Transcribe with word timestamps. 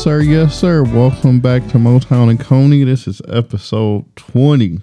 Yes, 0.00 0.04
sir. 0.06 0.20
Yes, 0.22 0.58
sir. 0.58 0.82
Welcome 0.82 1.40
back 1.40 1.68
to 1.68 1.76
Motown 1.76 2.30
and 2.30 2.40
Coney. 2.40 2.84
This 2.84 3.06
is 3.06 3.20
episode 3.28 4.06
20. 4.16 4.80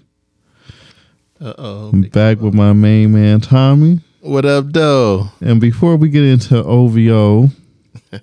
Uh 1.42 1.54
oh. 1.58 1.90
I'm 1.92 2.02
back 2.04 2.40
with 2.40 2.54
my 2.54 2.72
main 2.74 3.14
man, 3.14 3.42
Tommy. 3.42 4.02
What 4.22 4.46
up, 4.46 4.66
though? 4.74 5.30
And 5.42 5.60
before 5.60 5.96
we 5.96 6.10
get 6.10 6.22
into 6.24 6.64
OVO, 6.64 7.50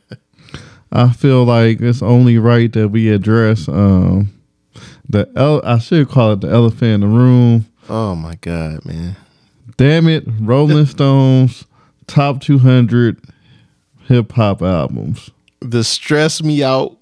I 0.93 1.13
feel 1.13 1.43
like 1.43 1.81
it's 1.81 2.01
only 2.01 2.39
right 2.39 2.73
that 2.75 2.91
we 2.91 3.09
address 3.11 3.67
um, 3.69 4.33
the 5.09 5.29
ele- 5.35 5.67
I 5.67 5.79
should 5.79 6.09
call 6.09 6.35
it 6.35 6.43
the 6.43 6.49
elephant 6.49 6.93
in 6.93 7.01
the 7.01 7.09
room. 7.09 7.67
Oh 7.89 8.15
my 8.15 8.37
god, 8.37 8.87
man. 8.87 9.17
Damn 9.77 10.07
it, 10.07 10.23
Rolling 10.39 10.87
Stones 10.87 11.65
top 12.07 12.41
200 12.41 13.21
hip 14.07 14.31
hop 14.31 14.63
albums. 14.63 15.31
The 15.65 15.83
stress 15.83 16.43
me 16.43 16.63
out 16.63 16.99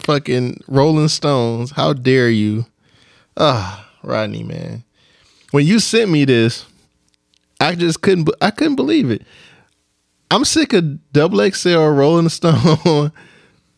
fucking 0.00 0.60
Rolling 0.66 1.06
Stones. 1.08 1.70
How 1.70 1.92
dare 1.92 2.28
you? 2.28 2.66
Ah, 3.36 3.88
Rodney, 4.02 4.42
man. 4.42 4.82
When 5.52 5.64
you 5.64 5.78
sent 5.78 6.10
me 6.10 6.24
this, 6.24 6.66
I 7.60 7.76
just 7.76 8.02
couldn't 8.02 8.28
I 8.42 8.50
couldn't 8.50 8.74
believe 8.76 9.10
it. 9.10 9.22
I'm 10.30 10.44
sick 10.44 10.72
of 10.72 11.12
double 11.12 11.48
XL 11.48 11.78
Rolling 11.78 12.28
Stone. 12.30 13.12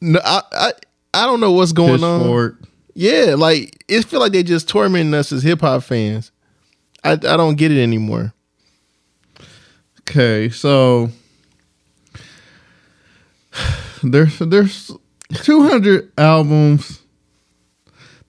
no, 0.01 0.21
I, 0.25 0.43
I 0.53 0.73
I 1.13 1.27
don't 1.27 1.41
know 1.41 1.53
what's 1.53 1.73
going 1.73 2.03
on. 2.03 2.57
Yeah, 2.95 3.35
like 3.37 3.85
it 3.87 4.05
feel 4.07 4.21
like 4.21 4.33
they 4.33 4.43
just 4.43 4.69
tormenting 4.69 5.13
us 5.15 5.31
as 5.31 5.43
hip 5.43 5.61
hop 5.61 5.83
fans. 5.83 6.33
I 7.05 7.13
I 7.13 7.17
don't 7.17 7.57
get 7.57 7.71
it 7.71 7.81
anymore. 7.83 8.33
Okay, 10.01 10.49
so 10.49 11.11
there's 14.03 14.39
there's 14.39 14.91
200 15.33 16.13
albums. 16.19 17.03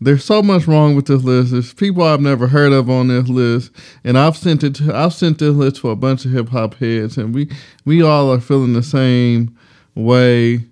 There's 0.01 0.23
so 0.23 0.41
much 0.41 0.65
wrong 0.65 0.95
with 0.95 1.07
this 1.07 1.23
list. 1.23 1.51
There's 1.51 1.73
people 1.73 2.03
I've 2.03 2.21
never 2.21 2.47
heard 2.47 2.71
of 2.71 2.89
on 2.89 3.09
this 3.09 3.27
list, 3.27 3.71
and 4.03 4.17
I've 4.17 4.37
sent 4.37 4.63
it. 4.63 4.75
To, 4.75 4.95
I've 4.95 5.13
sent 5.13 5.39
this 5.39 5.53
list 5.53 5.77
to 5.77 5.89
a 5.89 5.95
bunch 5.95 6.23
of 6.25 6.31
hip 6.31 6.49
hop 6.49 6.75
heads, 6.75 7.17
and 7.17 7.35
we 7.35 7.49
we 7.85 8.01
all 8.01 8.31
are 8.31 8.39
feeling 8.39 8.73
the 8.73 8.83
same 8.83 9.57
way. 9.95 10.63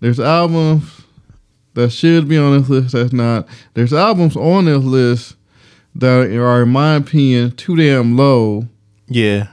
There's 0.00 0.20
albums 0.20 1.02
that 1.74 1.90
should 1.90 2.28
be 2.28 2.38
on 2.38 2.58
this 2.58 2.68
list 2.68 2.92
that's 2.92 3.12
not. 3.12 3.48
There's 3.74 3.92
albums 3.92 4.36
on 4.36 4.66
this 4.66 4.84
list 4.84 5.36
that 5.96 6.30
are, 6.30 6.62
in 6.62 6.68
my 6.68 6.94
opinion, 6.94 7.52
too 7.52 7.76
damn 7.76 8.16
low. 8.16 8.68
Yeah. 9.08 9.48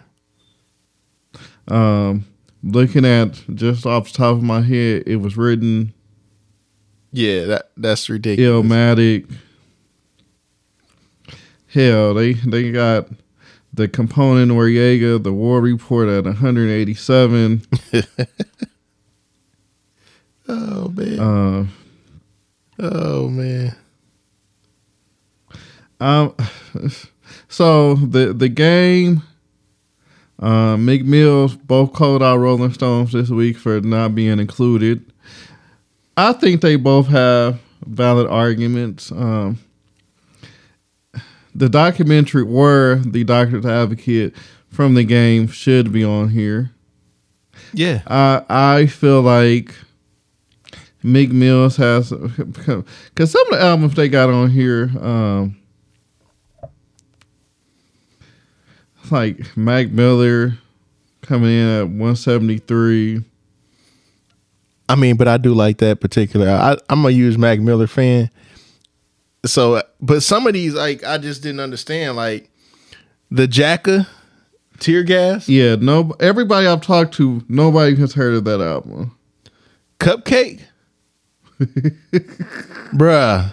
Um, 1.68 2.26
looking 2.64 3.06
at 3.06 3.42
just 3.54 3.86
off 3.86 4.12
the 4.12 4.18
top 4.18 4.36
of 4.38 4.44
my 4.44 4.62
head, 4.62 5.04
it 5.06 5.18
was 5.18 5.38
written 5.38 5.94
Yeah, 7.12 7.46
that 7.46 7.72
that's 7.78 8.10
ridiculous. 8.10 8.66
Illmatic. 8.66 9.32
Hell, 11.68 12.14
they 12.14 12.34
they 12.34 12.72
got 12.72 13.08
the 13.74 13.88
Capone-N-Noreaga, 13.88 15.22
the 15.24 15.34
War 15.34 15.60
Report 15.60 16.08
at 16.08 16.26
187. 16.26 17.64
Oh 20.48 20.90
man. 20.90 21.20
Uh, 21.20 21.66
oh 22.80 23.30
man. 23.30 23.76
um, 26.00 26.36
so 27.48 27.96
the 27.96 28.34
the 28.34 28.50
game. 28.50 29.24
Uh, 30.44 30.76
Meek 30.76 31.06
Mills 31.06 31.56
both 31.56 31.94
called 31.94 32.22
out 32.22 32.38
Rolling 32.38 32.74
Stones 32.74 33.14
this 33.14 33.30
week 33.30 33.58
for 33.58 33.80
not 33.80 34.14
being 34.14 34.40
included. 34.40 35.06
I 36.18 36.34
think 36.34 36.62
they 36.62 36.76
both 36.76 37.08
have 37.08 37.62
valid 37.86 38.28
arguments. 38.28 39.10
Um, 39.12 39.60
the 41.56 41.70
documentary 41.70 42.44
where 42.44 42.96
the 42.96 43.24
Doctor's 43.24 43.66
Advocate 43.66 44.36
from 44.70 44.96
the 44.96 45.06
game 45.06 45.48
should 45.48 45.94
be 45.94 46.04
on 46.04 46.30
here. 46.30 46.72
Yeah. 47.74 48.02
I 48.08 48.44
I 48.50 48.86
feel 48.88 49.22
like 49.22 49.74
Meek 51.04 51.32
Mills 51.32 51.78
has 51.78 52.12
because 52.12 53.32
some 53.32 53.48
of 53.48 53.60
the 53.60 53.62
albums 53.62 53.94
they 53.96 54.10
got 54.10 54.30
on 54.30 54.50
here, 54.50 54.92
um, 55.00 55.58
like 59.12 59.56
Mac 59.58 59.90
Miller 59.90 60.58
coming 61.22 61.52
in 61.52 61.68
at 61.68 61.88
one 61.90 62.16
seventy 62.16 62.58
three. 62.60 63.24
I 64.90 64.96
mean, 64.96 65.16
but 65.16 65.28
I 65.28 65.38
do 65.38 65.54
like 65.54 65.78
that 65.78 66.02
particular. 66.02 66.50
I, 66.50 66.78
I'm 66.90 67.06
a 67.06 67.12
huge 67.12 67.38
Mac 67.38 67.60
Miller 67.60 67.88
fan. 67.88 68.30
So, 69.46 69.82
but 70.02 70.24
some 70.24 70.46
of 70.46 70.54
these, 70.54 70.74
like, 70.74 71.04
I 71.04 71.18
just 71.18 71.42
didn't 71.42 71.62
understand. 71.62 72.16
Like, 72.16 72.50
the 73.32 73.48
Jacka, 73.48 74.08
Tear 74.80 75.04
Gas, 75.04 75.48
Yeah, 75.50 75.76
no, 75.76 76.14
everybody 76.20 76.68
I've 76.68 76.82
talked 76.82 77.14
to, 77.16 77.44
nobody 77.48 77.96
has 77.96 78.14
heard 78.14 78.34
of 78.36 78.44
that 78.46 78.62
album. 78.62 79.18
Cupcake, 80.00 80.62
bruh. 82.94 83.52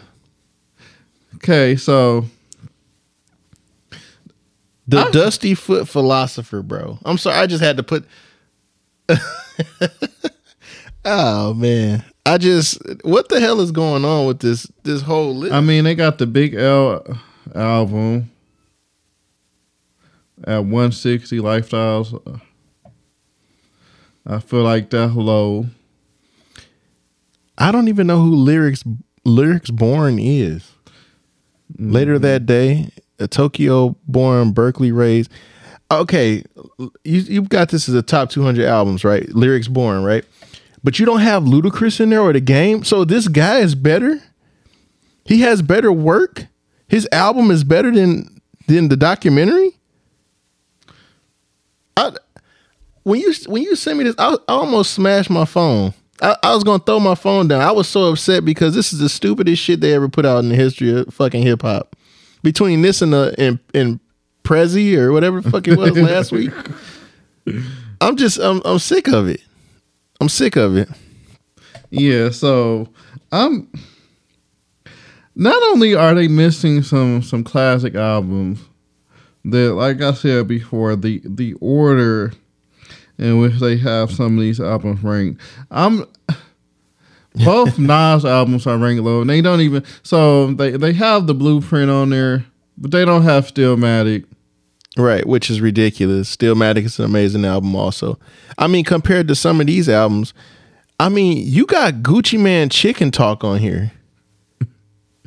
Okay, 1.36 1.76
so 1.76 2.26
The 4.90 4.98
I- 5.06 5.10
Dusty 5.10 5.54
Foot 5.54 5.88
Philosopher, 5.88 6.62
bro. 6.62 6.98
I'm 7.04 7.16
sorry, 7.16 7.36
I 7.36 7.46
just 7.46 7.62
had 7.62 7.76
to 7.76 7.82
put. 7.84 8.04
oh 11.04 11.54
man, 11.54 12.04
I 12.26 12.38
just 12.38 12.78
what 13.04 13.28
the 13.28 13.40
hell 13.40 13.60
is 13.60 13.70
going 13.70 14.04
on 14.04 14.26
with 14.26 14.40
this 14.40 14.66
this 14.82 15.02
whole 15.02 15.34
list? 15.36 15.52
I 15.54 15.60
mean, 15.60 15.84
they 15.84 15.94
got 15.94 16.18
the 16.18 16.26
Big 16.26 16.54
L 16.54 17.04
album 17.54 18.30
at 20.44 20.58
160 20.58 21.38
Lifestyles. 21.38 22.40
I 24.26 24.38
feel 24.40 24.62
like 24.62 24.90
that's 24.90 25.14
low. 25.14 25.66
I 27.58 27.70
don't 27.70 27.88
even 27.88 28.06
know 28.06 28.20
who 28.20 28.34
lyrics 28.34 28.82
lyrics 29.24 29.70
born 29.70 30.18
is. 30.18 30.68
Later 31.78 32.18
that 32.18 32.46
day, 32.46 32.90
a 33.20 33.28
Tokyo 33.28 33.96
born, 34.06 34.52
Berkeley 34.52 34.92
raised. 34.92 35.30
Okay, 35.90 36.44
you 36.78 37.20
you've 37.20 37.48
got 37.48 37.70
this 37.70 37.88
as 37.88 37.94
a 37.94 38.02
top 38.02 38.30
200 38.30 38.64
albums, 38.64 39.04
right? 39.04 39.28
Lyrics 39.30 39.68
born, 39.68 40.04
right? 40.04 40.24
But 40.82 40.98
you 40.98 41.06
don't 41.06 41.20
have 41.20 41.42
Ludacris 41.42 42.00
in 42.00 42.10
there 42.10 42.20
or 42.20 42.32
the 42.32 42.40
game. 42.40 42.84
So 42.84 43.04
this 43.04 43.28
guy 43.28 43.58
is 43.58 43.74
better. 43.74 44.22
He 45.24 45.42
has 45.42 45.62
better 45.62 45.92
work. 45.92 46.46
His 46.88 47.08
album 47.12 47.50
is 47.50 47.64
better 47.64 47.90
than 47.90 48.40
than 48.66 48.88
the 48.88 48.96
documentary. 48.96 49.72
I 51.96 52.12
when 53.02 53.20
you 53.20 53.32
when 53.46 53.62
you 53.62 53.76
sent 53.76 53.98
me 53.98 54.04
this, 54.04 54.14
I, 54.18 54.34
I 54.34 54.38
almost 54.48 54.94
smashed 54.94 55.30
my 55.30 55.44
phone. 55.44 55.94
I, 56.22 56.36
I 56.42 56.54
was 56.54 56.64
gonna 56.64 56.82
throw 56.82 57.00
my 57.00 57.14
phone 57.14 57.48
down. 57.48 57.62
I 57.62 57.72
was 57.72 57.88
so 57.88 58.10
upset 58.12 58.44
because 58.44 58.74
this 58.74 58.92
is 58.92 58.98
the 58.98 59.08
stupidest 59.08 59.62
shit 59.62 59.80
they 59.80 59.94
ever 59.94 60.08
put 60.08 60.26
out 60.26 60.38
in 60.38 60.50
the 60.50 60.56
history 60.56 60.92
of 60.92 61.12
fucking 61.12 61.42
hip 61.42 61.62
hop. 61.62 61.96
Between 62.42 62.82
this 62.82 63.02
and 63.02 63.12
the 63.12 63.34
and, 63.38 63.58
and 63.74 64.00
Prezi 64.44 64.96
or 64.96 65.12
whatever 65.12 65.40
the 65.40 65.50
fuck 65.50 65.68
it 65.68 65.76
was 65.76 65.96
last 65.96 66.32
week, 66.32 66.52
I'm 68.00 68.16
just 68.16 68.38
I'm 68.38 68.62
I'm 68.64 68.78
sick 68.78 69.08
of 69.08 69.28
it. 69.28 69.42
I'm 70.20 70.28
sick 70.28 70.56
of 70.56 70.76
it. 70.76 70.88
Yeah, 71.90 72.30
so 72.30 72.88
I'm 73.32 73.70
not 75.34 75.62
only 75.70 75.94
are 75.94 76.14
they 76.14 76.28
missing 76.28 76.82
some 76.82 77.22
some 77.22 77.44
classic 77.44 77.94
albums 77.94 78.60
that 79.44 79.74
like 79.74 80.00
I 80.00 80.12
said 80.12 80.48
before, 80.48 80.96
the 80.96 81.20
the 81.24 81.54
order 81.54 82.32
in 83.18 83.38
which 83.38 83.58
they 83.58 83.76
have 83.76 84.10
some 84.10 84.36
of 84.38 84.40
these 84.40 84.60
albums 84.60 85.02
ranked. 85.02 85.40
I'm 85.70 86.06
both 87.34 87.78
Nas 87.78 88.24
albums 88.24 88.66
are 88.66 88.78
ranked 88.78 89.02
low, 89.02 89.20
and 89.20 89.30
they 89.30 89.40
don't 89.40 89.60
even. 89.60 89.84
So 90.02 90.52
they 90.52 90.72
they 90.72 90.92
have 90.94 91.26
the 91.26 91.34
blueprint 91.34 91.90
on 91.90 92.10
there, 92.10 92.44
but 92.76 92.90
they 92.90 93.04
don't 93.04 93.22
have 93.22 93.46
Stillmatic. 93.46 94.24
Right, 94.96 95.26
which 95.26 95.50
is 95.50 95.60
ridiculous. 95.60 96.34
Stillmatic 96.34 96.84
is 96.84 96.98
an 96.98 97.04
amazing 97.04 97.44
album 97.44 97.76
also. 97.76 98.18
I 98.58 98.66
mean, 98.66 98.84
compared 98.84 99.28
to 99.28 99.34
some 99.34 99.60
of 99.60 99.68
these 99.68 99.88
albums, 99.88 100.34
I 100.98 101.08
mean, 101.08 101.42
you 101.46 101.64
got 101.64 101.94
Gucci 101.94 102.38
Mane 102.38 102.68
Chicken 102.68 103.10
Talk 103.10 103.44
on 103.44 103.58
here. 103.58 103.92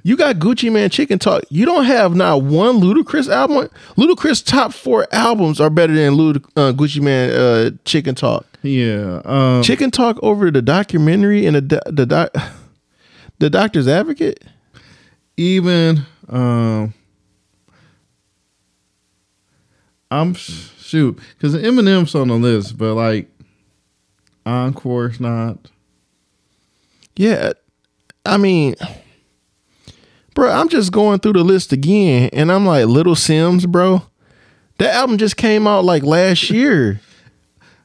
You 0.05 0.17
got 0.17 0.35
Gucci 0.35 0.69
Mane 0.71 0.89
Chicken 0.89 1.17
Talk. 1.17 1.43
You 1.49 1.65
don't 1.65 1.85
have 1.85 2.13
not 2.13 2.41
one 2.43 2.81
Ludacris 2.81 3.29
album. 3.29 3.69
Ludacris 3.95 4.45
top 4.45 4.73
four 4.73 5.07
albums 5.13 5.61
are 5.61 5.69
better 5.69 5.93
than 5.93 6.13
Luda, 6.15 6.43
uh, 6.57 6.73
Gucci 6.73 7.01
Mane 7.01 7.31
uh, 7.31 7.71
Chicken 7.85 8.13
Talk. 8.13 8.45
Yeah. 8.63 9.21
Um, 9.23 9.63
Chicken 9.63 9.91
Talk 9.91 10.19
over 10.21 10.51
the 10.51 10.61
documentary 10.61 11.45
and 11.45 11.55
the 11.55 11.61
do- 11.61 11.79
the 11.85 12.05
doc, 12.05 12.35
the 13.39 13.49
Doctor's 13.49 13.87
Advocate. 13.87 14.43
even 15.37 16.05
um 16.29 16.93
I'm 20.11 20.33
shoot 20.35 21.19
because 21.37 21.55
Eminem's 21.55 22.13
on 22.13 22.27
the 22.27 22.35
list, 22.35 22.77
but 22.77 22.93
like 22.93 23.29
Encore's 24.45 25.19
not. 25.19 25.57
Yeah, 27.15 27.53
I 28.25 28.37
mean, 28.37 28.75
bro, 30.33 30.49
I'm 30.51 30.69
just 30.69 30.91
going 30.91 31.19
through 31.19 31.33
the 31.33 31.43
list 31.43 31.71
again, 31.71 32.29
and 32.33 32.51
I'm 32.51 32.65
like, 32.65 32.85
Little 32.87 33.15
Simz, 33.15 33.67
bro. 33.67 34.03
That 34.79 34.93
album 34.95 35.17
just 35.17 35.37
came 35.37 35.67
out 35.67 35.85
like 35.85 36.03
last 36.03 36.49
year. 36.49 36.99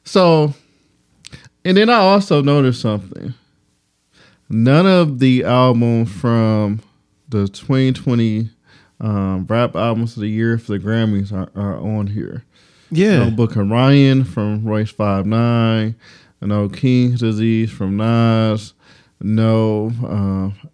So, 0.03 0.53
and 1.63 1.77
then 1.77 1.89
I 1.89 1.97
also 1.97 2.41
noticed 2.41 2.81
something. 2.81 3.33
None 4.49 4.87
of 4.87 5.19
the 5.19 5.43
albums 5.43 6.11
from 6.11 6.81
the 7.29 7.47
2020 7.47 8.49
um, 8.99 9.45
rap 9.47 9.75
albums 9.75 10.17
of 10.17 10.21
the 10.21 10.29
year 10.29 10.57
for 10.57 10.73
the 10.73 10.79
Grammys 10.79 11.31
are, 11.31 11.49
are 11.55 11.77
on 11.77 12.07
here. 12.07 12.43
Yeah, 12.91 13.25
No 13.25 13.31
Book 13.31 13.55
of 13.55 13.69
Ryan 13.69 14.23
from 14.23 14.65
Royce 14.65 14.89
Five 14.89 15.27
Nine. 15.27 15.95
No 16.41 16.69
King's 16.69 17.19
Disease 17.19 17.69
from 17.71 17.97
Nas. 17.97 18.73
No 19.21 19.91
uh, 20.03 20.67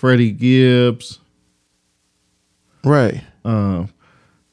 Freddie 0.00 0.30
Gibbs. 0.30 1.18
right. 2.84 3.22
Uh, 3.44 3.84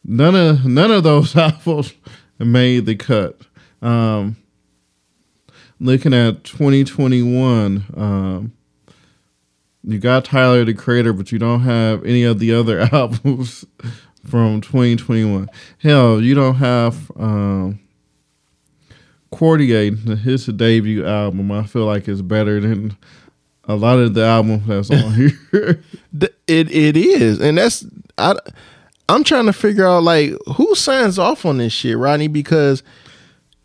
none 0.03 0.35
of 0.35 0.65
none 0.65 0.91
of 0.91 1.03
those 1.03 1.33
albums 1.37 1.93
made 2.37 2.85
the 2.85 2.97
cut. 2.97 3.39
Um, 3.81 4.35
looking 5.79 6.13
at 6.13 6.43
2021, 6.43 7.85
um, 7.95 8.51
you 9.85 9.99
got 9.99 10.25
Tyler 10.25 10.65
the 10.65 10.73
Creator, 10.73 11.13
but 11.13 11.31
you 11.31 11.39
don't 11.39 11.61
have 11.61 12.03
any 12.03 12.25
of 12.25 12.39
the 12.39 12.53
other 12.53 12.81
albums 12.91 13.63
from 14.25 14.59
2021. 14.59 15.49
Hell, 15.77 16.19
you 16.19 16.35
don't 16.35 16.55
have 16.55 17.09
um, 17.15 17.79
Cordae, 19.31 20.19
his 20.19 20.47
debut 20.47 21.05
album. 21.05 21.53
I 21.53 21.63
feel 21.63 21.85
like 21.85 22.09
is 22.09 22.21
better 22.21 22.59
than 22.59 22.97
a 23.67 23.75
lot 23.75 23.99
of 23.99 24.13
the 24.13 24.23
albums 24.25 24.65
that's 24.67 24.89
on 24.91 25.13
here. 25.13 25.83
It 26.47 26.71
it 26.71 26.95
is, 26.97 27.39
and 27.41 27.57
that's 27.57 27.85
I. 28.17 28.33
I'm 29.09 29.23
trying 29.23 29.45
to 29.47 29.53
figure 29.53 29.85
out 29.85 30.03
like 30.03 30.31
who 30.55 30.73
signs 30.75 31.19
off 31.19 31.45
on 31.45 31.57
this 31.57 31.73
shit, 31.73 31.97
Rodney. 31.97 32.27
Because 32.29 32.81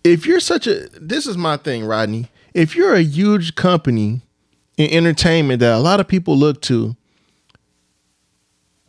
if 0.04 0.26
you're 0.26 0.40
such 0.40 0.66
a, 0.66 0.88
this 1.00 1.26
is 1.26 1.37
my 1.37 1.56
thing, 1.56 1.84
Rodney. 1.84 2.28
If 2.54 2.75
you're 2.76 2.94
a 2.94 3.02
huge 3.02 3.54
company 3.54 4.20
in 4.76 4.90
entertainment 4.90 5.60
that 5.60 5.75
a 5.75 5.78
lot 5.78 6.00
of 6.00 6.08
people 6.08 6.37
look 6.37 6.60
to 6.62 6.96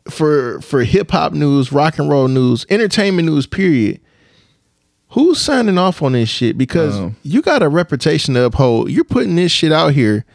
for 0.09 0.59
for 0.61 0.83
hip 0.83 1.11
hop 1.11 1.33
news, 1.33 1.71
rock 1.71 1.97
and 1.99 2.09
roll 2.09 2.27
news, 2.27 2.65
entertainment 2.69 3.27
news, 3.27 3.45
period. 3.47 3.99
Who's 5.09 5.39
signing 5.39 5.77
off 5.77 6.01
on 6.01 6.13
this 6.13 6.27
shit? 6.29 6.57
Because 6.57 6.95
Oh. 6.97 7.13
you 7.21 7.43
got 7.43 7.61
a 7.61 7.69
reputation 7.69 8.33
to 8.33 8.45
uphold. 8.45 8.89
You're 8.89 9.03
putting 9.03 9.35
this 9.35 9.51
shit 9.51 9.71
out 9.71 9.93
here. 9.93 10.25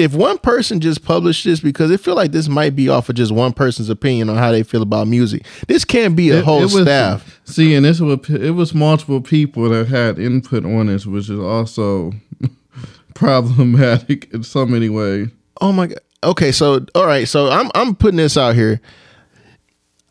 If 0.00 0.14
one 0.14 0.38
person 0.38 0.80
just 0.80 1.04
published 1.04 1.44
this, 1.44 1.60
because 1.60 1.90
it 1.90 2.00
feel 2.00 2.14
like 2.14 2.32
this 2.32 2.48
might 2.48 2.74
be 2.74 2.88
off 2.88 3.10
of 3.10 3.16
just 3.16 3.32
one 3.32 3.52
person's 3.52 3.90
opinion 3.90 4.30
on 4.30 4.36
how 4.38 4.50
they 4.50 4.62
feel 4.62 4.80
about 4.80 5.06
music. 5.08 5.44
This 5.68 5.84
can't 5.84 6.16
be 6.16 6.30
a 6.30 6.38
It- 6.38 6.44
whole 6.44 6.60
it 6.60 6.72
was- 6.72 6.82
staff. 6.82 7.38
See, 7.44 7.74
and 7.74 7.84
this 7.84 8.00
was 8.00 8.18
it 8.30 8.52
was 8.52 8.72
multiple 8.74 9.20
people 9.20 9.68
that 9.68 9.88
had 9.88 10.18
input 10.18 10.64
on 10.64 10.86
this, 10.86 11.04
which 11.04 11.28
is 11.28 11.38
also 11.38 12.12
problematic 13.14 14.28
in 14.32 14.42
so 14.42 14.64
many 14.64 14.88
ways. 14.88 15.28
Oh 15.60 15.72
my 15.72 15.88
god. 15.88 15.98
Okay, 16.22 16.52
so 16.52 16.84
all 16.94 17.06
right, 17.06 17.26
so 17.28 17.50
I'm 17.50 17.70
I'm 17.74 17.94
putting 17.94 18.16
this 18.18 18.36
out 18.36 18.54
here. 18.54 18.80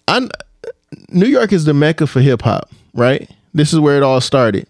I 0.07 0.27
New 1.11 1.27
York 1.27 1.51
is 1.53 1.65
the 1.65 1.73
mecca 1.73 2.07
for 2.07 2.19
hip 2.21 2.41
hop, 2.43 2.69
right? 2.93 3.29
This 3.53 3.73
is 3.73 3.79
where 3.79 3.97
it 3.97 4.03
all 4.03 4.21
started. 4.21 4.67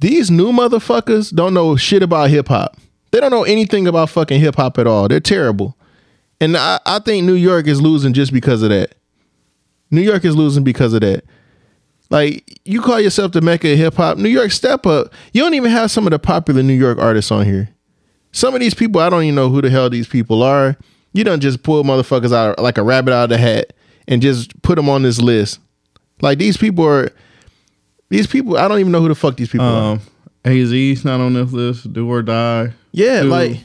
These 0.00 0.30
new 0.30 0.52
motherfuckers 0.52 1.34
don't 1.34 1.54
know 1.54 1.76
shit 1.76 2.02
about 2.02 2.30
hip 2.30 2.48
hop. 2.48 2.76
They 3.10 3.20
don't 3.20 3.30
know 3.30 3.44
anything 3.44 3.86
about 3.86 4.10
fucking 4.10 4.40
hip 4.40 4.56
hop 4.56 4.78
at 4.78 4.86
all. 4.86 5.08
They're 5.08 5.20
terrible. 5.20 5.76
And 6.40 6.56
I, 6.56 6.80
I 6.84 6.98
think 6.98 7.24
New 7.24 7.34
York 7.34 7.66
is 7.66 7.80
losing 7.80 8.12
just 8.12 8.32
because 8.32 8.62
of 8.62 8.70
that. 8.70 8.94
New 9.90 10.02
York 10.02 10.24
is 10.24 10.36
losing 10.36 10.64
because 10.64 10.92
of 10.92 11.00
that. 11.00 11.24
Like 12.10 12.60
you 12.64 12.80
call 12.82 13.00
yourself 13.00 13.32
the 13.32 13.40
mecca 13.40 13.72
of 13.72 13.78
hip 13.78 13.94
hop. 13.94 14.18
New 14.18 14.28
York, 14.28 14.52
step 14.52 14.86
up. 14.86 15.12
You 15.32 15.42
don't 15.42 15.54
even 15.54 15.70
have 15.70 15.90
some 15.90 16.06
of 16.06 16.10
the 16.10 16.18
popular 16.18 16.62
New 16.62 16.74
York 16.74 16.98
artists 16.98 17.30
on 17.30 17.44
here. 17.44 17.68
Some 18.32 18.54
of 18.54 18.60
these 18.60 18.74
people, 18.74 19.00
I 19.00 19.08
don't 19.08 19.22
even 19.22 19.34
know 19.34 19.48
who 19.48 19.62
the 19.62 19.70
hell 19.70 19.88
these 19.88 20.06
people 20.08 20.42
are. 20.42 20.76
You 21.14 21.24
don't 21.24 21.40
just 21.40 21.62
pull 21.62 21.82
motherfuckers 21.82 22.32
out 22.32 22.58
like 22.58 22.76
a 22.76 22.82
rabbit 22.82 23.12
out 23.14 23.24
of 23.24 23.30
the 23.30 23.38
hat 23.38 23.72
and 24.06 24.20
just 24.20 24.60
put 24.62 24.76
them 24.76 24.88
on 24.88 25.02
this 25.02 25.20
list. 25.20 25.58
Like 26.20 26.38
these 26.38 26.56
people 26.56 26.84
are, 26.86 27.10
these 28.10 28.26
people, 28.26 28.56
I 28.58 28.68
don't 28.68 28.78
even 28.78 28.92
know 28.92 29.00
who 29.00 29.08
the 29.08 29.14
fuck 29.14 29.36
these 29.36 29.48
people 29.48 29.66
are. 29.66 29.92
Um, 29.92 30.00
AZ's 30.44 31.04
not 31.04 31.20
on 31.20 31.32
this 31.32 31.50
list. 31.52 31.92
Do 31.92 32.08
or 32.08 32.22
Die, 32.22 32.72
Yeah, 32.96 33.20
dude. 33.20 33.30
like 33.30 33.58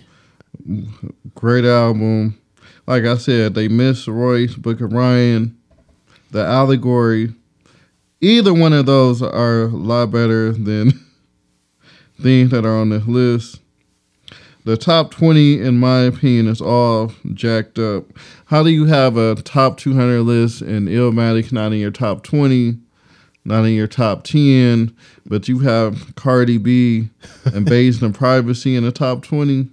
great 1.36 1.64
album. 1.64 2.38
Like 2.86 3.06
I 3.06 3.16
said, 3.16 3.54
they 3.54 3.70
missed 3.70 4.10
Royce, 4.10 4.56
Book 4.56 4.82
of 4.82 4.92
Ryan, 4.92 5.58
the 6.32 6.46
Allegory. 6.46 7.34
Either 8.20 8.54
one 8.54 8.74
of 8.74 8.86
those 8.86 9.22
are 9.22 9.62
a 9.62 9.68
lot 9.68 10.08
better 10.08 10.52
than 10.52 10.92
things 12.22 12.52
that 12.52 12.66
are 12.66 12.76
on 12.76 12.90
this 12.90 13.08
list. 13.08 13.62
The 14.66 14.76
top 14.76 15.12
20, 15.12 15.62
in 15.62 15.80
my 15.80 16.02
opinion, 16.02 16.48
is 16.50 16.60
all 16.60 17.14
jacked 17.34 17.80
up. 17.80 18.04
How 18.48 18.64
do 18.64 18.70
you 18.70 18.86
have 18.86 19.16
a 19.16 19.36
top 19.36 19.78
200 19.78 20.24
list 20.24 20.62
and 20.62 20.90
Illmatic 20.90 21.54
not 21.54 21.72
in 21.72 21.80
your 21.80 21.90
top 21.90 22.24
20, 22.24 22.78
not 23.46 23.64
in 23.66 23.74
your 23.74 23.88
top 23.88 24.24
10, 24.24 24.96
but 25.26 25.48
you 25.48 25.60
have 25.60 26.16
Cardi 26.16 26.58
B 26.58 27.10
and 27.46 27.66
Based 27.66 28.02
in 28.02 28.14
Privacy 28.14 28.76
in 28.76 28.84
the 28.84 28.92
top 28.92 29.24
20? 29.24 29.68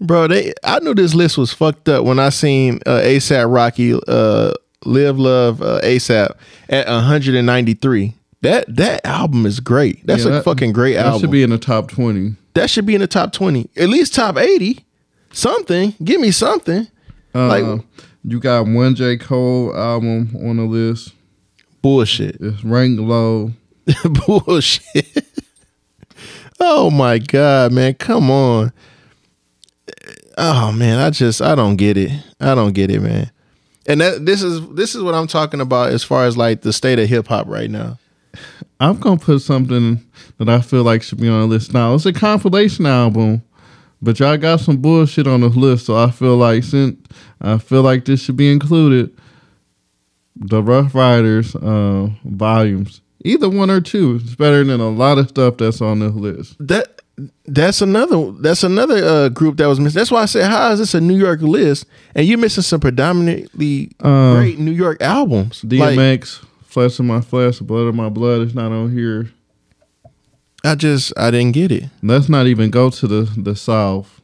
Bro, 0.00 0.28
they 0.28 0.52
I 0.64 0.80
knew 0.80 0.94
this 0.94 1.14
list 1.14 1.38
was 1.38 1.52
fucked 1.52 1.88
up 1.88 2.04
when 2.04 2.18
I 2.18 2.30
seen 2.30 2.80
uh, 2.86 3.00
ASAP 3.00 3.52
Rocky 3.52 3.98
uh 4.08 4.52
Live 4.84 5.16
Love 5.18 5.62
uh, 5.62 5.80
ASAP 5.82 6.34
at 6.68 6.88
193. 6.88 8.14
That 8.40 8.64
that 8.76 9.06
album 9.06 9.46
is 9.46 9.60
great. 9.60 10.04
That's 10.04 10.24
Yeah, 10.24 10.30
a 10.30 10.32
that- 10.34 10.44
fucking 10.44 10.72
great 10.72 10.94
That 10.94 11.06
album. 11.06 11.12
That 11.20 11.20
should 11.26 11.30
be 11.30 11.42
in 11.44 11.50
the 11.50 11.58
top 11.58 11.88
20. 11.88 12.34
that 12.54 12.68
should 12.68 12.84
be 12.86 12.94
in 12.96 13.00
the 13.00 13.06
top 13.06 13.32
20. 13.32 13.70
At 13.76 13.88
least 13.88 14.14
top 14.14 14.36
80. 14.36 14.84
Something. 15.32 15.94
Give 16.02 16.20
me 16.20 16.30
something. 16.32 16.88
Uh, 17.34 17.46
Like- 17.48 17.84
you 18.24 18.38
got 18.40 18.66
one 18.66 18.94
J. 18.96 19.16
Cole 19.16 19.74
album 19.76 20.36
on 20.44 20.56
the 20.56 20.64
list. 20.64 21.12
Bullshit. 21.82 22.36
It's 22.40 22.64
ranked 22.64 23.02
low. 23.02 23.52
Bullshit. 24.26 25.26
oh 26.60 26.90
my 26.90 27.18
god, 27.18 27.72
man. 27.72 27.94
Come 27.94 28.30
on. 28.30 28.72
Oh 30.38 30.72
man, 30.72 30.98
I 30.98 31.10
just 31.10 31.42
I 31.42 31.54
don't 31.54 31.76
get 31.76 31.96
it. 31.96 32.12
I 32.40 32.54
don't 32.54 32.72
get 32.72 32.90
it, 32.90 33.00
man. 33.00 33.30
And 33.86 34.00
that 34.00 34.24
this 34.24 34.42
is 34.42 34.66
this 34.70 34.94
is 34.94 35.02
what 35.02 35.14
I'm 35.14 35.26
talking 35.26 35.60
about 35.60 35.90
as 35.90 36.04
far 36.04 36.24
as 36.24 36.36
like 36.36 36.62
the 36.62 36.72
state 36.72 36.98
of 36.98 37.08
hip 37.08 37.26
hop 37.26 37.48
right 37.48 37.70
now. 37.70 37.98
I'm 38.80 38.98
gonna 38.98 39.18
put 39.18 39.42
something 39.42 40.04
that 40.38 40.48
I 40.48 40.60
feel 40.60 40.82
like 40.82 41.02
should 41.02 41.20
be 41.20 41.28
on 41.28 41.40
the 41.40 41.46
list 41.46 41.74
now. 41.74 41.94
It's 41.94 42.06
a 42.06 42.12
compilation 42.12 42.86
album, 42.86 43.42
but 44.00 44.18
y'all 44.18 44.36
got 44.36 44.60
some 44.60 44.78
bullshit 44.78 45.26
on 45.26 45.40
the 45.40 45.48
list, 45.48 45.86
so 45.86 45.96
I 45.96 46.10
feel 46.10 46.36
like 46.36 46.64
since 46.64 46.96
I 47.40 47.58
feel 47.58 47.82
like 47.82 48.04
this 48.04 48.22
should 48.22 48.36
be 48.36 48.50
included. 48.50 49.16
The 50.44 50.62
Rough 50.62 50.94
Riders 50.94 51.54
uh, 51.54 52.08
volumes, 52.24 53.00
either 53.24 53.48
one 53.48 53.70
or 53.70 53.80
two, 53.80 54.20
it's 54.22 54.34
better 54.34 54.64
than 54.64 54.80
a 54.80 54.90
lot 54.90 55.18
of 55.18 55.28
stuff 55.28 55.56
that's 55.56 55.80
on 55.80 56.00
this 56.00 56.12
list. 56.14 56.56
That 56.58 57.00
that's 57.44 57.82
another 57.82 58.32
that's 58.32 58.64
another 58.64 59.04
uh, 59.04 59.28
group 59.28 59.56
that 59.58 59.66
was 59.66 59.78
missing. 59.78 59.98
That's 59.98 60.10
why 60.10 60.22
I 60.22 60.26
said, 60.26 60.50
how 60.50 60.72
is 60.72 60.78
this 60.78 60.94
a 60.94 61.00
New 61.00 61.16
York 61.16 61.40
list 61.42 61.86
and 62.14 62.26
you're 62.26 62.38
missing 62.38 62.62
some 62.62 62.80
predominantly 62.80 63.92
Uh, 64.00 64.34
great 64.36 64.58
New 64.58 64.72
York 64.72 65.00
albums? 65.02 65.62
Like, 65.64 65.96
DMX, 65.98 66.44
Flesh 66.64 66.98
of 66.98 67.04
My 67.04 67.20
Flesh, 67.20 67.58
Blood 67.60 67.86
of 67.86 67.94
My 67.94 68.08
Blood 68.08 68.42
is 68.42 68.54
not 68.54 68.72
on 68.72 68.92
here. 68.92 69.30
I 70.64 70.74
just 70.74 71.12
I 71.16 71.30
didn't 71.30 71.52
get 71.52 71.70
it. 71.72 71.84
Let's 72.02 72.28
not 72.28 72.46
even 72.46 72.70
go 72.70 72.90
to 72.90 73.06
the 73.06 73.30
the 73.36 73.54
South. 73.56 74.20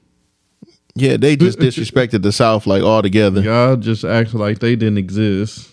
Yeah, 0.94 1.16
they 1.16 1.36
just 1.36 1.58
disrespected 1.60 2.22
the 2.22 2.32
South 2.32 2.66
like 2.66 2.82
altogether. 2.82 3.40
Y'all 3.42 3.76
just 3.76 4.04
act 4.04 4.34
like 4.34 4.58
they 4.60 4.74
didn't 4.76 4.98
exist. 4.98 5.70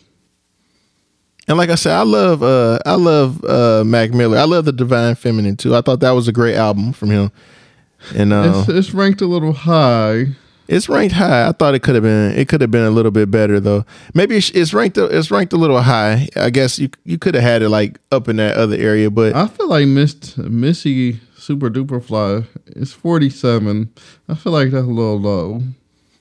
And 1.48 1.58
like 1.58 1.70
I 1.70 1.76
said, 1.76 1.94
I 1.96 2.02
love 2.04 2.42
uh 2.44 2.80
I 2.86 2.96
love 2.96 3.44
uh 3.46 3.84
Mac 3.86 4.12
Miller. 4.14 4.38
I 4.38 4.44
love 4.46 4.66
the 4.66 4.72
Divine 4.72 5.16
Feminine 5.16 5.58
too. 5.58 5.76
I 5.76 5.82
thought 5.82 6.00
that 6.00 6.12
was 6.12 6.28
a 6.28 6.32
great 6.32 6.56
album 6.56 6.92
from 6.94 7.10
him. 7.12 7.32
And 8.16 8.34
uh 8.34 8.64
It's, 8.68 8.70
it's 8.70 8.94
ranked 8.94 9.22
a 9.22 9.28
little 9.28 9.54
high. 9.54 10.28
It's 10.68 10.90
ranked 10.90 11.14
high. 11.14 11.48
I 11.48 11.52
thought 11.52 11.76
it 11.76 11.84
could 11.84 11.94
have 11.94 12.04
been. 12.04 12.32
It 12.36 12.48
could 12.48 12.62
have 12.62 12.72
been 12.72 12.86
a 12.86 12.90
little 12.90 13.12
bit 13.12 13.30
better 13.30 13.60
though. 13.60 13.86
Maybe 14.16 14.38
it's, 14.38 14.50
it's 14.50 14.74
ranked. 14.74 14.98
It's 14.98 15.30
ranked 15.30 15.54
a 15.54 15.58
little 15.58 15.80
high. 15.82 16.28
I 16.36 16.50
guess 16.50 16.80
you 16.80 16.90
you 17.04 17.20
could 17.20 17.36
have 17.36 17.44
had 17.44 17.62
it 17.62 17.70
like 17.70 18.00
up 18.12 18.28
in 18.28 18.38
that 18.38 18.58
other 18.58 18.76
area, 18.76 19.12
but 19.12 19.36
I 19.36 19.46
feel 19.48 19.70
like 19.70 19.86
Miss 19.86 20.36
Missy 20.38 21.20
Supa 21.38 21.70
Dupa 21.70 22.04
Fly 22.04 22.48
is 22.76 22.92
47. 22.94 23.94
I 24.28 24.34
feel 24.34 24.52
like 24.52 24.72
that's 24.72 24.84
a 24.84 24.90
little 24.90 25.20
low. 25.20 25.62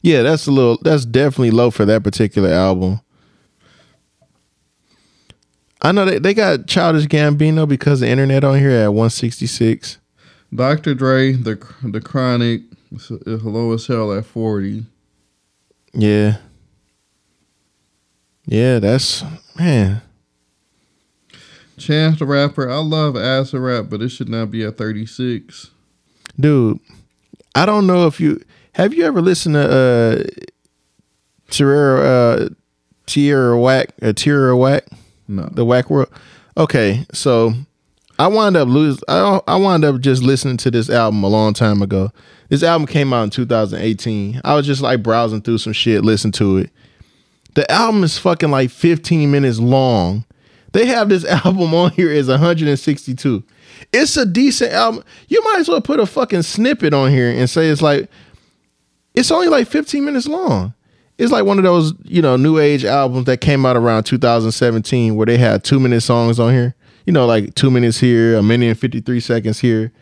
yeah, 0.02 0.20
that's 0.20 0.46
a 0.46 0.50
little. 0.50 0.76
That's 0.82 1.06
definitely 1.06 1.50
low 1.52 1.70
for 1.70 1.86
that 1.86 2.02
particular 2.04 2.50
album. 2.50 3.00
I 5.84 5.92
know 5.92 6.06
they, 6.06 6.18
they 6.18 6.32
got 6.32 6.66
Childish 6.66 7.04
Gambino 7.04 7.68
because 7.68 8.00
the 8.00 8.08
internet 8.08 8.42
on 8.42 8.58
here 8.58 8.70
at 8.70 8.88
166. 8.88 9.98
Dr. 10.54 10.94
Dre, 10.94 11.32
the 11.32 11.62
the 11.82 12.00
Chronic, 12.00 12.62
is 12.90 13.10
low 13.44 13.72
as 13.72 13.86
hell 13.86 14.10
at 14.12 14.24
40. 14.24 14.86
Yeah. 15.92 16.38
Yeah, 18.46 18.78
that's 18.78 19.24
man. 19.58 20.00
Chance 21.76 22.18
the 22.20 22.24
Rapper, 22.24 22.70
I 22.70 22.78
love 22.78 23.16
Acid 23.16 23.60
Rap, 23.60 23.86
but 23.90 24.00
it 24.00 24.08
should 24.08 24.28
not 24.30 24.50
be 24.50 24.64
at 24.64 24.78
36. 24.78 25.70
Dude, 26.40 26.80
I 27.54 27.66
don't 27.66 27.86
know 27.86 28.06
if 28.06 28.20
you 28.20 28.40
have 28.72 28.94
you 28.94 29.04
ever 29.04 29.20
listened 29.20 29.56
to 29.56 29.70
uh 29.70 30.44
Tierra 31.50 32.00
uh 32.00 32.48
Tierra 33.04 33.60
Whack 33.60 33.90
uh, 34.00 34.14
Tierra 34.14 34.56
Whack 34.56 34.84
No. 35.28 35.48
the 35.52 35.64
Whack 35.64 35.90
World. 35.90 36.10
Okay, 36.56 37.04
so 37.12 37.52
I 38.18 38.28
wound 38.28 38.56
up 38.56 38.68
lose 38.68 39.02
I 39.08 39.40
I 39.48 39.56
wound 39.56 39.84
up 39.84 40.00
just 40.00 40.22
listening 40.22 40.56
to 40.58 40.70
this 40.70 40.88
album 40.88 41.22
a 41.24 41.28
long 41.28 41.52
time 41.54 41.82
ago. 41.82 42.10
This 42.48 42.62
album 42.62 42.86
came 42.86 43.12
out 43.12 43.24
in 43.24 43.30
2018. 43.30 44.40
I 44.44 44.54
was 44.54 44.66
just 44.66 44.82
like 44.82 45.02
browsing 45.02 45.40
through 45.40 45.58
some 45.58 45.72
shit, 45.72 46.04
listen 46.04 46.30
to 46.32 46.58
it. 46.58 46.70
The 47.54 47.70
album 47.70 48.04
is 48.04 48.18
fucking 48.18 48.50
like 48.50 48.70
15 48.70 49.30
minutes 49.30 49.58
long. 49.58 50.24
They 50.72 50.86
have 50.86 51.08
this 51.08 51.24
album 51.44 51.74
on 51.74 51.92
here 51.92 52.10
is 52.10 52.28
162. 52.28 53.42
It's 53.92 54.16
a 54.16 54.26
decent 54.26 54.72
album. 54.72 55.04
You 55.28 55.42
might 55.44 55.60
as 55.60 55.68
well 55.68 55.80
put 55.80 56.00
a 56.00 56.06
fucking 56.06 56.42
snippet 56.42 56.92
on 56.94 57.10
here 57.10 57.30
and 57.30 57.48
say 57.48 57.68
it's 57.68 57.82
like 57.82 58.08
it's 59.14 59.30
only 59.30 59.48
like 59.48 59.68
15 59.68 60.04
minutes 60.04 60.28
long. 60.28 60.74
It's 61.18 61.30
like 61.30 61.44
one 61.44 61.58
of 61.58 61.64
those, 61.64 61.94
you 62.02 62.20
know, 62.20 62.36
new 62.36 62.58
age 62.58 62.84
albums 62.84 63.26
that 63.26 63.40
came 63.40 63.64
out 63.64 63.76
around 63.76 64.04
2017 64.04 65.14
where 65.14 65.26
they 65.26 65.38
had 65.38 65.62
two 65.62 65.78
minute 65.78 66.00
songs 66.00 66.40
on 66.40 66.52
here. 66.52 66.74
You 67.06 67.12
know, 67.12 67.26
like 67.26 67.54
two 67.54 67.70
minutes 67.70 67.98
here, 67.98 68.36
a 68.36 68.42
minute 68.42 68.66
and 68.66 68.78
53 68.78 69.20
seconds 69.20 69.60
here. 69.60 69.92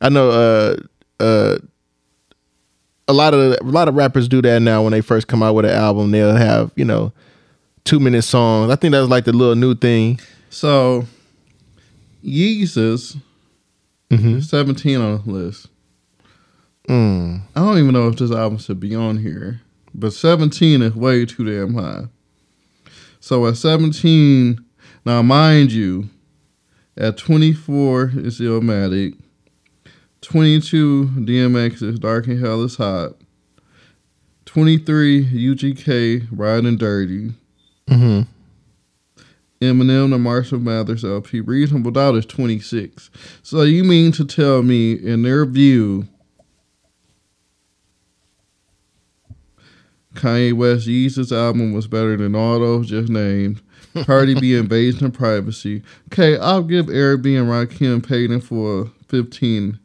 I 0.00 0.08
know 0.08 0.30
uh 0.30 0.76
uh 1.22 1.58
a 3.08 3.12
lot 3.12 3.34
of 3.34 3.40
a 3.60 3.64
lot 3.64 3.88
of 3.88 3.94
rappers 3.94 4.28
do 4.28 4.40
that 4.42 4.60
now 4.62 4.82
when 4.82 4.92
they 4.92 5.00
first 5.00 5.26
come 5.28 5.42
out 5.42 5.54
with 5.54 5.64
an 5.66 5.72
album. 5.72 6.10
They'll 6.10 6.34
have, 6.36 6.70
you 6.76 6.84
know, 6.84 7.12
two 7.84 8.00
minute 8.00 8.22
songs. 8.22 8.70
I 8.70 8.76
think 8.76 8.92
that's 8.92 9.08
like 9.08 9.24
the 9.24 9.32
little 9.32 9.56
new 9.56 9.74
thing. 9.74 10.20
So, 10.48 11.06
Yeezus, 12.24 13.16
Mm-hmm. 14.10 14.40
17 14.40 15.00
on 15.00 15.22
the 15.24 15.32
list. 15.32 15.68
Mm. 16.88 17.40
I 17.56 17.60
don't 17.60 17.78
even 17.78 17.92
know 17.92 18.08
if 18.08 18.16
this 18.16 18.30
album 18.30 18.58
should 18.58 18.78
be 18.78 18.94
on 18.94 19.16
here, 19.18 19.60
but 19.94 20.12
17 20.12 20.82
is 20.82 20.94
way 20.94 21.24
too 21.24 21.44
damn 21.44 21.74
high. 21.74 22.04
So 23.20 23.46
at 23.46 23.56
17, 23.56 24.62
now 25.06 25.22
mind 25.22 25.72
you, 25.72 26.10
at 26.96 27.16
24 27.16 28.12
is 28.16 28.40
Illmatic, 28.40 29.18
22 30.20 31.06
DMX 31.18 31.82
is 31.82 31.98
Dark 31.98 32.26
and 32.26 32.44
Hell 32.44 32.62
is 32.62 32.76
Hot, 32.76 33.14
23 34.46 35.24
UGK 35.26 36.28
Riding 36.30 36.76
Dirty, 36.76 37.32
hmm 37.88 38.22
Eminem 39.60 40.10
the 40.10 40.18
Marshall 40.18 40.58
Mathers 40.58 41.04
LP 41.04 41.40
Reasonable 41.40 41.90
Doubt 41.90 42.16
is 42.16 42.26
26. 42.26 43.10
So 43.42 43.62
you 43.62 43.82
mean 43.84 44.12
to 44.12 44.24
tell 44.24 44.62
me 44.62 44.92
in 44.92 45.22
their 45.22 45.46
view 45.46 46.06
Kanye 50.14 50.52
West 50.52 50.86
Yeezus 50.86 51.36
album 51.36 51.72
was 51.72 51.86
better 51.86 52.16
than 52.16 52.34
all 52.34 52.60
those 52.60 52.88
just 52.88 53.08
named. 53.08 53.60
Cardi 54.04 54.38
B 54.38 54.54
Invasion 54.58 55.06
of 55.06 55.12
Privacy. 55.12 55.82
Okay, 56.12 56.38
I'll 56.38 56.62
give 56.62 56.88
Eric 56.88 57.22
B 57.22 57.36
and 57.36 57.48
Rakim 57.48 58.06
Payton 58.06 58.40
for 58.40 58.90
15. 59.08 59.78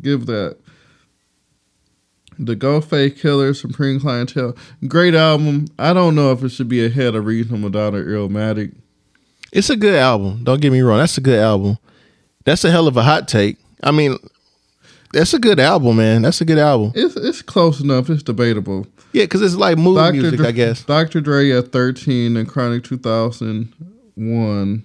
Give 0.00 0.26
that. 0.26 0.58
The 2.40 2.54
Ghostface 2.54 3.20
Killah, 3.20 3.56
Supreme 3.56 3.98
Clientele. 3.98 4.56
Great 4.86 5.14
album. 5.14 5.66
I 5.76 5.92
don't 5.92 6.14
know 6.14 6.30
if 6.30 6.44
it 6.44 6.50
should 6.50 6.68
be 6.68 6.84
ahead 6.84 7.16
of 7.16 7.26
Reasonable 7.26 7.70
Doubt 7.70 7.94
or 7.94 8.04
Illmatic. 8.04 8.76
It's 9.52 9.70
a 9.70 9.76
good 9.76 9.96
album. 9.96 10.44
Don't 10.44 10.60
get 10.60 10.70
me 10.70 10.80
wrong. 10.82 10.98
That's 10.98 11.18
a 11.18 11.22
good 11.22 11.38
album. 11.38 11.78
That's 12.44 12.64
a 12.64 12.70
hell 12.70 12.86
of 12.86 12.96
a 12.96 13.02
hot 13.02 13.26
take. 13.26 13.56
I 13.82 13.90
mean, 13.90 14.18
that's 15.12 15.34
a 15.34 15.38
good 15.38 15.58
album, 15.58 15.96
man. 15.96 16.22
That's 16.22 16.40
a 16.40 16.44
good 16.44 16.58
album. 16.58 16.92
It's 16.94 17.16
it's 17.16 17.42
close 17.42 17.80
enough. 17.80 18.10
It's 18.10 18.22
debatable. 18.22 18.86
Yeah, 19.12 19.24
because 19.24 19.42
it's 19.42 19.54
like 19.54 19.78
movie 19.78 20.12
music, 20.18 20.38
Dre, 20.38 20.48
I 20.48 20.52
guess. 20.52 20.84
Dr. 20.84 21.20
Dre 21.20 21.50
at 21.52 21.72
13 21.72 22.36
and 22.36 22.48
Chronic 22.48 22.84
2001. 22.84 24.82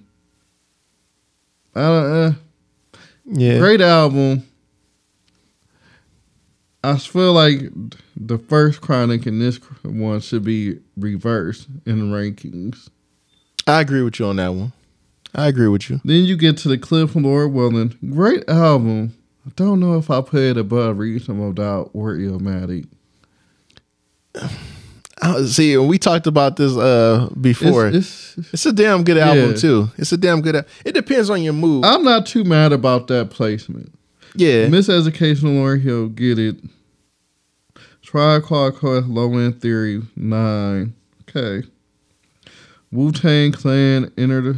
Uh, 1.76 1.78
uh, 1.78 2.32
Yeah. 3.26 3.58
great 3.58 3.80
album. 3.80 4.44
I 6.82 6.98
feel 6.98 7.32
like 7.32 7.70
the 8.16 8.36
first 8.38 8.80
Chronic 8.82 9.24
and 9.26 9.40
this 9.40 9.56
one 9.82 10.20
should 10.20 10.44
be 10.44 10.78
reversed 10.96 11.66
in 11.86 11.98
the 12.10 12.16
rankings. 12.16 12.88
I 13.66 13.80
agree 13.80 14.02
with 14.02 14.18
you 14.18 14.26
on 14.26 14.36
that 14.36 14.52
one. 14.54 14.72
I 15.34 15.48
agree 15.48 15.68
with 15.68 15.88
you. 15.90 16.00
Then 16.04 16.24
you 16.26 16.36
get 16.36 16.58
to 16.58 16.68
the 16.68 16.76
Clipse 16.78 17.12
from 17.12 17.22
Lord 17.24 17.52
Willing. 17.52 17.96
Great 18.10 18.48
album. 18.48 19.14
I 19.46 19.50
don't 19.56 19.80
know 19.80 19.96
if 19.98 20.10
I 20.10 20.20
put 20.20 20.40
it 20.40 20.56
above 20.58 20.98
Reasonable 20.98 21.52
Doubt 21.52 21.90
or 21.92 22.14
Illmatic. 22.14 22.86
Uh, 24.34 25.44
See, 25.46 25.76
we 25.76 25.96
talked 25.98 26.26
about 26.26 26.56
this 26.56 26.76
uh 26.76 27.28
before. 27.40 27.88
It's, 27.88 28.36
It's, 28.36 28.54
it's, 28.54 28.66
a 28.66 28.72
damn 28.72 29.04
good 29.04 29.16
album 29.16 29.50
Yeah. 29.50 29.56
too. 29.56 29.90
It's 29.96 30.12
a 30.12 30.16
damn 30.16 30.40
good. 30.42 30.56
al- 30.56 30.64
It 30.84 30.92
depends 30.92 31.30
on 31.30 31.42
your 31.42 31.52
mood. 31.52 31.84
I'm 31.84 32.02
not 32.02 32.26
too 32.26 32.44
mad 32.44 32.72
about 32.72 33.06
that 33.08 33.30
placement. 33.30 33.92
yeah. 34.34 34.66
Miseducational 34.66 35.54
Lauryn 35.56 35.80
Hill, 35.82 36.08
get 36.08 36.38
it. 36.38 36.56
Tribe 38.02 38.42
Called 38.42 38.76
Quest, 38.76 39.06
Low 39.06 39.38
End 39.38 39.60
Theory, 39.60 40.02
nine. 40.16 40.94
Okay. 41.28 41.66
Wu 42.92 43.10
Tang 43.12 43.52
Clan, 43.52 44.10
enter 44.18 44.40
the. 44.40 44.56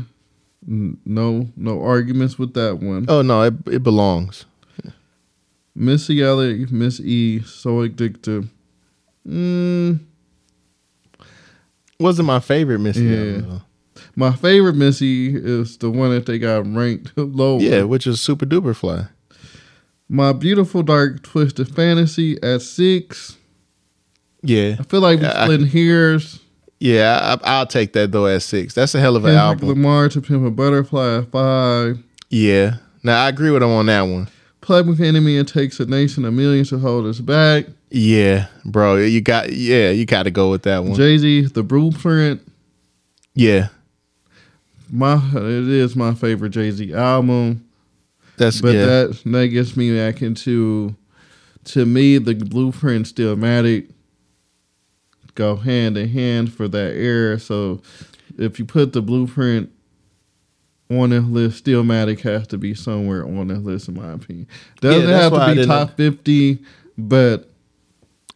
No, 0.69 1.49
no 1.57 1.81
arguments 1.81 2.39
with 2.41 2.55
that 2.55 2.81
one. 2.81 3.07
Oh 3.09 3.23
no, 3.23 3.43
it 3.43 3.55
it 3.71 3.83
belongs. 3.85 4.47
Missy 5.77 6.23
Elliott, 6.23 6.73
Miss 6.73 6.99
E, 6.99 7.41
So 7.43 7.87
Addictive. 7.87 8.49
Mm, 9.27 10.01
Wasn't 11.99 12.27
my 12.27 12.41
favorite 12.41 12.79
Missy. 12.79 13.03
Yeah. 13.05 13.39
Though. 13.41 13.63
my 14.15 14.33
favorite 14.33 14.77
Missy 14.77 15.35
is 15.35 15.79
the 15.79 15.91
one 15.91 16.11
that 16.11 16.27
they 16.27 16.39
got 16.39 16.67
ranked 16.67 17.13
low. 17.17 17.59
Yeah, 17.59 17.83
which 17.85 18.07
is 18.07 18.21
super 18.21 18.47
duper 18.47 18.75
fly. 18.77 19.07
My 20.09 20.33
Beautiful 20.33 20.83
Dark 20.83 21.23
Twisted 21.23 21.75
Fantasy 21.75 22.41
at 22.43 22.63
six. 22.63 23.37
Yeah. 24.43 24.77
I 24.79 24.83
feel 24.85 25.01
like 25.01 25.21
we're 25.21 25.43
splitting 25.43 25.67
hairs. 25.67 26.41
Yeah, 26.79 27.39
I, 27.43 27.59
I'll 27.59 27.67
take 27.67 27.95
that 27.95 28.13
though 28.13 28.27
at 28.27 28.43
six. 28.43 28.75
That's 28.75 28.95
a 28.95 29.01
hell 29.01 29.17
of 29.17 29.25
an 29.25 29.31
Kendrick 29.35 29.63
album. 29.65 29.69
Lamar 29.71 30.09
to 30.11 30.21
Pimp 30.21 30.47
a 30.47 30.51
Butterfly 30.51 31.19
at 31.19 31.31
five. 31.33 31.99
Yeah. 32.31 32.77
Now 33.03 33.25
I 33.25 33.29
agree 33.31 33.51
with 33.51 33.63
him 33.63 33.71
on 33.71 33.87
that 33.87 34.03
one. 34.03 34.29
Public 34.61 35.01
Enemy 35.01 35.39
It 35.39 35.49
Takes 35.49 35.81
a 35.81 35.87
Nation 35.87 36.25
of 36.25 36.35
Millions 36.35 36.69
to 36.71 36.79
Hold 36.79 37.07
Us 37.07 37.21
Back. 37.21 37.67
Yeah, 37.91 38.47
bro. 38.65 38.97
You 38.97 39.21
got 39.21 39.53
yeah, 39.53 39.91
you 39.91 40.07
got 40.07 40.25
to 40.25 40.31
go 40.31 40.51
with 40.51 40.63
that 40.65 40.85
one. 40.85 40.95
Jay 40.95 41.19
Z, 41.19 41.47
The 41.47 41.63
Blueprint. 41.63 42.43
yeah, 43.35 43.69
My 44.91 45.15
it 45.35 45.69
is 45.69 45.95
my 45.97 46.15
favorite 46.15 46.51
Jay 46.51 46.71
Z 46.71 46.93
album, 46.93 47.69
that's 48.37 48.61
but 48.61 48.75
yeah. 48.75 48.87
that 48.87 49.23
that 49.25 49.49
gets 49.49 49.77
me 49.77 49.97
back 49.97 50.21
into 50.23 50.97
to 51.65 51.87
me 51.87 52.19
the 52.19 52.35
Blueprint 52.35 53.07
Stillmatic 53.07 53.91
go 55.37 55.55
hand 55.57 55.97
in 55.97 56.09
hand 56.09 56.53
for 56.53 56.67
that 56.67 56.95
era. 56.95 57.39
So 57.39 57.83
if 58.39 58.59
you 58.59 58.65
put 58.65 58.93
the 58.93 59.03
Blueprint 59.03 59.71
on 60.91 61.11
this 61.11 61.25
list, 61.25 61.65
Stillmatic 61.65 62.21
has 62.21 62.47
to 62.49 62.59
be 62.59 62.75
somewhere 62.75 63.25
on 63.25 63.49
this 63.49 63.59
list, 63.59 63.89
in 63.89 63.95
my 63.95 64.13
opinion. 64.13 64.49
Doesn't 64.81 65.07
that's 65.09 65.35
have 65.35 65.55
to 65.55 65.61
be 65.61 65.67
top 65.67 65.97
fifty, 65.97 66.59
but 66.99 67.49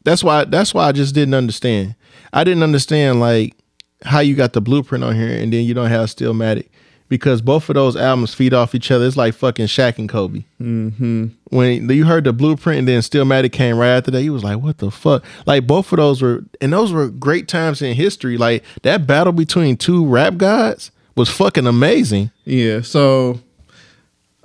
that's 0.04 0.22
why 0.24 0.44
that's 0.44 0.72
why 0.74 0.86
I 0.88 0.92
just 0.92 1.14
didn't 1.14 1.34
understand. 1.34 1.94
I 2.32 2.44
didn't 2.44 2.62
understand 2.62 3.20
like 3.20 3.56
how 4.02 4.20
you 4.20 4.34
got 4.34 4.52
the 4.54 4.60
blueprint 4.60 5.04
on 5.04 5.14
here 5.14 5.30
and 5.30 5.52
then 5.52 5.64
you 5.64 5.74
don't 5.74 5.90
have 5.90 6.08
Stillmatic. 6.08 6.68
because 7.08 7.42
both 7.42 7.68
of 7.68 7.74
those 7.74 7.96
albums 7.96 8.32
feed 8.32 8.54
off 8.54 8.74
each 8.74 8.90
other. 8.90 9.04
It's 9.04 9.16
like 9.16 9.34
fucking 9.34 9.66
Shaq 9.66 9.98
and 9.98 10.08
Kobe. 10.08 10.44
Mm-hmm. 10.62 11.26
When 11.50 11.90
you 11.90 12.04
heard 12.06 12.24
the 12.24 12.32
blueprint 12.32 12.78
and 12.78 12.88
then 12.88 13.00
Stillmatic 13.00 13.52
came 13.52 13.76
right 13.76 13.88
after 13.96 14.10
that, 14.12 14.22
you 14.22 14.32
was 14.32 14.44
like, 14.44 14.60
what 14.60 14.78
the 14.78 14.90
fuck? 14.92 15.24
Like 15.44 15.66
both 15.66 15.92
of 15.92 15.96
those 15.98 16.22
were, 16.22 16.44
and 16.60 16.72
those 16.72 16.92
were 16.92 17.08
great 17.08 17.48
times 17.48 17.82
in 17.82 17.94
history. 17.96 18.38
Like 18.38 18.64
that 18.82 19.06
battle 19.08 19.32
between 19.32 19.76
two 19.76 20.06
rap 20.06 20.36
gods 20.36 20.92
was 21.16 21.28
fucking 21.28 21.66
amazing. 21.66 22.30
Yeah. 22.44 22.80
So, 22.82 23.40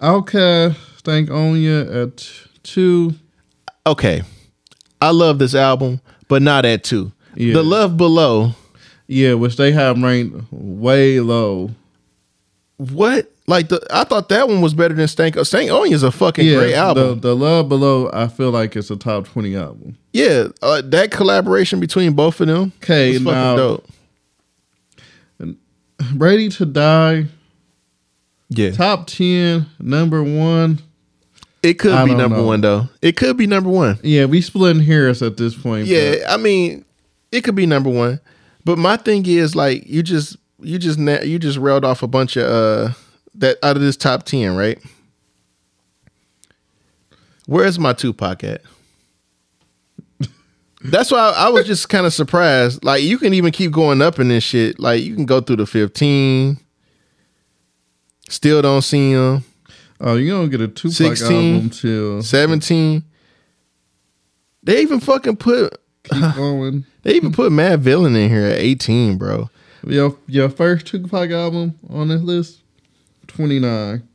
Outkast, 0.02 0.76
Stankonia 1.02 2.04
at 2.04 2.30
two. 2.64 3.14
Okay, 3.88 4.24
I 5.06 5.12
love 5.12 5.40
this 5.40 5.56
album, 5.56 6.02
but 6.28 6.42
not 6.42 6.66
at 6.66 6.84
two. 6.84 7.12
Yeah. 7.36 7.54
The 7.54 7.64
Love 7.64 7.98
Below. 7.98 8.52
Yeah, 9.08 9.34
which 9.36 9.56
they 9.58 9.72
have 9.72 10.02
ranked 10.02 10.52
way 10.52 11.20
low. 11.20 11.70
What? 12.78 13.32
Like 13.48 13.68
the 13.70 13.86
I 13.92 14.04
thought 14.06 14.30
that 14.30 14.48
one 14.48 14.62
was 14.62 14.74
better 14.74 14.96
than 14.96 15.08
Stank. 15.08 15.36
Stankonia 15.36 15.92
is 15.92 16.02
a 16.02 16.12
fucking 16.12 16.46
Yeah, 16.48 16.56
great 16.56 16.74
album. 16.74 17.20
The, 17.20 17.30
the 17.30 17.36
Love 17.36 17.70
Below, 17.70 18.10
I 18.12 18.28
feel 18.28 18.50
like 18.50 18.76
it's 18.76 18.90
a 18.90 18.96
top 18.96 19.26
twenty 19.28 19.56
album. 19.56 19.98
yeah, 20.14 20.48
uh, 20.64 20.82
that 20.86 21.12
collaboration 21.12 21.80
between 21.80 22.14
both 22.14 22.42
of 22.42 22.48
them. 22.48 22.72
Okay, 22.82 23.20
now- 23.20 23.56
dope. 23.56 23.88
Ready 26.16 26.50
to 26.50 26.66
Die, 26.66 27.26
Yeah, 28.50 28.72
top 28.72 29.08
ten, 29.08 29.66
number 29.80 30.22
one. 30.24 30.80
It 31.66 31.80
could 31.80 31.94
I 31.94 32.06
be 32.06 32.14
number 32.14 32.38
know. 32.38 32.44
one 32.44 32.62
though. 32.62 32.88
It 33.02 33.18
could 33.18 33.38
be 33.38 33.48
number 33.48 33.72
one. 33.72 33.98
Yeah, 34.04 34.26
we 34.26 34.42
splitting 34.42 34.84
hairs 34.84 35.24
at 35.24 35.38
this 35.38 35.56
point. 35.56 35.88
Yeah, 35.88 36.18
I 36.30 36.38
mean, 36.38 36.86
it 37.32 37.44
could 37.44 37.56
be 37.56 37.66
number 37.66 37.90
one. 37.90 38.20
But 38.64 38.78
my 38.78 38.98
thing 38.98 39.26
is 39.26 39.56
like 39.56 39.88
you 39.88 40.04
just 40.04 40.38
you 40.60 40.78
just 40.78 41.00
you 41.00 41.40
just 41.40 41.58
railed 41.58 41.84
off 41.84 42.04
a 42.04 42.08
bunch 42.08 42.38
of 42.38 42.44
uh 42.44 42.94
that 43.34 43.58
out 43.64 43.76
of 43.76 43.82
this 43.82 43.98
top 43.98 44.24
ten, 44.24 44.56
right? 44.56 44.78
Where's 47.48 47.80
my 47.80 47.94
Tupac 47.94 48.44
at? 48.44 48.62
That's 50.84 51.10
why 51.10 51.18
I, 51.18 51.48
I 51.48 51.50
was 51.50 51.66
just 51.66 51.90
kind 51.90 52.06
of 52.06 52.14
surprised. 52.14 52.84
Like 52.84 53.02
you 53.02 53.18
can 53.18 53.34
even 53.34 53.52
keep 53.52 53.72
going 53.72 54.04
up 54.04 54.20
in 54.20 54.28
this 54.28 54.44
shit. 54.44 54.80
Like 54.80 55.02
you 55.02 55.16
can 55.16 55.26
go 55.26 55.42
through 55.42 55.58
the 55.58 55.66
fifteen. 55.66 56.60
Still 58.30 58.62
don't 58.62 58.84
see 58.84 59.12
him. 59.12 59.44
Oh, 60.02 60.16
you 60.16 60.30
don't 60.32 60.50
get 60.50 60.62
a 60.62 60.68
Tupac 60.68 60.94
16. 61.18 61.56
album 61.56 61.70
till 61.70 62.22
Seventeen. 62.22 63.04
They 64.64 64.82
even 64.82 65.00
fucking 65.00 65.38
put 65.38 65.78
keep 66.04 66.22
going. 66.36 66.86
they 67.04 67.14
even 67.16 67.32
put 67.32 67.52
Madvillain 67.52 68.16
in 68.18 68.30
here 68.30 68.46
at 68.46 68.60
eighteen, 68.60 69.18
bro. 69.18 69.50
Your 69.88 70.18
your 70.28 70.50
first 70.50 70.88
Tupac 70.88 71.30
album 71.32 71.78
on 71.90 72.08
this 72.10 72.22
list, 72.22 72.62
twenty 73.28 73.60
nine. 73.60 74.08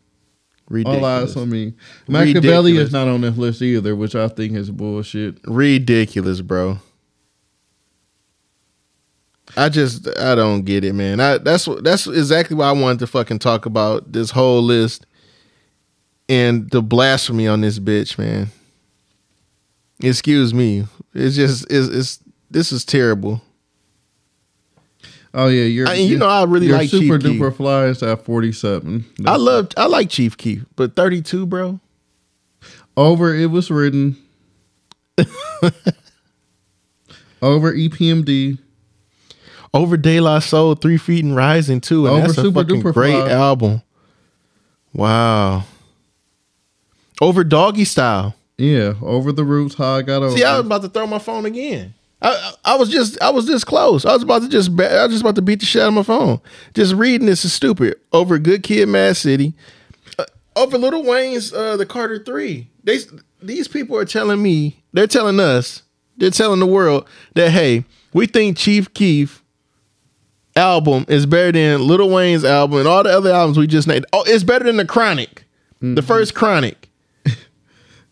Ridiculous. 0.68 0.98
All 1.02 1.04
eyes 1.04 1.36
on 1.36 1.50
me. 1.50 1.74
Makaveli 2.08 2.76
is 2.78 2.92
not 2.92 3.08
on 3.08 3.22
this 3.22 3.36
list 3.36 3.60
either, 3.60 3.96
which 3.96 4.14
I 4.14 4.28
think 4.28 4.54
is 4.54 4.70
bullshit. 4.70 5.38
ridiculous, 5.44 6.40
bro. 6.42 6.78
I 9.56 9.68
just 9.68 10.06
I 10.18 10.36
don't 10.36 10.62
get 10.62 10.84
it, 10.84 10.92
man. 10.92 11.18
I 11.18 11.38
that's 11.38 11.68
that's 11.82 12.06
exactly 12.06 12.54
why 12.56 12.68
I 12.68 12.72
wanted 12.72 13.00
to 13.00 13.06
fucking 13.08 13.40
talk 13.40 13.66
about 13.66 14.12
this 14.12 14.30
whole 14.30 14.62
list 14.62 15.06
and 16.30 16.70
the 16.70 16.80
blasphemy 16.80 17.46
on 17.48 17.60
this 17.60 17.78
bitch, 17.78 18.16
man. 18.16 18.46
Excuse 20.02 20.54
me. 20.54 20.86
It's 21.12 21.36
just 21.36 21.66
it's, 21.70 21.88
it's 21.88 22.18
this 22.50 22.72
is 22.72 22.84
terrible. 22.86 23.42
Oh 25.34 25.48
yeah, 25.48 25.64
you're. 25.64 25.86
I- 25.88 25.94
you 25.94 26.16
know, 26.18 26.26
I 26.28 26.44
really 26.44 26.68
like 26.68 26.88
Super 26.88 27.18
Chief. 27.18 27.40
Duper 27.40 27.54
Fly 27.54 27.84
is 27.86 28.02
at 28.02 28.24
forty 28.24 28.52
seven. 28.52 29.04
I 29.26 29.36
love 29.36 29.68
I 29.76 29.86
like 29.86 30.08
Chief 30.08 30.36
Keef, 30.36 30.64
but 30.76 30.96
32, 30.96 31.46
bro. 31.46 31.78
over. 32.96 33.34
It 33.34 33.50
was 33.50 33.70
written. 33.70 34.16
over 37.42 37.72
EPMD. 37.72 38.58
Over 39.72 39.96
De 39.96 40.18
La 40.18 40.40
Soul, 40.40 40.74
Three 40.74 40.96
Feet 40.96 41.24
and 41.24 41.36
Rising 41.36 41.80
too, 41.80 42.06
and 42.06 42.16
Over 42.16 42.26
that's 42.26 42.38
a 42.38 42.42
Super 42.42 42.62
fucking 42.64 42.82
Duper 42.82 42.92
great 42.92 43.12
Fly. 43.12 43.30
album. 43.30 43.82
Wow. 44.92 45.62
Over 47.20 47.44
Doggy 47.44 47.84
Style. 47.84 48.34
Yeah, 48.56 48.94
over 49.02 49.32
the 49.32 49.44
roots. 49.44 49.74
How 49.74 49.96
I 49.96 50.02
got 50.02 50.22
over. 50.22 50.36
See, 50.36 50.44
I 50.44 50.56
was 50.58 50.66
about 50.66 50.82
to 50.82 50.88
throw 50.88 51.06
my 51.06 51.18
phone 51.18 51.46
again. 51.46 51.94
I, 52.22 52.28
I 52.64 52.72
I 52.72 52.76
was 52.76 52.90
just 52.90 53.20
I 53.22 53.30
was 53.30 53.46
this 53.46 53.64
close. 53.64 54.04
I 54.04 54.12
was 54.12 54.22
about 54.22 54.42
to 54.42 54.48
just 54.48 54.70
I 54.78 55.04
was 55.04 55.12
just 55.12 55.22
about 55.22 55.36
to 55.36 55.42
beat 55.42 55.60
the 55.60 55.66
shit 55.66 55.82
out 55.82 55.88
of 55.88 55.94
my 55.94 56.02
phone. 56.02 56.40
Just 56.74 56.94
reading 56.94 57.26
this 57.26 57.44
is 57.44 57.52
stupid. 57.52 57.98
Over 58.12 58.38
Good 58.38 58.62
Kid, 58.62 58.88
Mad 58.88 59.16
City. 59.16 59.54
Uh, 60.18 60.26
over 60.56 60.76
Lil 60.76 61.02
Wayne's 61.04 61.52
uh, 61.52 61.76
The 61.76 61.86
Carter 61.86 62.22
Three. 62.22 62.68
They 62.84 62.98
these 63.42 63.68
people 63.68 63.96
are 63.96 64.04
telling 64.04 64.42
me 64.42 64.82
they're 64.92 65.06
telling 65.06 65.40
us 65.40 65.82
they're 66.18 66.30
telling 66.30 66.60
the 66.60 66.66
world 66.66 67.08
that 67.34 67.50
hey 67.50 67.84
we 68.12 68.26
think 68.26 68.58
Chief 68.58 68.92
Keef 68.92 69.42
album 70.56 71.06
is 71.08 71.24
better 71.24 71.52
than 71.52 71.86
Lil 71.86 72.10
Wayne's 72.10 72.44
album 72.44 72.80
and 72.80 72.88
all 72.88 73.02
the 73.02 73.16
other 73.16 73.32
albums 73.32 73.56
we 73.56 73.66
just 73.66 73.88
named. 73.88 74.04
Oh, 74.12 74.24
it's 74.26 74.44
better 74.44 74.64
than 74.64 74.76
the 74.76 74.84
Chronic, 74.84 75.44
the 75.80 76.02
first 76.02 76.34
Chronic. 76.34 76.79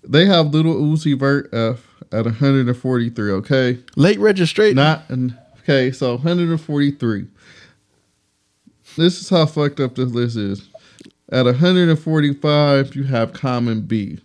They 0.05 0.27
have 0.27 0.53
Lil 0.55 0.65
Uzi 0.65 1.19
Vert 1.19 1.53
F 1.53 1.85
at 2.13 2.25
143. 2.25 3.33
Okay, 3.33 3.79
Late 3.97 4.19
registration. 4.19 4.77
not 4.77 5.05
okay. 5.63 5.91
So 5.93 6.13
143. 6.15 7.27
This 8.97 9.21
is 9.21 9.29
how 9.29 9.47
fucked 9.47 9.81
up 9.81 9.95
this 9.95 10.11
list 10.11 10.37
is. 10.37 10.69
At 11.31 11.45
145, 11.45 12.97
you 12.97 13.05
have 13.05 13.33
Common 13.33 13.83
B. 13.83 14.19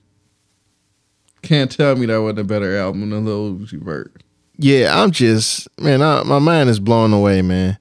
Can't 1.42 1.70
tell 1.70 1.96
me 1.98 2.06
that 2.06 2.22
wasn't 2.22 2.40
a 2.40 2.44
better 2.46 2.78
album 2.78 3.10
than 3.10 3.26
Lil 3.26 3.56
Uzi 3.56 3.82
Vert. 3.82 4.24
Yeah, 4.58 5.02
I'm 5.02 5.12
just 5.12 5.68
man, 5.80 6.02
I, 6.02 6.24
my 6.24 6.40
mind 6.40 6.70
is 6.70 6.80
blown 6.80 7.12
away, 7.12 7.42
man. 7.42 7.78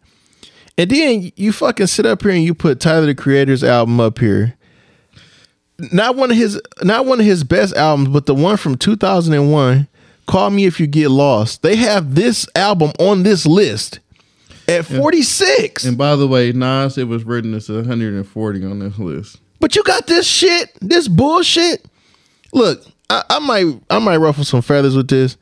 And 0.79 0.91
then 0.91 1.31
you 1.37 1.53
fucking 1.53 1.87
sit 1.87 2.07
up 2.07 2.23
here 2.23 2.31
and 2.33 2.43
you 2.43 2.55
put 2.55 2.81
Tyler 2.81 3.07
the 3.07 3.15
Creator's 3.15 3.63
album 3.63 4.01
up 4.01 4.19
here. 4.19 4.57
Not 5.91 6.17
one 6.17 6.31
of 6.31 6.37
his 6.37 6.61
not 6.83 7.07
one 7.07 7.19
of 7.21 7.27
his 7.27 7.43
best 7.45 7.75
albums, 7.75 8.09
but 8.11 8.27
the 8.27 8.35
one 8.35 8.57
from 8.57 8.77
2001, 8.77 9.89
Call 10.27 10.51
Me 10.51 10.65
If 10.65 10.79
You 10.79 10.87
Get 10.87 11.11
Lost. 11.11 11.63
They 11.63 11.77
have 11.77 12.15
this 12.15 12.47
album 12.55 12.93
on 13.01 13.23
this 13.25 13.45
list 13.47 13.99
at 14.69 14.85
46. 14.85 15.85
And 15.85 15.99
by 15.99 16.15
the 16.17 16.29
way, 16.29 16.53
Nas, 16.53 16.97
it 16.99 17.09
was 17.09 17.25
written 17.25 17.53
as 17.55 17.69
140 17.69 18.65
on 18.65 18.79
this 18.79 18.99
list. 18.99 19.39
But 19.59 19.75
you 19.75 19.83
got 19.83 20.07
this 20.07 20.27
shit, 20.27 20.71
this 20.81 21.09
bullshit. 21.09 21.85
Look, 22.53 22.85
I, 23.11 23.25
I 23.31 23.39
might 23.41 23.67
I 23.91 23.99
might 23.99 24.19
ruffle 24.19 24.45
some 24.45 24.63
feathers 24.63 24.95
with 24.97 25.09
this. 25.09 25.37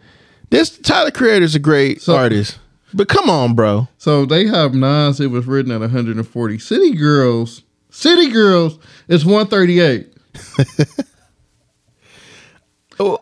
This 0.50 0.76
Tyler 0.78 1.10
Creator's 1.10 1.54
a 1.54 1.58
great 1.60 2.00
So- 2.02 2.16
artist. 2.16 2.58
But 2.92 3.06
come 3.08 3.30
on, 3.30 3.54
bro. 3.54 3.86
So 3.98 4.26
they 4.26 4.46
have 4.48 4.74
Nas, 4.74 5.20
it 5.20 5.28
was 5.28 5.46
written 5.46 5.70
at 5.70 5.80
140. 5.80 6.58
City 6.58 6.92
Girls, 6.96 7.62
City 7.90 8.28
Girls 8.30 8.80
is 9.06 9.24
138. 9.24 10.09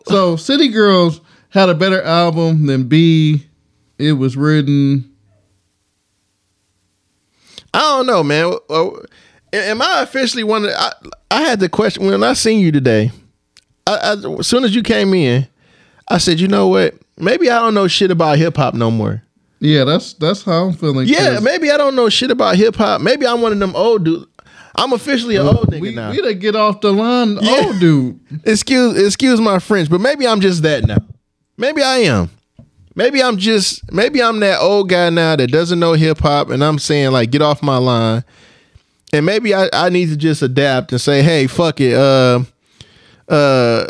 So 0.07 0.35
City 0.35 0.67
Girls 0.67 1.21
had 1.49 1.69
a 1.69 1.73
better 1.73 2.01
album 2.01 2.65
than 2.65 2.87
B. 2.87 3.45
It 3.97 4.13
was 4.13 4.35
written. 4.35 5.13
I 7.73 7.79
don't 7.79 8.05
know, 8.05 8.23
man. 8.23 8.53
Am 9.53 9.81
I 9.81 10.01
officially 10.01 10.43
one? 10.43 10.65
Of, 10.65 10.71
I 10.71 10.93
I 11.31 11.41
had 11.41 11.59
the 11.59 11.69
question 11.69 12.05
when 12.05 12.23
I 12.23 12.33
seen 12.33 12.59
you 12.59 12.71
today. 12.71 13.11
I, 13.87 13.95
I, 13.95 14.39
as 14.39 14.47
soon 14.47 14.63
as 14.63 14.75
you 14.75 14.83
came 14.83 15.13
in, 15.13 15.47
I 16.07 16.17
said, 16.17 16.39
you 16.39 16.47
know 16.47 16.67
what? 16.67 16.95
Maybe 17.17 17.49
I 17.49 17.59
don't 17.59 17.73
know 17.73 17.87
shit 17.87 18.11
about 18.11 18.37
hip 18.37 18.57
hop 18.57 18.73
no 18.73 18.91
more. 18.91 19.23
Yeah, 19.59 19.83
that's 19.83 20.13
that's 20.13 20.43
how 20.43 20.65
I'm 20.65 20.73
feeling. 20.73 21.07
Yeah, 21.07 21.39
maybe 21.41 21.69
I 21.69 21.77
don't 21.77 21.95
know 21.95 22.09
shit 22.09 22.31
about 22.31 22.55
hip 22.55 22.75
hop. 22.75 23.01
Maybe 23.01 23.27
I'm 23.27 23.41
one 23.41 23.51
of 23.51 23.59
them 23.59 23.75
old 23.75 24.05
dudes. 24.05 24.25
I'm 24.79 24.93
officially 24.93 25.35
an 25.35 25.47
old 25.47 25.67
nigga 25.67 25.81
we, 25.81 25.93
now. 25.93 26.11
we 26.11 26.21
to 26.21 26.33
get 26.33 26.55
off 26.55 26.81
the 26.81 26.91
line, 26.93 27.37
Yeah. 27.41 27.63
old 27.65 27.79
dude. 27.79 28.19
excuse 28.45 28.97
excuse 29.05 29.39
my 29.41 29.59
French, 29.59 29.89
but 29.89 30.01
maybe 30.01 30.27
I'm 30.27 30.39
just 30.41 30.63
that 30.63 30.85
now. 30.85 30.97
Maybe 31.57 31.81
I 31.83 31.97
am. 31.99 32.29
Maybe 32.95 33.21
I'm 33.21 33.37
just 33.37 33.91
maybe 33.93 34.21
I'm 34.21 34.39
that 34.41 34.59
old 34.59 34.89
guy 34.89 35.09
now 35.09 35.35
that 35.35 35.47
doesn't 35.51 35.79
know 35.79 35.93
hip 35.93 36.19
hop, 36.19 36.49
and 36.49 36.63
I'm 36.63 36.79
saying 36.79 37.11
like 37.11 37.31
get 37.31 37.41
off 37.41 37.61
my 37.61 37.77
line. 37.77 38.23
And 39.11 39.25
maybe 39.25 39.53
I, 39.55 39.69
I 39.73 39.89
need 39.89 40.09
to 40.09 40.17
just 40.17 40.41
adapt 40.43 40.91
and 40.91 41.01
say, 41.01 41.23
hey, 41.23 41.47
fuck 41.47 41.81
it, 41.81 41.95
uh, 41.95 42.43
uh, 43.27 43.87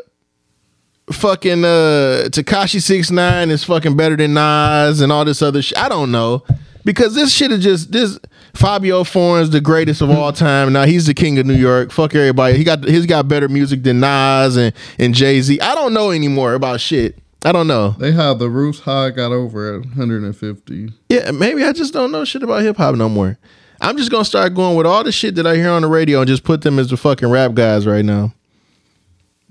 fucking 1.12 1.66
uh, 1.66 2.30
Tekashi 2.30 2.82
six 2.82 3.12
nine 3.12 3.50
is 3.50 3.64
fucking 3.64 3.98
better 3.98 4.16
than 4.16 4.34
Nas 4.34 5.02
and 5.02 5.12
all 5.12 5.26
this 5.26 5.42
other 5.42 5.62
shit. 5.62 5.78
I 5.78 5.90
don't 5.90 6.12
know 6.12 6.44
because 6.86 7.16
this 7.16 7.34
shit 7.34 7.52
is 7.52 7.64
just 7.64 7.92
this. 7.92 8.20
Fivio 8.54 9.06
Foreign's 9.06 9.50
the 9.50 9.62
greatest 9.62 10.02
of 10.02 10.10
all 10.10 10.32
time. 10.34 10.74
Now 10.74 10.86
he's 10.86 11.06
the 11.06 11.14
king 11.14 11.38
of 11.40 11.46
New 11.46 11.56
York. 11.56 11.92
Fuck 11.92 12.16
everybody. 12.16 12.58
He 12.58 12.64
got 12.64 12.84
he's 12.84 13.06
got 13.06 13.28
better 13.28 13.48
music 13.48 13.84
than 13.84 14.00
Nas 14.00 14.58
and 14.58 14.74
and 14.98 15.14
Jay 15.14 15.42
Z. 15.42 15.60
I 15.60 15.76
don't 15.76 15.94
know 15.94 16.12
anymore 16.12 16.54
about 16.54 16.82
shit. 16.82 17.18
I 17.46 17.52
don't 17.52 17.68
know. 17.68 17.92
They 17.92 18.12
have 18.12 18.40
the 18.40 18.50
Roots 18.50 18.80
High 18.80 19.12
got 19.12 19.32
over 19.32 19.76
at 19.76 19.82
150. 19.86 20.90
Yeah, 21.08 21.32
maybe 21.32 21.64
I 21.64 21.72
just 21.72 21.94
don't 21.94 22.12
know 22.12 22.26
shit 22.26 22.44
about 22.44 22.64
hip 22.64 22.78
hop 22.78 22.96
no 22.96 23.08
more. 23.08 23.38
I'm 23.82 23.96
just 23.96 24.12
gonna 24.12 24.26
start 24.26 24.54
going 24.54 24.76
with 24.76 24.86
all 24.86 25.04
the 25.04 25.12
shit 25.12 25.36
that 25.36 25.48
I 25.48 25.56
hear 25.56 25.70
on 25.70 25.84
the 25.84 25.88
radio 25.88 26.20
and 26.20 26.28
just 26.28 26.44
put 26.44 26.62
them 26.64 26.80
as 26.80 26.90
the 26.90 26.98
fucking 26.98 27.30
rap 27.30 27.54
guys 27.54 27.88
right 27.88 28.04
now. 28.04 28.34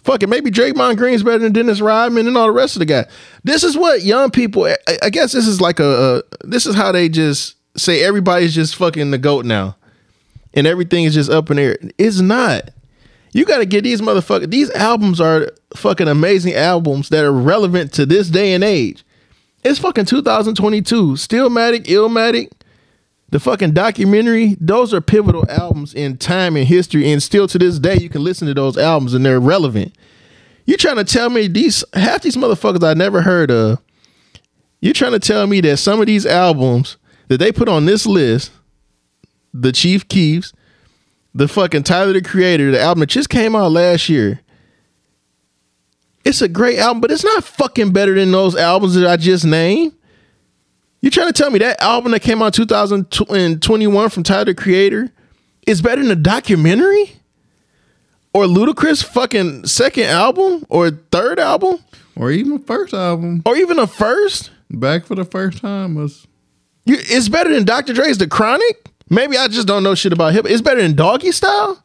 Fuck 0.04 0.22
it, 0.22 0.28
maybe 0.28 0.50
Draymond 0.50 0.96
Green's 0.96 1.22
better 1.22 1.38
than 1.38 1.52
Dennis 1.52 1.80
Rodman 1.80 2.26
and 2.26 2.37
all 2.37 2.46
the 2.46 2.52
rest 2.52 2.76
of 2.76 2.80
the 2.80 2.87
guys. 2.87 3.06
This 3.44 3.62
is 3.62 3.76
what 3.76 4.02
young 4.02 4.30
people. 4.30 4.64
I, 4.64 4.76
I 5.02 5.11
guess 5.11 5.32
this 5.32 5.46
is 5.46 5.61
like 5.61 5.80
a, 5.80 6.22
a. 6.42 6.46
This 6.46 6.66
is 6.66 6.74
how 6.74 6.92
they 6.92 7.08
just 7.08 7.56
say 7.78 8.02
everybody's 8.02 8.54
just 8.54 8.76
fucking 8.76 9.10
the 9.10 9.18
goat 9.18 9.44
now, 9.44 9.76
and 10.54 10.66
everything 10.66 11.04
is 11.04 11.14
just 11.14 11.30
up 11.30 11.50
in 11.50 11.58
air. 11.58 11.78
It's 11.98 12.20
not. 12.20 12.70
You 13.32 13.44
got 13.44 13.58
to 13.58 13.66
get 13.66 13.84
these 13.84 14.00
motherfuckers. 14.00 14.50
These 14.50 14.70
albums 14.70 15.20
are 15.20 15.50
fucking 15.76 16.08
amazing 16.08 16.54
albums 16.54 17.08
that 17.10 17.24
are 17.24 17.32
relevant 17.32 17.92
to 17.94 18.06
this 18.06 18.28
day 18.28 18.52
and 18.52 18.64
age. 18.64 19.04
It's 19.64 19.78
fucking 19.78 20.06
2022. 20.06 21.12
Stillmatic, 21.12 21.84
Illmatic, 21.84 22.50
the 23.30 23.40
fucking 23.40 23.72
documentary. 23.72 24.56
Those 24.60 24.94
are 24.94 25.00
pivotal 25.00 25.44
albums 25.50 25.94
in 25.94 26.16
time 26.16 26.56
and 26.56 26.66
history, 26.66 27.10
and 27.10 27.22
still 27.22 27.48
to 27.48 27.58
this 27.58 27.78
day, 27.78 27.96
you 27.96 28.08
can 28.08 28.24
listen 28.24 28.46
to 28.48 28.54
those 28.54 28.78
albums 28.78 29.14
and 29.14 29.24
they're 29.24 29.40
relevant. 29.40 29.94
You 30.64 30.76
trying 30.76 30.96
to 30.96 31.04
tell 31.04 31.30
me 31.30 31.48
these 31.48 31.82
half 31.94 32.22
these 32.22 32.36
motherfuckers 32.36 32.84
I 32.84 32.94
never 32.94 33.22
heard 33.22 33.50
of? 33.50 33.78
You 34.80 34.92
trying 34.92 35.12
to 35.12 35.18
tell 35.18 35.46
me 35.46 35.60
that 35.62 35.78
some 35.78 36.00
of 36.00 36.06
these 36.06 36.26
albums 36.26 36.97
that 37.28 37.38
they 37.38 37.52
put 37.52 37.68
on 37.68 37.86
this 37.86 38.06
list, 38.06 38.50
the 39.54 39.72
Chief 39.72 40.08
Keefs, 40.08 40.52
the 41.34 41.48
fucking 41.48 41.84
Tyler 41.84 42.12
the 42.12 42.22
Creator, 42.22 42.72
the 42.72 42.80
album 42.80 43.00
that 43.00 43.06
just 43.06 43.28
came 43.28 43.54
out 43.54 43.70
last 43.70 44.08
year. 44.08 44.40
It's 46.24 46.42
a 46.42 46.48
great 46.48 46.78
album, 46.78 47.00
but 47.00 47.10
it's 47.10 47.24
not 47.24 47.44
fucking 47.44 47.92
better 47.92 48.14
than 48.14 48.30
those 48.30 48.56
albums 48.56 48.94
that 48.94 49.06
I 49.06 49.16
just 49.16 49.44
named. 49.44 49.94
You 51.00 51.10
trying 51.10 51.28
to 51.28 51.32
tell 51.32 51.50
me 51.50 51.60
that 51.60 51.80
album 51.80 52.12
that 52.12 52.20
came 52.20 52.42
out 52.42 52.54
2021 52.54 54.10
from 54.10 54.22
Tyler 54.24 54.46
the 54.46 54.54
Creator 54.54 55.10
is 55.66 55.80
better 55.80 56.02
than 56.02 56.10
a 56.10 56.16
documentary? 56.16 57.12
Or 58.34 58.44
Ludacris 58.44 59.04
fucking 59.04 59.66
second 59.66 60.04
album 60.04 60.66
or 60.68 60.90
third 60.90 61.38
album? 61.38 61.78
Or 62.16 62.30
even 62.30 62.58
first 62.58 62.92
album. 62.92 63.42
Or 63.46 63.56
even 63.56 63.78
a 63.78 63.86
first? 63.86 64.50
Back 64.70 65.06
for 65.06 65.14
the 65.14 65.24
first 65.24 65.58
time 65.58 65.94
was 65.94 66.26
you, 66.88 66.96
it's 66.98 67.29
better 67.29 67.53
than 67.53 67.64
Dr. 67.64 67.92
Dre's 67.92 68.18
The 68.18 68.27
Chronic? 68.27 68.90
Maybe 69.11 69.37
I 69.37 69.48
just 69.48 69.68
don't 69.68 69.83
know 69.83 69.94
shit 69.94 70.12
about 70.12 70.33
hip. 70.33 70.46
It's 70.48 70.61
better 70.61 70.83
than 70.83 70.94
Doggy 70.94 71.33
Style? 71.33 71.83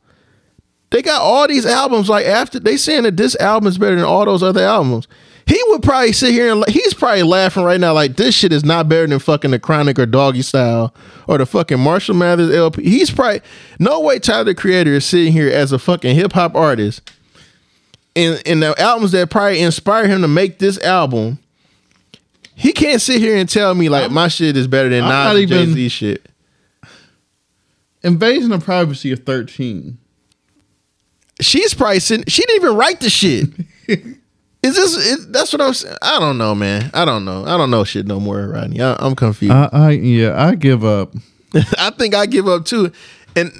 They 0.92 1.02
got 1.02 1.22
all 1.22 1.48
these 1.48 1.66
albums 1.66 2.10
like 2.10 2.26
after 2.26 2.60
they 2.60 2.78
saying 2.78 3.04
that 3.04 3.18
this 3.18 3.36
album 3.38 3.68
is 3.68 3.78
better 3.78 3.96
than 3.96 4.06
all 4.06 4.26
those 4.26 4.44
other 4.44 4.64
albums. 4.64 5.08
He 5.46 5.60
would 5.68 5.84
probably 5.84 6.14
sit 6.14 6.32
here 6.32 6.52
and 6.54 6.64
he's 6.70 6.94
probably 6.94 7.24
laughing 7.24 7.64
right 7.64 7.80
now 7.80 7.94
like 7.94 8.16
this 8.16 8.34
shit 8.36 8.54
is 8.54 8.64
not 8.64 8.88
better 8.88 9.08
than 9.08 9.20
fucking 9.20 9.52
the 9.52 9.60
Chronic 9.60 10.00
or 10.00 10.06
Doggy 10.06 10.42
Style 10.42 10.94
or 11.28 11.38
the 11.38 11.46
fucking 11.46 11.80
Marshall 11.80 12.16
Mathers 12.16 12.54
LP. 12.54 12.84
He's 12.84 13.12
probably 13.12 13.42
no 13.80 14.00
way 14.00 14.20
Tyler 14.20 14.46
the 14.46 14.56
Creator 14.56 14.94
is 14.94 15.06
sitting 15.06 15.34
here 15.34 15.50
as 15.50 15.72
a 15.72 15.80
fucking 15.80 16.16
hip 16.16 16.34
hop 16.34 16.56
artist. 16.56 17.12
And 18.16 18.42
and 18.46 18.62
the 18.62 18.80
albums 18.80 19.12
that 19.12 19.32
probably 19.32 19.62
inspired 19.62 20.08
him 20.08 20.22
to 20.22 20.28
make 20.28 20.60
this 20.60 20.80
album, 20.80 21.40
he 22.56 22.72
can't 22.72 23.02
sit 23.02 23.20
here 23.20 23.36
and 23.36 23.50
tell 23.50 23.74
me 23.74 23.90
like 23.90 24.06
I'm, 24.06 24.14
my 24.14 24.28
shit 24.28 24.58
is 24.58 24.68
better 24.68 24.90
than 24.90 25.04
Nas 25.04 25.40
and 25.40 25.48
Jay 25.48 25.66
Z 25.66 25.90
shit. 25.90 26.30
Invasion 28.04 28.52
of 28.52 28.64
Privacy 28.64 29.12
of 29.12 29.20
thirteen 29.20 29.98
she's 31.42 31.74
pricing. 31.74 32.24
she 32.28 32.46
didn't 32.46 32.64
even 32.64 32.78
write 32.78 33.00
the 33.00 33.10
shit. 33.10 33.50
Is 34.64 34.76
this? 34.78 34.96
Is, 34.96 35.28
that's 35.30 35.52
what 35.52 35.62
I'm 35.62 35.74
saying. 35.74 35.98
I 36.02 36.22
don't 36.22 36.38
know, 36.38 36.56
man. 36.56 36.90
I 36.94 37.04
don't 37.04 37.26
know. 37.26 37.44
I 37.46 37.58
don't 37.58 37.70
know 37.70 37.84
shit 37.84 38.08
no 38.08 38.22
more, 38.22 38.48
Rodney. 38.48 38.82
I, 38.82 38.96
am 39.06 39.14
confused. 39.14 39.52
I, 39.52 39.70
I, 39.74 39.90
yeah, 39.92 40.42
I 40.42 40.56
give 40.56 40.86
up. 40.86 41.14
I 41.78 41.90
think 41.90 42.16
I 42.16 42.26
give 42.26 42.48
up 42.48 42.64
too, 42.64 42.90
and 43.36 43.52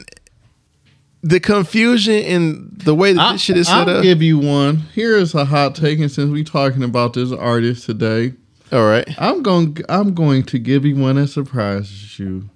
the 1.22 1.42
confusion 1.42 2.14
in 2.14 2.70
the 2.72 2.96
way 2.96 3.12
that 3.12 3.22
I, 3.22 3.32
this 3.34 3.42
shit 3.42 3.58
is 3.58 3.68
set 3.68 3.90
I'll 3.90 3.98
up. 3.98 4.04
give 4.04 4.22
you 4.22 4.40
one. 4.40 4.78
Here 4.78 5.18
is 5.18 5.36
a 5.36 5.44
hot 5.44 5.76
take, 5.76 6.00
and 6.00 6.10
since 6.10 6.32
we 6.32 6.42
talking 6.42 6.84
about 6.84 7.16
this 7.16 7.34
artist 7.34 7.86
today, 7.86 8.34
all 8.74 8.86
right, 8.88 9.08
I'm 9.20 9.44
going. 9.44 9.78
I'm 9.88 10.16
going 10.16 10.44
to 10.44 10.58
give 10.58 10.84
you 10.84 10.96
one 10.96 11.16
that 11.16 11.28
surprises 11.28 12.18
you. 12.18 12.50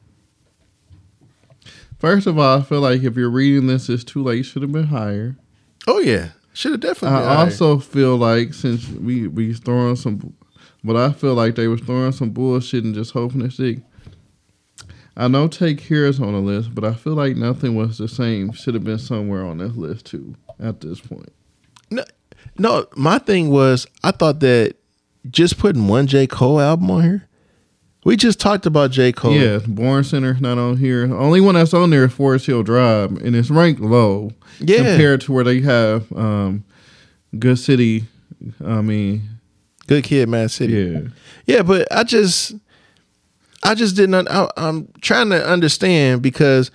First 2.00 2.26
of 2.26 2.40
all, 2.40 2.60
I 2.60 2.64
feel 2.64 2.82
like 2.82 3.04
if 3.04 3.16
you're 3.16 3.30
reading 3.30 3.68
this, 3.68 3.88
it's 3.88 4.04
too 4.04 4.24
late. 4.24 4.44
Should 4.44 4.64
have 4.64 4.72
been 4.72 4.88
higher. 4.88 5.38
Oh 5.86 6.00
yeah, 6.00 6.30
should 6.54 6.72
have 6.72 6.82
definitely. 6.82 7.20
I 7.20 7.46
also 7.46 7.78
feel 7.78 8.18
like 8.18 8.56
since 8.56 8.90
we 8.90 9.28
we 9.28 9.54
throwing 9.54 9.96
some, 9.96 10.34
but 10.84 10.96
I 10.96 11.12
feel 11.12 11.36
like 11.36 11.54
they 11.54 11.68
was 11.68 11.82
throwing 11.82 12.12
some 12.12 12.32
bullshit 12.32 12.84
and 12.84 12.96
just 12.96 13.12
hoping 13.12 13.42
to 13.42 13.52
see. 13.52 13.82
I 15.16 15.28
know 15.28 15.48
Take 15.48 15.80
Care 15.80 16.06
is 16.06 16.20
on 16.20 16.34
the 16.34 16.40
list, 16.40 16.74
but 16.74 16.84
I 16.84 16.94
feel 16.94 17.14
like 17.14 17.36
nothing 17.36 17.76
was 17.76 18.00
the 18.00 18.08
same. 18.08 18.52
Should 18.54 18.74
have 18.74 18.84
been 18.84 19.00
somewhere 19.00 19.46
on 19.46 19.60
this 19.60 19.76
list 19.76 20.08
too. 20.08 20.36
At 20.60 20.82
this 20.82 21.00
point, 21.00 21.32
no, 21.92 22.04
no. 22.58 22.88
My 22.96 23.20
thing 23.20 23.50
was 23.50 23.86
I 24.04 24.10
thought 24.10 24.40
that 24.40 24.76
just 25.32 25.58
putting 25.58 25.88
one 25.88 26.08
J 26.08 26.28
Cole 26.28 26.60
album 26.60 26.92
on 26.92 27.04
here 27.04 27.28
we 28.08 28.16
just 28.16 28.40
talked 28.40 28.66
about 28.66 28.92
J. 28.92 29.12
Cole. 29.12 29.34
Yeah, 29.34 29.60
Born 29.68 30.02
Sinner 30.02 30.38
not 30.40 30.58
on 30.58 30.78
here. 30.78 31.06
The 31.06 31.18
only 31.18 31.42
one 31.42 31.56
that's 31.56 31.74
on 31.74 31.90
there 31.90 32.06
is 32.06 32.14
Forest 32.14 32.46
Hill 32.46 32.64
Drive, 32.64 33.12
and 33.18 33.36
it's 33.36 33.50
ranked 33.50 33.82
low 33.82 34.32
yeah. 34.62 34.78
compared 34.78 35.20
to 35.22 35.34
where 35.34 35.44
they 35.44 35.60
have 35.60 36.10
um, 36.14 36.64
Good 37.38 37.60
City. 37.60 38.06
I 38.64 38.80
mean, 38.80 39.24
Good 39.88 40.06
Kid, 40.06 40.30
Mad 40.30 40.52
City. 40.52 40.74
Yeah, 40.74 41.02
yeah, 41.46 41.64
but 41.64 41.86
I 41.92 42.06
just, 42.06 42.56
I 43.62 43.76
just 43.76 43.98
didn't. 43.98 44.30
I, 44.30 44.48
I'm 44.56 44.88
trying 45.02 45.30
to 45.32 45.46
understand 45.46 46.22
because 46.22 46.72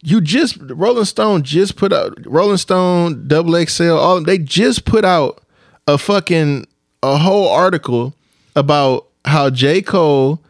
you 0.00 0.20
just 0.20 0.58
Rolling 0.60 1.06
Stone 1.06 1.42
just 1.42 1.74
put 1.74 1.92
out 1.92 2.16
Rolling 2.24 2.56
Stone, 2.56 3.26
Double 3.26 3.66
XL, 3.66 3.94
all 3.94 4.22
they 4.22 4.38
just 4.38 4.84
put 4.84 5.04
out 5.04 5.42
a 5.88 5.98
fucking 5.98 6.66
a 7.02 7.16
whole 7.16 7.48
article 7.48 8.14
about 8.56 9.06
how 9.24 9.50
J. 9.50 9.82
Cole 9.82 10.40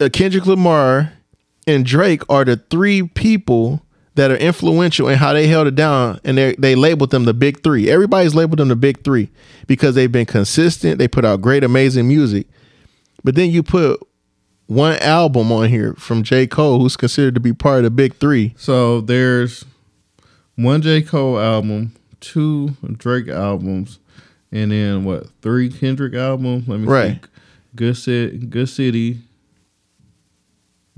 uh, 0.00 0.08
Kendrick 0.12 0.46
Lamar 0.46 1.12
and 1.66 1.84
Drake 1.84 2.22
are 2.28 2.44
the 2.44 2.56
three 2.56 3.02
people 3.02 3.82
that 4.14 4.32
are 4.32 4.36
influential 4.36 5.08
in 5.08 5.16
how 5.16 5.32
they 5.32 5.46
held 5.46 5.68
it 5.68 5.76
down, 5.76 6.18
and 6.24 6.36
they 6.36 6.54
they 6.56 6.74
labeled 6.74 7.10
them 7.10 7.24
the 7.24 7.34
big 7.34 7.62
three. 7.62 7.88
Everybody's 7.88 8.34
labeled 8.34 8.58
them 8.58 8.68
the 8.68 8.76
big 8.76 9.04
three 9.04 9.30
because 9.66 9.94
they've 9.94 10.10
been 10.10 10.26
consistent. 10.26 10.98
They 10.98 11.06
put 11.06 11.24
out 11.24 11.40
great, 11.40 11.62
amazing 11.62 12.08
music. 12.08 12.48
But 13.22 13.34
then 13.36 13.50
you 13.50 13.62
put 13.62 14.00
one 14.66 14.96
album 14.98 15.52
on 15.52 15.68
here 15.68 15.94
from 15.94 16.22
J. 16.22 16.46
Cole, 16.46 16.80
who's 16.80 16.96
considered 16.96 17.34
to 17.34 17.40
be 17.40 17.52
part 17.52 17.78
of 17.78 17.84
the 17.84 17.90
big 17.90 18.16
three. 18.16 18.54
So 18.56 19.00
there's 19.00 19.64
one 20.56 20.82
J. 20.82 21.02
Cole 21.02 21.38
album, 21.38 21.94
two 22.20 22.70
Drake 22.96 23.28
albums, 23.28 24.00
and 24.52 24.72
then 24.72 25.04
what? 25.04 25.26
Three 25.42 25.68
Kendrick 25.70 26.14
albums. 26.14 26.68
Let 26.68 26.80
me 26.80 26.86
right. 26.86 27.24
see. 27.24 27.30
Good 27.74 27.96
City, 27.96 28.38
Good 28.38 28.68
City, 28.68 29.18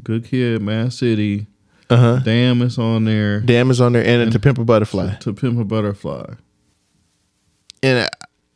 Good 0.02 0.24
Kid, 0.24 0.62
Mad 0.62 0.92
City. 0.92 1.46
Uh 1.88 1.96
huh. 1.96 2.20
Damn 2.24 2.62
is 2.62 2.78
on 2.78 3.04
there. 3.04 3.40
Damn 3.40 3.70
is 3.70 3.80
on 3.80 3.92
there, 3.92 4.04
and, 4.04 4.22
and 4.22 4.32
To 4.32 4.38
Pimp 4.38 4.58
a 4.58 4.64
Butterfly. 4.64 5.14
To, 5.14 5.18
to 5.18 5.32
Pimp 5.32 5.58
a 5.58 5.64
Butterfly. 5.64 6.34
And 7.82 8.08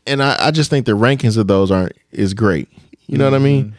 and 0.06 0.22
I, 0.22 0.36
I 0.38 0.50
just 0.50 0.70
think 0.70 0.86
the 0.86 0.92
rankings 0.92 1.36
of 1.36 1.46
those 1.46 1.70
aren't 1.70 1.96
is 2.12 2.34
great. 2.34 2.68
You 3.06 3.18
know 3.18 3.24
mm-hmm. 3.24 3.32
what 3.32 3.40
I 3.40 3.44
mean? 3.44 3.64
Mm-hmm. 3.64 3.74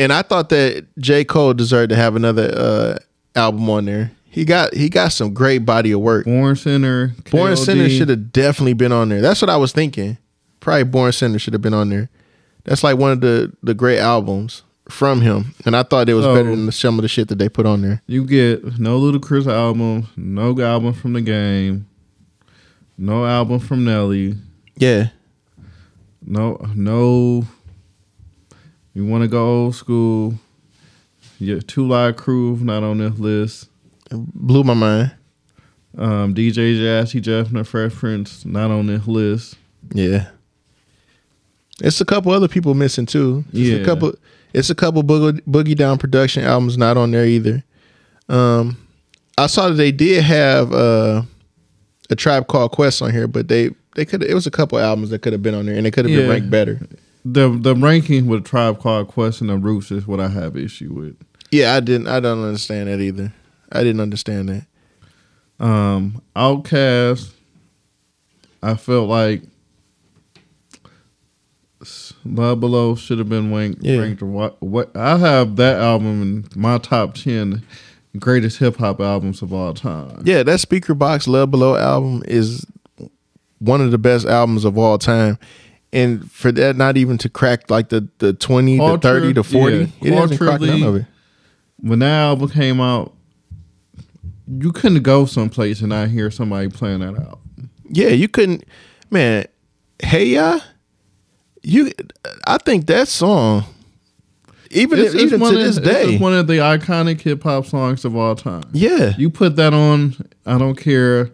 And 0.00 0.12
I 0.12 0.22
thought 0.22 0.48
that 0.50 0.86
J. 0.98 1.24
Cole 1.24 1.54
deserved 1.54 1.90
to 1.90 1.96
have 1.96 2.14
another 2.14 2.52
uh, 2.54 2.98
album 3.34 3.68
on 3.68 3.84
there. 3.84 4.12
He 4.30 4.44
got 4.44 4.72
he 4.74 4.88
got 4.88 5.08
some 5.08 5.34
great 5.34 5.58
body 5.58 5.90
of 5.92 6.00
work. 6.00 6.24
Born 6.24 6.54
Sinner. 6.54 7.14
Born 7.30 7.56
Sinner 7.56 7.88
should 7.88 8.08
have 8.08 8.32
definitely 8.32 8.74
been 8.74 8.92
on 8.92 9.08
there. 9.08 9.20
That's 9.20 9.42
what 9.42 9.50
I 9.50 9.56
was 9.56 9.72
thinking. 9.72 10.16
Probably 10.68 10.84
Born 10.84 11.12
Sinner 11.12 11.38
should 11.38 11.54
have 11.54 11.62
been 11.62 11.72
on 11.72 11.88
there. 11.88 12.10
That's 12.64 12.84
like 12.84 12.98
one 12.98 13.10
of 13.10 13.22
the 13.22 13.50
the 13.62 13.72
great 13.72 14.00
albums 14.00 14.64
from 14.90 15.22
him, 15.22 15.54
and 15.64 15.74
I 15.74 15.82
thought 15.82 16.10
it 16.10 16.12
was 16.12 16.26
so, 16.26 16.34
better 16.34 16.54
than 16.54 16.70
some 16.72 16.98
of 16.98 17.02
the 17.02 17.08
shit 17.08 17.28
that 17.28 17.38
they 17.38 17.48
put 17.48 17.64
on 17.64 17.80
there. 17.80 18.02
You 18.06 18.26
get 18.26 18.78
no 18.78 18.98
Little 18.98 19.18
Ludacris 19.18 19.50
album, 19.50 20.08
no 20.14 20.60
album 20.60 20.92
from 20.92 21.14
the 21.14 21.22
game, 21.22 21.88
no 22.98 23.24
album 23.24 23.60
from 23.60 23.86
Nelly. 23.86 24.34
Yeah. 24.76 25.08
No, 26.20 26.58
no. 26.74 27.46
You 28.92 29.06
want 29.06 29.22
to 29.22 29.28
go 29.28 29.64
old 29.64 29.74
school? 29.74 30.34
Yeah, 31.38 31.60
Two 31.66 31.88
Live 31.88 32.16
Crew 32.16 32.58
not 32.58 32.82
on 32.82 32.98
this 32.98 33.18
list. 33.18 33.70
blew 34.10 34.64
my 34.64 34.74
mind. 34.74 35.14
Um, 35.96 36.34
DJ 36.34 36.78
Jazzy 36.78 37.22
Jeff 37.22 37.50
and 37.50 37.66
Fresh 37.66 37.94
Prince 37.94 38.44
not 38.44 38.70
on 38.70 38.88
this 38.88 39.06
list. 39.06 39.56
Yeah. 39.94 40.28
It's 41.82 42.00
a 42.00 42.04
couple 42.04 42.32
other 42.32 42.48
people 42.48 42.74
missing 42.74 43.06
too. 43.06 43.44
Just 43.52 43.72
yeah. 43.72 43.78
A 43.78 43.84
couple 43.84 44.14
it's 44.52 44.70
a 44.70 44.74
couple 44.74 45.02
boogie, 45.02 45.40
boogie 45.42 45.76
down 45.76 45.98
production 45.98 46.44
albums 46.44 46.78
not 46.78 46.96
on 46.96 47.10
there 47.10 47.26
either. 47.26 47.62
Um, 48.28 48.76
I 49.36 49.46
saw 49.46 49.68
that 49.68 49.74
they 49.74 49.92
did 49.92 50.24
have 50.24 50.72
uh, 50.72 51.22
a 52.10 52.16
tribe 52.16 52.48
called 52.48 52.72
Quest 52.72 53.02
on 53.02 53.12
here, 53.12 53.28
but 53.28 53.48
they 53.48 53.70
they 53.94 54.04
could 54.04 54.22
it 54.22 54.34
was 54.34 54.46
a 54.46 54.50
couple 54.50 54.78
albums 54.78 55.10
that 55.10 55.22
could 55.22 55.32
have 55.32 55.42
been 55.42 55.54
on 55.54 55.66
there 55.66 55.76
and 55.76 55.86
they 55.86 55.90
could 55.90 56.04
have 56.04 56.12
yeah. 56.12 56.22
been 56.22 56.30
ranked 56.30 56.50
better. 56.50 56.80
The 57.24 57.48
the 57.50 57.74
ranking 57.74 58.26
with 58.26 58.44
Tribe 58.44 58.80
Called 58.80 59.08
Quest 59.08 59.40
and 59.40 59.50
the 59.50 59.56
Roots 59.56 59.90
is 59.90 60.06
what 60.06 60.20
I 60.20 60.28
have 60.28 60.56
issue 60.56 60.92
with. 60.92 61.16
Yeah, 61.50 61.74
I 61.74 61.80
didn't. 61.80 62.06
I 62.06 62.20
don't 62.20 62.42
understand 62.42 62.88
that 62.88 63.00
either. 63.00 63.32
I 63.72 63.82
didn't 63.82 64.00
understand 64.00 64.48
that. 64.48 65.64
Um, 65.64 66.22
Outkast. 66.36 67.32
I 68.62 68.74
felt 68.74 69.08
like 69.08 69.42
Love 72.34 72.60
Below 72.60 72.94
should 72.94 73.18
have 73.18 73.28
been 73.28 73.52
ranked. 73.52 73.82
Yeah. 73.82 73.98
ranked 73.98 74.22
what, 74.22 74.60
what 74.62 74.96
I 74.96 75.16
have 75.18 75.56
that 75.56 75.80
album 75.80 76.22
in 76.22 76.60
my 76.60 76.78
top 76.78 77.14
ten 77.14 77.62
greatest 78.18 78.58
hip 78.58 78.76
hop 78.76 79.00
albums 79.00 79.42
of 79.42 79.52
all 79.52 79.74
time. 79.74 80.22
Yeah, 80.24 80.42
that 80.42 80.60
Speakerboxxx 80.60 81.28
Love 81.28 81.50
Below 81.50 81.76
album 81.76 82.22
is 82.26 82.66
one 83.58 83.80
of 83.80 83.90
the 83.90 83.98
best 83.98 84.26
albums 84.26 84.64
of 84.64 84.78
all 84.78 84.98
time. 84.98 85.38
And 85.92 86.30
for 86.30 86.52
that 86.52 86.76
not 86.76 86.96
even 86.96 87.16
to 87.18 87.28
crack 87.28 87.70
like 87.70 87.88
the, 87.88 88.08
the 88.18 88.34
20, 88.34 88.78
the 88.78 88.98
30, 88.98 89.32
the 89.32 89.42
40, 89.42 89.76
yeah, 89.76 89.86
it 90.02 90.12
hasn't 90.12 90.40
cracked 90.40 90.62
none 90.62 90.82
of 90.82 90.96
it. 90.96 91.06
When 91.80 92.00
that 92.00 92.20
album 92.20 92.50
came 92.50 92.80
out, 92.80 93.14
you 94.46 94.72
couldn't 94.72 95.02
go 95.02 95.24
someplace 95.24 95.80
and 95.80 95.90
not 95.90 96.08
hear 96.08 96.30
somebody 96.30 96.68
playing 96.68 97.00
that 97.00 97.18
out. 97.18 97.40
Yeah, 97.88 98.08
you 98.08 98.28
couldn't 98.28 98.64
man, 99.10 99.46
Hey 100.02 100.26
Ya, 100.26 100.60
you 101.62 101.92
I 102.46 102.58
think 102.58 102.86
that 102.86 103.08
song 103.08 103.64
even 104.70 104.98
It's, 104.98 105.14
it's 105.14 105.22
even 105.24 105.40
one 105.40 105.54
to 105.54 105.60
of, 105.60 105.64
this 105.66 105.76
day. 105.78 106.10
just 106.10 106.20
one 106.22 106.34
of 106.34 106.46
the 106.46 106.54
iconic 106.58 107.20
hip 107.22 107.42
hop 107.42 107.64
songs 107.66 108.04
of 108.04 108.14
all 108.14 108.34
time. 108.36 108.64
yeah. 108.72 109.14
You 109.16 109.30
put 109.30 109.56
that 109.56 109.72
on, 109.72 110.14
I 110.44 110.58
don't 110.58 110.74
care 110.76 111.30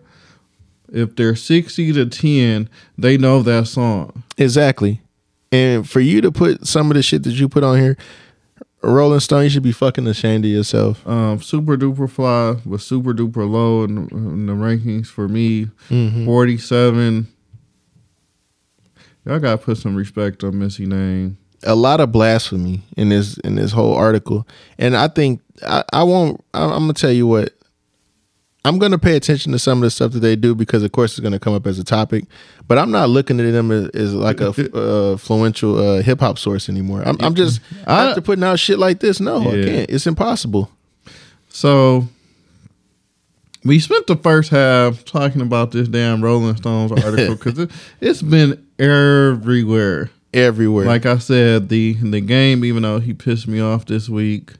if 0.92 1.16
they're 1.16 1.34
60 1.34 1.92
to 1.94 2.06
10, 2.06 2.68
they 2.96 3.16
know 3.16 3.42
that 3.42 3.66
song. 3.66 4.22
Exactly. 4.38 5.00
And 5.50 5.88
for 5.88 5.98
you 5.98 6.20
to 6.20 6.30
put 6.30 6.64
some 6.68 6.92
of 6.92 6.94
the 6.96 7.02
shit 7.02 7.24
that 7.24 7.32
you 7.32 7.48
put 7.48 7.64
on 7.64 7.76
here, 7.80 7.96
Rolling 8.82 9.18
Stone, 9.18 9.44
you 9.44 9.50
should 9.50 9.62
be 9.64 9.72
fucking 9.72 10.06
ashamed 10.06 10.44
of 10.44 10.50
yourself. 10.52 11.04
Um, 11.04 11.40
Supa 11.40 11.76
Dupa 11.76 12.08
Fly 12.08 12.60
was 12.64 12.86
super 12.86 13.12
duper 13.14 13.50
low 13.50 13.82
in, 13.82 14.08
in 14.12 14.46
the 14.46 14.52
rankings 14.52 15.06
for 15.08 15.26
me. 15.26 15.68
Mhm. 15.90 16.24
47. 16.24 17.26
Y'all 19.24 19.38
gotta 19.38 19.58
put 19.58 19.78
some 19.78 19.94
respect 19.94 20.44
on 20.44 20.58
Missy 20.58 20.86
name. 20.86 21.38
A 21.62 21.74
lot 21.74 22.00
of 22.00 22.12
blasphemy 22.12 22.82
in 22.96 23.08
this 23.08 23.38
in 23.38 23.54
this 23.54 23.72
whole 23.72 23.94
article, 23.94 24.46
and 24.78 24.96
I 24.96 25.08
think 25.08 25.40
I, 25.66 25.82
I 25.92 26.02
won't. 26.02 26.44
I, 26.52 26.64
I'm 26.64 26.80
gonna 26.82 26.92
tell 26.92 27.12
you 27.12 27.26
what. 27.26 27.54
I'm 28.66 28.78
gonna 28.78 28.98
pay 28.98 29.14
attention 29.14 29.52
to 29.52 29.58
some 29.58 29.78
of 29.78 29.82
the 29.82 29.90
stuff 29.90 30.12
that 30.12 30.20
they 30.20 30.36
do 30.36 30.54
because, 30.54 30.82
of 30.82 30.92
course, 30.92 31.12
it's 31.12 31.20
gonna 31.20 31.38
come 31.38 31.52
up 31.54 31.66
as 31.66 31.78
a 31.78 31.84
topic. 31.84 32.24
But 32.66 32.78
I'm 32.78 32.90
not 32.90 33.10
looking 33.10 33.38
at 33.40 33.50
them 33.52 33.70
as, 33.70 33.88
as 33.90 34.14
like 34.14 34.40
a 34.40 34.48
uh, 34.74 35.12
influential 35.12 35.78
uh, 35.78 36.02
hip 36.02 36.20
hop 36.20 36.38
source 36.38 36.68
anymore. 36.70 37.02
I'm, 37.04 37.16
I'm 37.20 37.34
just 37.34 37.60
I- 37.86 38.08
after 38.08 38.22
putting 38.22 38.42
out 38.44 38.58
shit 38.58 38.78
like 38.78 39.00
this. 39.00 39.20
No, 39.20 39.40
I 39.40 39.52
can't. 39.64 39.90
It's 39.90 40.06
impossible. 40.06 40.70
So 41.50 42.08
we 43.64 43.78
spent 43.78 44.06
the 44.06 44.16
first 44.16 44.50
half 44.50 45.04
talking 45.04 45.40
about 45.40 45.70
this 45.70 45.88
damn 45.88 46.22
Rolling 46.22 46.56
Stones 46.56 46.92
article 46.92 47.34
because 47.42 47.58
it, 47.58 47.70
it's 48.00 48.22
been 48.22 48.63
everywhere. 48.78 50.10
Everywhere. 50.32 50.84
Like 50.84 51.06
I 51.06 51.18
said, 51.18 51.68
the 51.68 51.94
the 51.94 52.20
game, 52.20 52.64
even 52.64 52.82
though 52.82 52.98
he 52.98 53.14
pissed 53.14 53.46
me 53.46 53.60
off 53.60 53.86
this 53.86 54.08
week, 54.08 54.52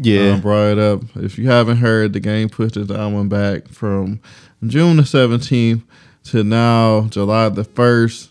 yeah, 0.00 0.34
um, 0.34 0.40
brought 0.40 0.72
it 0.72 0.78
up. 0.78 1.02
If 1.16 1.38
you 1.38 1.48
haven't 1.48 1.78
heard, 1.78 2.12
the 2.12 2.20
game 2.20 2.48
pushed 2.48 2.76
his 2.76 2.90
album 2.90 3.28
back 3.28 3.68
from 3.68 4.20
June 4.64 4.98
the 4.98 5.04
seventeenth 5.04 5.82
to 6.24 6.44
now 6.44 7.02
July 7.08 7.48
the 7.48 7.64
first. 7.64 8.30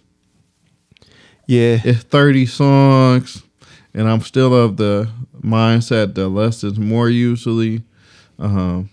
yeah. 1.48 1.80
It's 1.84 2.04
thirty 2.04 2.45
songs, 2.45 3.43
and 3.93 4.10
I'm 4.10 4.21
still 4.21 4.54
of 4.54 4.78
the 4.78 5.10
mindset 5.41 6.15
that 6.15 6.30
less 6.30 6.63
is 6.63 6.80
more 6.80 7.10
usually. 7.10 7.84
Um, 8.39 8.89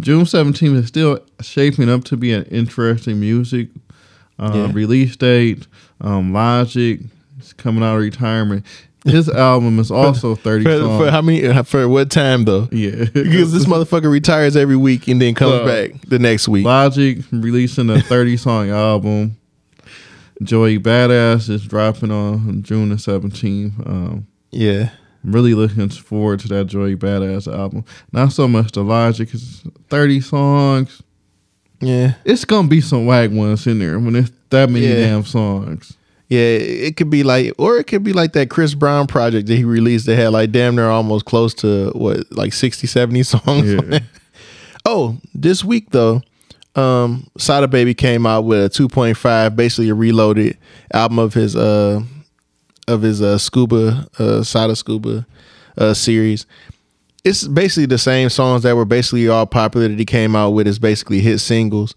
June 0.00 0.26
seventeenth 0.26 0.76
is 0.76 0.88
still 0.88 1.20
shaping 1.40 1.88
up 1.88 2.04
to 2.04 2.16
be 2.16 2.32
an 2.32 2.44
interesting 2.46 3.20
music 3.20 3.68
uh, 4.38 4.52
Yeah. 4.54 4.70
release 4.72 5.16
date. 5.16 5.66
Um, 6.00 6.32
Logic 6.32 7.00
is 7.40 7.52
coming 7.52 7.82
out 7.82 7.96
of 7.96 8.02
retirement. 8.02 8.64
His 9.04 9.28
album 9.28 9.78
is 9.78 9.90
also 9.90 10.34
thirty 10.34 10.64
For, 10.64 10.78
songs. 10.78 11.04
for 11.04 11.10
how 11.10 11.22
many? 11.22 11.62
For 11.64 11.88
what 11.88 12.10
time 12.10 12.44
though? 12.44 12.68
yeah, 12.72 13.04
Because 13.12 13.52
this 13.52 13.64
motherfucker 13.64 14.10
retires 14.10 14.56
every 14.56 14.76
week 14.76 15.06
and 15.08 15.20
then 15.22 15.34
comes 15.34 15.52
Well, 15.52 15.66
back 15.66 16.00
the 16.08 16.18
next 16.18 16.48
week. 16.48 16.64
Logic 16.64 17.18
releasing 17.32 17.90
a 17.90 18.00
30 18.02 18.36
song 18.36 18.70
album. 18.70 19.36
Joey 20.42 20.78
Badass 20.78 21.48
is 21.50 21.66
dropping 21.66 22.10
on 22.12 22.62
June 22.62 22.90
the 22.90 22.94
17th. 22.96 23.86
Um, 23.88 24.26
Yeah, 24.52 24.90
I'm 25.24 25.32
really 25.32 25.54
looking 25.54 25.88
forward 25.88 26.40
to 26.40 26.48
that 26.48 26.66
Joey 26.66 26.94
Badass 26.96 27.52
album. 27.52 27.84
Not 28.12 28.32
so 28.32 28.46
much 28.46 28.72
the 28.72 28.82
Logic, 28.84 29.28
it's 29.32 29.62
30 29.90 30.20
songs. 30.20 31.02
Yeah, 31.80 32.14
It's 32.24 32.44
gonna 32.44 32.68
be 32.68 32.80
some 32.80 33.06
wag 33.06 33.32
ones 33.32 33.66
in 33.66 33.78
there 33.78 33.98
when 33.98 34.16
it's 34.16 34.30
that 34.50 34.68
many 34.70 34.86
Yeah. 34.86 34.94
damn 34.96 35.24
songs. 35.24 35.92
yeah. 36.28 36.38
It 36.40 36.96
could 36.96 37.10
be 37.10 37.22
like, 37.22 37.52
or 37.58 37.78
it 37.78 37.84
could 37.86 38.02
be 38.04 38.12
like 38.12 38.32
that 38.32 38.50
Chris 38.50 38.74
Brown 38.74 39.06
project 39.06 39.46
that 39.48 39.56
he 39.56 39.64
released 39.64 40.06
that 40.06 40.16
had 40.16 40.28
like 40.32 40.50
damn 40.52 40.74
near 40.76 40.88
almost 40.88 41.24
close 41.24 41.54
to 41.54 41.90
what, 41.94 42.30
like 42.32 42.52
60, 42.52 42.86
70 42.86 43.22
songs. 43.24 43.44
on 43.74 43.92
Yeah. 43.92 43.98
oh, 44.84 45.16
this 45.34 45.64
week 45.64 45.90
though, 45.90 46.22
um, 46.74 47.26
Sada 47.38 47.66
Baby 47.68 47.94
came 47.94 48.26
out 48.26 48.42
with 48.44 48.64
a 48.64 48.68
two 48.68 48.88
point 48.88 49.16
five, 49.16 49.56
basically 49.56 49.88
a 49.88 49.94
reloaded 49.94 50.56
album 50.92 51.18
of 51.18 51.34
his 51.34 51.56
uh 51.56 52.00
of 52.86 53.02
his 53.02 53.20
uh 53.20 53.36
scuba 53.38 54.06
uh 54.18 54.42
Sada 54.42 54.74
Scuba 54.76 55.26
uh 55.76 55.92
series. 55.94 56.46
It's 57.24 57.46
basically 57.46 57.86
the 57.86 57.98
same 57.98 58.30
songs 58.30 58.62
that 58.62 58.76
were 58.76 58.84
basically 58.84 59.28
all 59.28 59.46
popular 59.46 59.88
that 59.88 59.98
he 59.98 60.04
came 60.04 60.36
out 60.36 60.50
with. 60.50 60.66
It's 60.66 60.78
basically 60.78 61.20
hit 61.20 61.38
singles. 61.38 61.94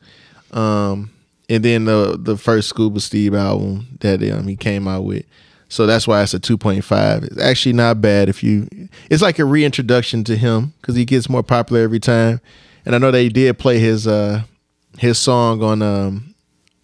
Um, 0.51 1.11
and 1.51 1.65
then 1.65 1.85
the 1.85 2.17
the 2.19 2.37
first 2.37 2.69
Scuba 2.69 2.99
Steve 2.99 3.35
album 3.35 3.87
that 3.99 4.23
um, 4.31 4.47
he 4.47 4.55
came 4.55 4.87
out 4.87 5.03
with. 5.03 5.25
So 5.67 5.85
that's 5.85 6.05
why 6.05 6.21
it's 6.21 6.33
a 6.33 6.39
2.5. 6.39 7.23
It's 7.23 7.39
actually 7.39 7.73
not 7.73 8.01
bad 8.01 8.27
if 8.27 8.43
you 8.43 8.67
it's 9.09 9.21
like 9.21 9.39
a 9.39 9.45
reintroduction 9.45 10.23
to 10.25 10.35
him 10.35 10.73
cuz 10.81 10.95
he 10.95 11.05
gets 11.05 11.29
more 11.29 11.43
popular 11.43 11.81
every 11.81 11.99
time. 11.99 12.41
And 12.85 12.95
I 12.95 12.97
know 12.97 13.11
they 13.11 13.29
did 13.29 13.57
play 13.57 13.79
his 13.79 14.07
uh 14.07 14.43
his 14.97 15.17
song 15.17 15.61
on 15.63 15.81
um 15.81 16.35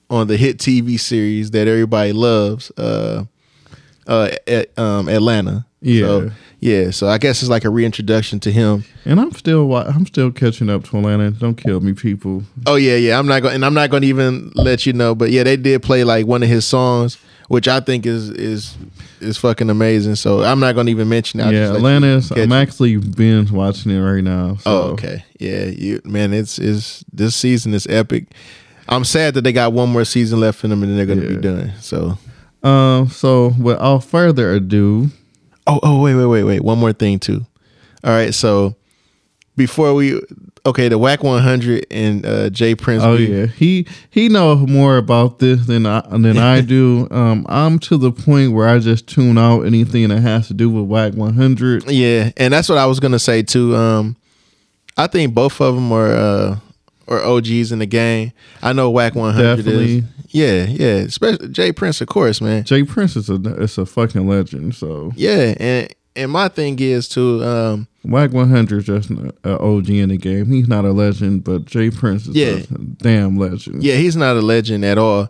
on 0.09 0.27
the 0.27 0.37
hit 0.37 0.57
TV 0.57 0.99
series 0.99 1.51
that 1.51 1.67
everybody 1.67 2.13
loves 2.13 2.71
uh 2.77 3.25
uh 4.07 4.29
at, 4.47 4.77
um 4.77 5.09
Atlanta. 5.09 5.65
Yeah. 5.81 6.05
So, 6.05 6.31
yeah, 6.59 6.89
so 6.91 7.07
I 7.07 7.17
guess 7.19 7.41
it's 7.41 7.49
like 7.49 7.65
a 7.65 7.69
reintroduction 7.69 8.39
to 8.41 8.51
him. 8.51 8.83
And 9.05 9.19
I'm 9.19 9.31
still 9.33 9.73
I'm 9.75 10.05
still 10.05 10.31
catching 10.31 10.69
up 10.69 10.83
to 10.85 10.97
Atlanta. 10.97 11.31
Don't 11.31 11.55
kill 11.55 11.79
me, 11.81 11.93
people. 11.93 12.43
Oh 12.65 12.75
yeah, 12.75 12.95
yeah. 12.95 13.19
I'm 13.19 13.27
not 13.27 13.41
going, 13.43 13.55
and 13.55 13.65
I'm 13.65 13.73
not 13.73 13.89
going 13.89 14.01
to 14.01 14.07
even 14.07 14.51
let 14.55 14.85
you 14.85 14.93
know. 14.93 15.13
But 15.15 15.31
yeah, 15.31 15.43
they 15.43 15.55
did 15.57 15.83
play 15.83 16.03
like 16.03 16.25
one 16.25 16.41
of 16.43 16.49
his 16.49 16.65
songs, 16.65 17.17
which 17.47 17.67
I 17.67 17.79
think 17.79 18.05
is 18.05 18.29
is 18.31 18.75
is 19.21 19.37
fucking 19.37 19.69
amazing. 19.69 20.15
So 20.15 20.43
I'm 20.43 20.59
not 20.59 20.73
going 20.73 20.87
to 20.87 20.91
even 20.91 21.07
mention. 21.09 21.39
it. 21.39 21.53
Yeah, 21.53 21.73
Atlanta 21.75 22.07
you 22.07 22.13
is. 22.15 22.29
catch 22.29 22.37
I'm 22.39 22.51
actually 22.51 22.97
binge 22.97 23.51
watching 23.51 23.91
it 23.91 23.99
right 24.01 24.23
now. 24.23 24.55
So. 24.57 24.61
Oh, 24.71 24.81
okay. 24.93 25.23
Yeah, 25.39 25.65
you 25.65 26.01
man, 26.05 26.33
it's 26.33 26.57
is 26.59 27.05
this 27.13 27.35
season 27.35 27.73
is 27.75 27.85
epic. 27.87 28.25
I'm 28.89 29.03
sad 29.03 29.33
that 29.35 29.41
they 29.41 29.51
got 29.53 29.73
one 29.73 29.89
more 29.89 30.05
season 30.05 30.39
left 30.39 30.63
in 30.63 30.69
them, 30.71 30.81
and 30.81 30.89
then 30.91 30.97
they're 30.97 31.05
going 31.15 31.19
to 31.21 31.29
Yeah. 31.29 31.35
be 31.35 31.41
done. 31.41 31.73
So. 31.81 32.17
Um. 32.63 33.09
So 33.09 33.53
without 33.59 33.99
further 34.03 34.53
ado, 34.53 35.09
Oh, 35.67 35.79
oh, 35.83 36.01
wait, 36.01 36.15
wait, 36.15 36.25
wait, 36.25 36.43
wait. 36.43 36.63
One 36.63 36.79
more 36.79 36.93
thing 36.93 37.19
too. 37.19 37.45
All 38.03 38.11
right, 38.11 38.33
so 38.33 38.75
before 39.55 39.93
we, 39.93 40.21
okay, 40.65 40.87
the 40.87 40.97
Wack 40.97 41.23
100 41.23 41.87
and 41.91 42.25
uh, 42.25 42.49
J. 42.49 42.75
Prince. 42.75 43.03
Oh 43.03 43.15
yeah, 43.15 43.47
he 43.47 43.87
he 44.09 44.29
knows 44.29 44.67
more 44.69 44.97
about 44.97 45.39
this 45.39 45.65
than 45.65 45.85
I 45.85 46.01
than 46.09 46.37
I 46.37 46.61
do. 46.75 47.07
Um, 47.11 47.45
I'm 47.49 47.79
to 47.79 47.97
the 47.97 48.11
point 48.11 48.53
where 48.53 48.69
I 48.69 48.79
just 48.79 49.07
tune 49.07 49.37
out 49.37 49.61
anything 49.61 50.07
that 50.09 50.21
has 50.21 50.47
to 50.47 50.53
do 50.53 50.69
with 50.69 50.85
Wack 50.85 51.13
100. 51.13 51.89
Yeah, 51.89 52.31
and 52.37 52.53
that's 52.53 52.69
what 52.69 52.77
I 52.77 52.85
was 52.85 52.99
gonna 52.99 53.19
say 53.19 53.43
too. 53.43 53.75
Um, 53.75 54.15
I 54.95 55.07
think 55.07 55.33
both 55.33 55.59
of 55.59 55.75
them 55.75 55.91
are 55.91 56.11
uh, 56.15 56.59
are 57.07 57.23
OGs 57.23 57.71
in 57.71 57.79
the 57.79 57.85
game. 57.85 58.31
I 58.61 58.73
know 58.73 58.89
Wack 58.89 59.15
100 59.15 59.55
Definitely. 59.57 59.97
is. 59.99 60.03
Yeah, 60.29 60.65
yeah. 60.65 60.95
Especially 61.05 61.47
J. 61.49 61.71
Prince, 61.71 62.01
of 62.01 62.07
course, 62.07 62.41
man. 62.41 62.63
J. 62.65 62.83
Prince 62.83 63.15
is 63.15 63.29
a 63.29 63.35
it's 63.63 63.77
a 63.77 63.85
fucking 63.85 64.27
legend. 64.27 64.75
So 64.75 65.11
Yeah, 65.15 65.55
and 65.59 65.93
and 66.15 66.31
my 66.31 66.47
thing 66.49 66.77
is 66.79 67.07
too. 67.07 67.43
Um, 67.43 67.87
Wack 68.03 68.31
100 68.31 68.77
is 68.79 68.85
just 68.85 69.09
an 69.09 69.31
OG 69.43 69.89
in 69.89 70.09
the 70.09 70.17
game. 70.17 70.47
He's 70.47 70.67
not 70.67 70.85
a 70.85 70.91
legend, 70.91 71.43
but 71.43 71.65
J. 71.65 71.89
Prince 71.91 72.27
is 72.27 72.35
Yeah. 72.35 72.57
a 72.73 72.77
damn 72.77 73.37
legend. 73.37 73.83
yeah, 73.83 73.95
he's 73.95 74.15
not 74.15 74.35
a 74.37 74.41
legend 74.41 74.83
at 74.85 74.97
all. 74.97 75.29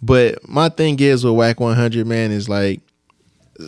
But 0.00 0.46
my 0.48 0.68
thing 0.68 0.98
is 1.00 1.24
with 1.24 1.34
Wack 1.34 1.58
100, 1.60 2.06
man, 2.06 2.30
is 2.30 2.48
like 2.48 2.80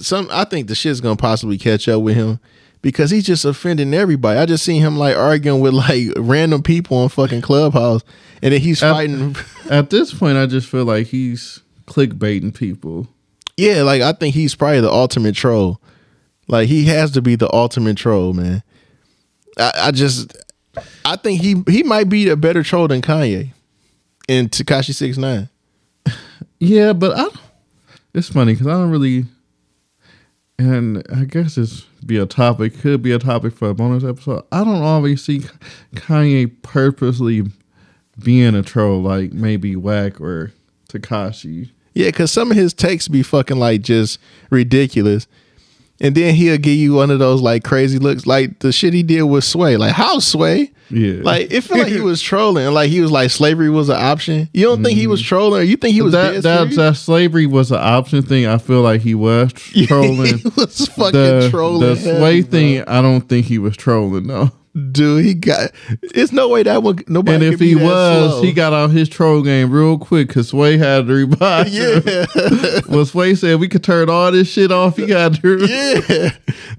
some. 0.00 0.28
I 0.30 0.44
think 0.44 0.68
the 0.68 0.74
shit's 0.74 1.00
gonna 1.00 1.16
possibly 1.16 1.58
catch 1.58 1.88
up 1.88 2.02
with 2.02 2.14
him 2.16 2.38
because 2.82 3.10
he's 3.10 3.24
just 3.24 3.44
offending 3.44 3.92
everybody. 3.94 4.38
I 4.38 4.46
just 4.46 4.64
seen 4.64 4.80
him 4.82 4.96
like 4.96 5.16
arguing 5.16 5.60
with 5.60 5.74
like 5.74 6.08
random 6.16 6.62
people 6.62 6.96
on 6.98 7.08
fucking 7.08 7.42
Clubhouse, 7.42 8.02
and 8.42 8.52
then 8.52 8.60
he's 8.60 8.82
At- 8.82 8.92
fighting. 8.92 9.36
At 9.70 9.90
this 9.90 10.12
point, 10.14 10.36
I 10.38 10.46
just 10.46 10.68
feel 10.68 10.84
like 10.84 11.08
he's 11.08 11.60
clickbaiting 11.86 12.54
people. 12.54 13.08
Yeah, 13.56 13.82
like 13.82 14.02
I 14.02 14.12
think 14.12 14.34
he's 14.34 14.54
probably 14.54 14.80
the 14.80 14.90
ultimate 14.90 15.34
troll. 15.34 15.80
Like 16.48 16.68
he 16.68 16.86
has 16.86 17.10
to 17.12 17.22
be 17.22 17.36
the 17.36 17.52
ultimate 17.54 17.96
troll, 17.96 18.32
man. 18.32 18.62
I, 19.58 19.72
I 19.76 19.90
just 19.90 20.36
I 21.04 21.16
think 21.16 21.40
he 21.42 21.62
he 21.68 21.82
might 21.82 22.08
be 22.08 22.28
a 22.28 22.36
better 22.36 22.62
troll 22.62 22.88
than 22.88 23.02
Kanye 23.02 23.52
and 24.28 24.50
Tekashi 24.50 24.94
Six 24.94 25.18
Nine. 25.18 25.48
Yeah, 26.58 26.92
but 26.92 27.16
I. 27.18 27.26
It's 28.12 28.28
funny 28.28 28.54
because 28.54 28.66
I 28.66 28.72
don't 28.72 28.90
really, 28.90 29.26
and 30.58 31.04
I 31.14 31.24
guess 31.24 31.56
it's 31.56 31.86
be 32.06 32.16
a 32.16 32.26
topic. 32.26 32.78
Could 32.78 33.02
be 33.02 33.12
a 33.12 33.18
topic 33.18 33.54
for 33.54 33.70
a 33.70 33.74
bonus 33.74 34.04
episode. 34.04 34.44
I 34.50 34.64
don't 34.64 34.82
always 34.82 35.22
see 35.22 35.42
Kanye 35.94 36.50
purposely 36.62 37.44
being 38.22 38.54
a 38.54 38.62
troll, 38.62 39.02
like 39.02 39.32
maybe 39.32 39.76
Wack 39.76 40.20
or 40.20 40.52
Tekashi. 40.88 41.70
Yeah, 41.94 42.06
because 42.06 42.30
some 42.30 42.50
of 42.50 42.56
his 42.56 42.72
takes 42.72 43.08
be 43.08 43.22
fucking 43.22 43.58
like 43.58 43.82
just 43.82 44.18
ridiculous. 44.50 45.26
And 46.00 46.14
then 46.14 46.34
he'll 46.34 46.56
give 46.56 46.76
you 46.76 46.94
one 46.94 47.10
of 47.10 47.18
those 47.18 47.42
like 47.42 47.64
crazy 47.64 47.98
looks, 47.98 48.26
like 48.26 48.60
the 48.60 48.72
shit 48.72 48.94
he 48.94 49.02
did 49.02 49.22
with 49.22 49.44
Sway. 49.44 49.76
Like, 49.76 49.92
how 49.92 50.18
Sway? 50.18 50.72
Yeah, 50.90 51.22
Like, 51.22 51.50
it 51.50 51.62
felt 51.62 51.80
like 51.80 51.92
he 51.92 52.00
was 52.00 52.20
trolling. 52.20 52.66
Like, 52.72 52.90
he 52.90 53.00
was 53.00 53.10
like, 53.10 53.30
slavery 53.30 53.70
was 53.70 53.88
an 53.88 53.96
option. 53.96 54.48
You 54.52 54.66
don't 54.66 54.82
think 54.82 54.98
he 54.98 55.06
was 55.06 55.20
mm-hmm. 55.20 55.28
trolling? 55.28 55.68
You 55.68 55.76
think 55.76 55.94
he 55.94 56.02
was 56.02 56.12
that 56.12 56.42
that, 56.42 56.70
that 56.70 56.96
slavery 56.96 57.46
was 57.46 57.70
an 57.70 57.78
option 57.80 58.22
thing. 58.22 58.46
I 58.46 58.58
feel 58.58 58.82
like 58.82 59.00
he 59.00 59.14
was 59.14 59.52
trolling. 59.86 60.38
he 60.38 60.48
was 60.56 60.86
fucking 60.88 61.12
the, 61.12 61.48
trolling. 61.50 61.94
the 61.94 62.18
bro. 62.18 62.42
thing, 62.42 62.84
I 62.86 63.02
don't 63.02 63.22
think 63.22 63.46
he 63.46 63.58
was 63.58 63.76
trolling 63.76 64.26
though. 64.26 64.50
dude. 64.92 65.24
He 65.24 65.34
got. 65.34 65.70
It's 66.02 66.32
no 66.32 66.48
way 66.48 66.62
that 66.64 66.82
one. 66.82 67.02
Nobody. 67.06 67.46
And 67.46 67.54
if 67.54 67.60
he 67.60 67.74
was, 67.74 68.32
slow. 68.32 68.42
he 68.42 68.52
got 68.52 68.72
out 68.72 68.90
his 68.90 69.08
troll 69.08 69.42
game 69.42 69.70
real 69.70 69.98
quick 69.98 70.28
because 70.28 70.48
Sway 70.48 70.76
had 70.76 71.06
to 71.06 71.12
revive. 71.12 71.68
Yeah, 71.70 72.80
Well, 72.88 73.06
Sway 73.06 73.34
said 73.34 73.60
we 73.60 73.68
could 73.68 73.84
turn 73.84 74.10
all 74.10 74.32
this 74.32 74.48
shit 74.48 74.72
off. 74.72 74.96
He 74.96 75.06
got 75.06 75.34
to. 75.36 75.66
yeah. 75.66 76.30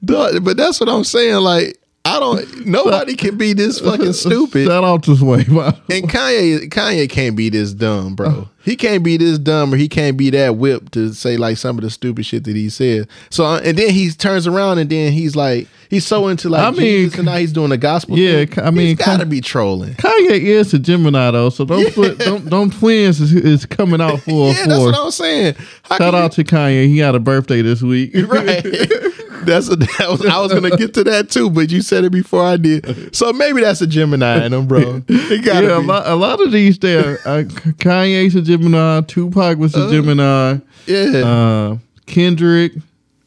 But 0.02 0.58
that's 0.58 0.80
what 0.80 0.89
I'm 0.89 1.04
saying. 1.04 1.36
Like, 1.36 1.78
I 2.12 2.19
don't. 2.19 2.65
Nobody 2.65 3.15
can 3.15 3.38
be 3.38 3.54
this 3.54 3.80
fucking 3.80 4.13
stupid. 4.13 4.67
Shout 4.67 4.84
out 4.84 5.04
to 5.04 5.15
Sway. 5.15 5.41
And 5.41 6.10
Kanye, 6.10 6.69
Kanye 6.69 7.10
can't 7.10 7.36
be 7.36 7.50
this 7.50 7.74
dumb, 7.74 8.15
bro. 8.15 8.50
He 8.63 8.76
can't 8.76 9.04
be 9.04 9.17
this 9.17 9.39
dumb, 9.39 9.74
or 9.74 9.78
he 9.78 9.88
can't 9.89 10.17
be 10.17 10.30
that 10.32 10.58
whipped 10.58 10.91
to 10.93 11.13
say 11.13 11.36
like 11.38 11.58
some 11.58 11.78
of 11.78 11.84
the 11.84 11.89
stupid 11.89 12.26
shit 12.26 12.43
that 12.43 12.56
he 12.56 12.69
said. 12.69 13.08
So, 13.32 13.45
and 13.56 13.76
then 13.78 13.89
he 13.89 14.12
turns 14.12 14.45
around, 14.45 14.78
and 14.78 14.89
then 14.89 15.12
he's 15.13 15.36
like, 15.36 15.67
he's 15.89 16.06
so 16.06 16.28
into 16.28 16.50
like 16.50 16.62
I 16.62 16.69
mean, 16.71 16.80
Jesus, 16.80 17.17
and 17.17 17.26
now 17.26 17.38
he's 17.38 17.54
doing 17.54 17.69
the 17.69 17.78
gospel. 17.78 18.19
yeah, 18.19 18.45
thing. 18.45 18.63
I 18.63 18.69
mean, 18.69 18.88
he's 18.95 18.97
got 18.97 19.17
to 19.17 19.24
Ka- 19.24 19.30
be 19.30 19.41
trolling. 19.41 19.93
Kanye 19.95 20.30
is 20.41 20.74
a 20.76 20.80
Gemini 20.80 21.32
though, 21.32 21.50
so 21.50 21.65
don't 21.65 21.93
put, 21.95 22.19
don't 22.19 22.50
don't 22.50 22.71
twins 22.71 23.19
is, 23.19 23.34
is 23.34 23.65
coming 23.65 24.00
out 24.02 24.19
full 24.19 24.47
Yeah, 24.54 24.65
that's 24.67 24.80
what. 24.80 24.95
I'm 24.95 25.12
saying. 25.12 25.56
How 25.84 25.97
Shout 25.97 26.13
out 26.13 26.34
to 26.34 26.43
Kanye. 26.43 26.86
He 26.86 27.00
had 27.00 27.15
a 27.15 27.19
birthday 27.19 27.62
this 27.63 27.82
week. 27.82 28.12
right. 28.28 28.63
That's 29.45 29.69
a, 29.69 29.75
that 29.77 30.08
was, 30.10 30.25
I 30.25 30.39
was 30.39 30.54
gonna 30.54 30.75
get 30.75 30.93
to 30.95 31.04
that 31.06 31.30
too, 31.30 31.49
but 31.49 31.71
you 31.71 31.82
said 31.82 32.04
it 32.04 32.12
before 32.12 32.43
I 32.43 32.58
did. 32.58 33.15
So 33.15 33.34
maybe 33.34 33.62
that's 33.62 33.82
a 33.82 33.88
Gemini 33.88 34.45
in 34.45 34.51
them, 34.51 34.67
bro. 34.67 35.04
It 35.10 35.43
gotta 35.45 35.67
yeah, 35.67 35.77
a 35.77 35.80
lot, 35.80 36.08
a 36.08 36.15
lot 36.15 36.41
of 36.41 36.51
these 36.51 36.77
there. 36.80 37.19
Uh, 37.25 37.43
Kanye's 37.80 38.36
a 38.36 38.41
Gemini. 38.41 39.01
Tupac 39.01 39.58
was 39.58 39.75
a 39.75 39.89
Gemini. 39.89 40.58
yeah. 40.86 41.25
Uh, 41.25 41.77
Kendrick. 42.06 42.73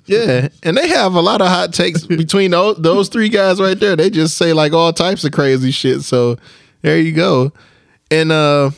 Yeah, 0.06 0.48
and 0.62 0.76
they 0.76 0.88
have 0.88 1.14
a 1.14 1.20
lot 1.20 1.40
of 1.40 1.48
hot 1.48 1.72
takes 1.72 2.06
between 2.06 2.50
those, 2.50 2.76
those 2.76 3.08
three 3.08 3.30
guys 3.30 3.60
right 3.60 3.78
there. 3.78 3.96
They 3.96 4.10
just 4.10 4.36
say 4.36 4.52
like 4.52 4.72
all 4.72 4.92
types 4.92 5.24
of 5.24 5.32
crazy 5.32 5.70
shit. 5.70 6.02
So 6.02 6.36
there 6.82 6.98
you 6.98 7.12
go. 7.12 7.52
And 8.10 8.30
uh 8.30 8.70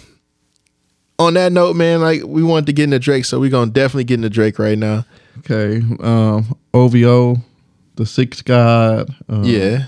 on 1.18 1.34
that 1.34 1.52
note, 1.52 1.74
man, 1.76 2.00
like 2.00 2.22
we 2.24 2.42
wanted 2.42 2.66
to 2.66 2.72
get 2.72 2.84
into 2.84 2.98
Drake, 2.98 3.24
so 3.24 3.40
we're 3.40 3.50
gonna 3.50 3.70
definitely 3.70 4.04
get 4.04 4.14
into 4.14 4.30
Drake 4.30 4.58
right 4.58 4.78
now. 4.78 5.04
Okay. 5.48 5.80
Um, 6.00 6.56
OVO, 6.74 7.36
the 7.96 8.04
Six 8.06 8.42
God. 8.42 9.14
Um, 9.28 9.44
Yeah. 9.44 9.86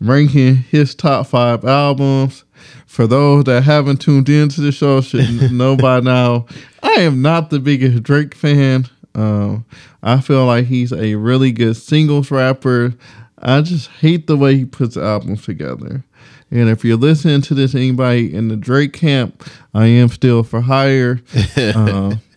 ranking 0.00 0.56
his 0.56 0.94
top 0.94 1.26
five 1.26 1.64
albums. 1.64 2.44
For 2.86 3.06
those 3.06 3.44
that 3.44 3.62
haven't 3.64 4.00
tuned 4.00 4.28
into 4.28 4.60
the 4.60 4.70
show, 4.72 5.00
should 5.00 5.50
know 5.52 5.76
by 5.76 6.00
now, 6.00 6.46
I 6.82 6.92
am 7.00 7.22
not 7.22 7.50
the 7.50 7.58
biggest 7.58 8.02
Drake 8.02 8.34
fan. 8.34 8.86
Um, 9.14 9.64
I 10.02 10.20
feel 10.20 10.46
like 10.46 10.66
he's 10.66 10.92
a 10.92 11.14
really 11.16 11.52
good 11.52 11.76
singles 11.76 12.30
rapper. 12.30 12.94
I 13.38 13.60
just 13.62 13.88
hate 13.90 14.26
the 14.26 14.36
way 14.36 14.56
he 14.56 14.64
puts 14.64 14.96
albums 14.96 15.44
together. 15.44 16.04
And 16.50 16.68
if 16.68 16.84
you're 16.84 16.96
listening 16.98 17.40
to 17.42 17.54
this, 17.54 17.74
anybody 17.74 18.32
in 18.32 18.48
the 18.48 18.56
Drake 18.56 18.92
camp, 18.92 19.42
I 19.74 19.86
am 19.86 20.08
still 20.08 20.42
for 20.42 20.60
hire. 20.60 21.20
Uh, 21.56 22.16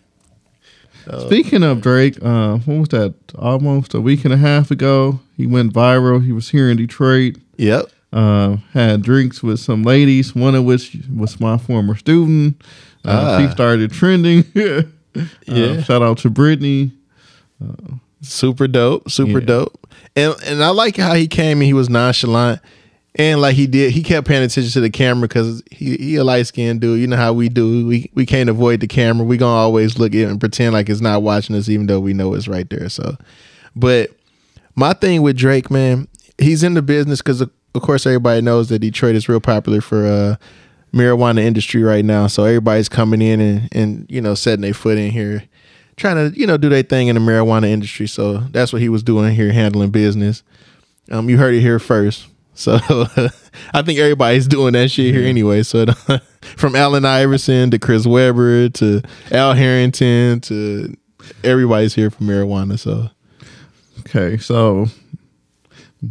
Speaking 1.26 1.62
of 1.62 1.80
Drake, 1.80 2.18
uh, 2.22 2.58
what 2.58 2.78
was 2.78 2.88
that? 2.90 3.14
Almost 3.38 3.94
a 3.94 4.00
week 4.00 4.24
and 4.24 4.34
a 4.34 4.36
half 4.36 4.70
ago, 4.70 5.20
he 5.36 5.46
went 5.46 5.72
viral. 5.72 6.24
He 6.24 6.32
was 6.32 6.48
here 6.50 6.68
in 6.70 6.76
Detroit 6.76 7.36
Yep. 7.58 7.86
uh, 8.12 8.56
had 8.72 9.02
drinks 9.02 9.42
with 9.42 9.60
some 9.60 9.82
ladies, 9.82 10.34
one 10.34 10.54
of 10.54 10.64
which 10.64 10.96
was 11.14 11.38
my 11.40 11.58
former 11.58 11.94
student. 11.96 12.60
Uh, 13.04 13.38
Ah. 13.38 13.38
She 13.40 13.50
started 13.52 13.92
trending. 13.92 14.44
Uh, 15.16 15.22
Yeah. 15.46 15.82
shout 15.82 16.02
out 16.02 16.18
to 16.18 16.28
Brittany. 16.28 16.90
Super 18.20 18.66
dope. 18.66 19.10
Super 19.10 19.38
Yeah. 19.40 19.46
dope. 19.46 19.86
And 20.14 20.34
and 20.44 20.62
I 20.62 20.68
like 20.70 20.96
how 20.96 21.14
he 21.14 21.26
came 21.26 21.58
and 21.58 21.62
he 21.66 21.72
was 21.72 21.88
nonchalant. 21.88 22.60
And 23.18 23.40
like 23.40 23.56
he 23.56 23.66
did, 23.66 23.92
he 23.92 24.02
kept 24.02 24.28
paying 24.28 24.42
attention 24.42 24.70
to 24.72 24.80
the 24.80 24.90
camera 24.90 25.26
because 25.26 25.62
he 25.70 25.96
he 25.96 26.16
a 26.16 26.24
light 26.24 26.46
skinned 26.46 26.82
dude. 26.82 27.00
You 27.00 27.06
know 27.06 27.16
how 27.16 27.32
we 27.32 27.48
do. 27.48 27.86
We 27.86 28.10
we 28.14 28.26
can't 28.26 28.50
avoid 28.50 28.80
the 28.80 28.86
camera. 28.86 29.24
We 29.24 29.38
gonna 29.38 29.58
always 29.58 29.98
look 29.98 30.14
at 30.14 30.28
and 30.28 30.38
pretend 30.38 30.74
like 30.74 30.90
it's 30.90 31.00
not 31.00 31.22
watching 31.22 31.56
us, 31.56 31.70
even 31.70 31.86
though 31.86 31.98
we 31.98 32.12
know 32.12 32.34
it's 32.34 32.46
right 32.46 32.68
there. 32.68 32.90
So, 32.90 33.16
but 33.74 34.10
my 34.74 34.92
thing 34.92 35.22
with 35.22 35.38
Drake, 35.38 35.70
man, 35.70 36.08
he's 36.36 36.62
in 36.62 36.74
the 36.74 36.82
business 36.82 37.22
because 37.22 37.40
of, 37.40 37.50
of 37.74 37.80
course 37.80 38.04
everybody 38.04 38.42
knows 38.42 38.68
that 38.68 38.80
Detroit 38.80 39.14
is 39.14 39.30
real 39.30 39.40
popular 39.40 39.80
for 39.80 40.06
uh 40.06 40.36
marijuana 40.92 41.40
industry 41.40 41.82
right 41.82 42.04
now. 42.04 42.26
So 42.26 42.44
everybody's 42.44 42.90
coming 42.90 43.22
in 43.22 43.40
and 43.40 43.68
and 43.72 44.06
you 44.10 44.20
know 44.20 44.34
setting 44.34 44.60
their 44.60 44.74
foot 44.74 44.98
in 44.98 45.10
here, 45.10 45.42
trying 45.96 46.16
to 46.16 46.38
you 46.38 46.46
know 46.46 46.58
do 46.58 46.68
their 46.68 46.82
thing 46.82 47.08
in 47.08 47.14
the 47.14 47.20
marijuana 47.20 47.68
industry. 47.68 48.08
So 48.08 48.38
that's 48.50 48.74
what 48.74 48.82
he 48.82 48.90
was 48.90 49.02
doing 49.02 49.34
here, 49.34 49.52
handling 49.52 49.88
business. 49.88 50.42
Um, 51.10 51.30
you 51.30 51.38
heard 51.38 51.54
it 51.54 51.62
here 51.62 51.78
first. 51.78 52.26
So 52.56 52.78
I 53.74 53.82
think 53.82 53.98
everybody's 53.98 54.48
doing 54.48 54.72
that 54.72 54.90
shit 54.90 55.14
here 55.14 55.24
anyway. 55.26 55.62
So 55.62 55.86
from 56.56 56.74
Allen 56.74 57.04
Iverson 57.04 57.70
to 57.70 57.78
Chris 57.78 58.06
Webber 58.06 58.68
to 58.70 59.02
Al 59.30 59.54
Harrington 59.54 60.40
to 60.42 60.94
everybody's 61.44 61.94
here 61.94 62.10
for 62.10 62.22
marijuana. 62.22 62.78
So 62.78 63.10
Okay, 64.00 64.36
so 64.38 64.86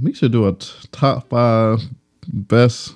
we 0.02 0.14
should 0.14 0.32
do 0.32 0.48
a 0.48 0.54
t- 0.54 0.70
top 0.92 1.30
five 1.30 1.82
best 2.28 2.94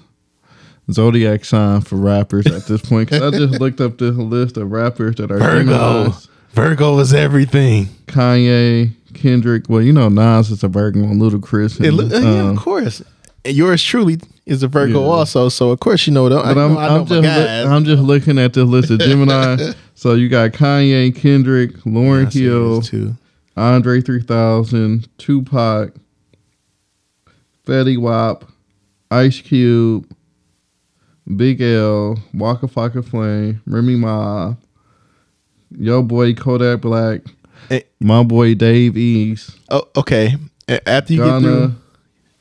zodiac 0.91 1.45
sign 1.45 1.81
for 1.81 1.95
rappers 1.95 2.45
at 2.47 2.65
this 2.65 2.81
point. 2.81 3.09
Because 3.09 3.33
I 3.33 3.37
just 3.37 3.53
looked 3.61 3.79
up 3.79 3.97
the 3.97 4.11
list 4.11 4.57
of 4.57 4.71
rappers 4.71 5.15
that 5.15 5.31
are 5.31 5.37
Virgo. 5.39 6.13
Virgo 6.51 6.99
is 6.99 7.13
everything. 7.13 7.85
Kanye, 8.07 8.91
Kendrick. 9.13 9.69
Well, 9.69 9.81
you 9.81 9.93
know 9.93 10.09
Nas 10.09 10.49
is 10.49 10.63
a 10.63 10.67
Virgo 10.67 10.99
and 10.99 11.21
Ludacris. 11.21 11.79
And, 11.79 12.11
uh, 12.11 12.19
yeah, 12.19 12.41
um, 12.41 12.49
of 12.49 12.57
course. 12.57 13.01
And 13.45 13.55
yours 13.55 13.81
truly 13.83 14.17
is 14.45 14.63
a 14.63 14.67
Virgo 14.67 15.01
Yeah. 15.01 15.07
also, 15.07 15.49
so 15.49 15.69
of 15.71 15.79
course 15.79 16.05
you 16.07 16.13
know 16.13 16.27
that. 16.29 16.43
But 16.43 16.57
I 16.57 16.95
I'm 16.95 17.05
just 17.05 17.11
loo- 17.23 17.71
I'm 17.71 17.85
just 17.85 18.01
looking 18.03 18.37
at 18.37 18.53
this 18.53 18.65
list 18.65 18.91
of 18.91 18.99
Gemini. 18.99 19.71
so 19.95 20.13
you 20.13 20.27
got 20.29 20.51
Kanye, 20.51 21.15
Kendrick, 21.15 21.71
Lauryn 21.85 22.31
see 22.31 22.43
Hill. 22.45 23.15
Andre 23.57 24.01
3000, 24.01 25.07
Tupac, 25.17 25.93
Fetty 27.65 27.97
Wap, 27.99 28.45
Ice 29.11 29.41
Cube, 29.41 30.05
Big 31.35 31.61
L, 31.61 32.17
Waka 32.33 32.67
Flocka 32.67 33.03
Flame, 33.05 33.61
Remy 33.67 33.95
Ma, 33.95 34.53
Yo 35.77 36.01
Boy 36.01 36.33
Kodak 36.33 36.81
Black, 36.81 37.21
Eh. 37.69 37.81
my 37.99 38.23
boy 38.23 38.55
Dave 38.55 38.97
East, 38.97 39.51
Oh, 39.69 39.83
okay. 39.97 40.35
After 40.85 41.13
you 41.13 41.23
get 41.23 41.41
through, 41.41 41.59
Ghana. 41.59 41.75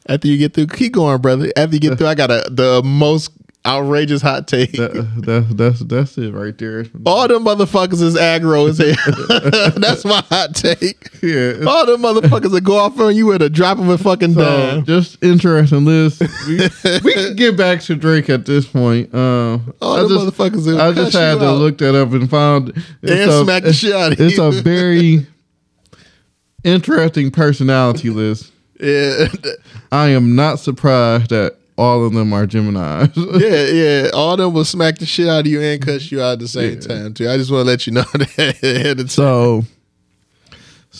After 0.09 0.29
you 0.29 0.37
get 0.39 0.55
through, 0.55 0.69
keep 0.69 0.93
going, 0.95 1.21
brother. 1.21 1.51
After 1.57 1.75
you 1.77 1.81
get 1.81 1.99
through, 1.99 2.07
I 2.09 2.15
got 2.15 2.31
a 2.31 2.49
the 2.51 2.83
most 2.85 3.31
outrageous 3.67 4.23
hot 4.23 4.49
take. 4.49 4.73
That, 4.73 4.93
that, 5.27 5.57
that's 5.57 5.81
that's 5.81 6.17
it 6.17 6.33
right 6.33 6.57
there. 6.57 6.87
All 7.05 7.29
them 7.29 7.45
motherfuckers 7.45 8.01
is 8.01 8.15
aggro 8.17 8.69
as 8.71 8.79
hell. 8.79 9.71
That's 9.77 10.05
my 10.07 10.23
hot 10.31 10.55
take. 10.55 11.11
Yeah, 11.23 11.65
All 11.67 11.85
them 11.85 12.01
motherfuckers 12.01 12.53
that 12.53 12.63
go 12.65 12.79
off 12.79 12.99
on 13.01 13.15
you 13.15 13.27
with 13.27 13.43
a 13.43 13.51
drop 13.51 13.79
of 13.79 13.89
a 13.89 13.99
fucking 13.99 14.35
So 14.35 14.41
dime. 14.41 14.85
just 14.87 15.23
interesting 15.23 15.85
list. 15.85 16.23
We, 16.47 16.61
we 17.05 17.13
can 17.15 17.37
get 17.37 17.57
back 17.59 17.81
to 17.83 17.97
Drake 17.97 18.31
at 18.31 18.47
this 18.47 18.65
point. 18.67 19.13
Uh, 19.13 19.59
All 19.83 19.97
I 19.97 20.09
just, 20.09 20.15
motherfuckers 20.39 20.81
I 20.81 20.93
just 20.93 21.13
had 21.13 21.41
to 21.41 21.47
out. 21.49 21.59
look 21.59 21.77
that 21.79 21.95
up 21.95 22.13
and 22.13 22.31
found 22.31 22.69
and 23.03 23.11
a, 23.31 23.45
smack 23.45 23.65
the 23.65 23.73
shit 23.75 23.93
out 23.93 24.13
of 24.13 24.21
it's 24.21 24.37
you. 24.39 24.43
a 24.45 24.53
very 24.63 25.27
interesting 26.65 27.31
personality 27.31 28.11
list. 28.11 28.53
Yeah, 28.81 29.27
I 29.93 30.09
am 30.09 30.35
not 30.35 30.59
surprised 30.61 31.31
that 31.31 31.57
all 31.77 32.05
of 32.05 32.13
them 32.13 32.33
are 32.33 32.47
Gemini's. 32.47 33.17
yeah, 33.17 33.67
yeah. 33.67 34.11
All 34.13 34.33
of 34.33 34.39
them 34.39 34.53
will 34.53 34.65
smack 34.65 34.99
the 34.99 35.07
shit 35.07 35.29
out 35.29 35.41
of 35.41 35.47
you 35.47 35.61
and 35.63 35.81
cuss 35.81 36.11
you 36.11 36.21
out 36.21 36.33
at 36.33 36.39
the 36.41 36.49
same 36.49 36.81
time 36.81 37.15
too. 37.15 37.29
I 37.29 37.37
just 37.37 37.51
want 37.51 37.63
to 37.67 37.71
let 37.71 37.87
you 37.87 37.93
know 37.93 38.03
that 38.15 38.39
ahead 38.63 38.99
of 39.01 39.07
time. 39.07 39.09
so 39.09 39.65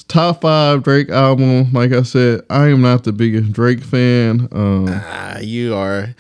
top 0.07 0.41
five 0.41 0.83
Drake 0.85 1.11
album. 1.11 1.73
Like 1.73 1.93
I 1.93 2.03
said, 2.03 2.43
I 2.51 2.69
am 2.69 2.81
not 2.83 3.05
the 3.05 3.13
biggest 3.13 3.53
Drake 3.53 3.83
fan. 3.83 4.49
Um, 4.53 4.87
Ah, 4.89 5.39
you 5.39 5.75
are. 5.75 6.15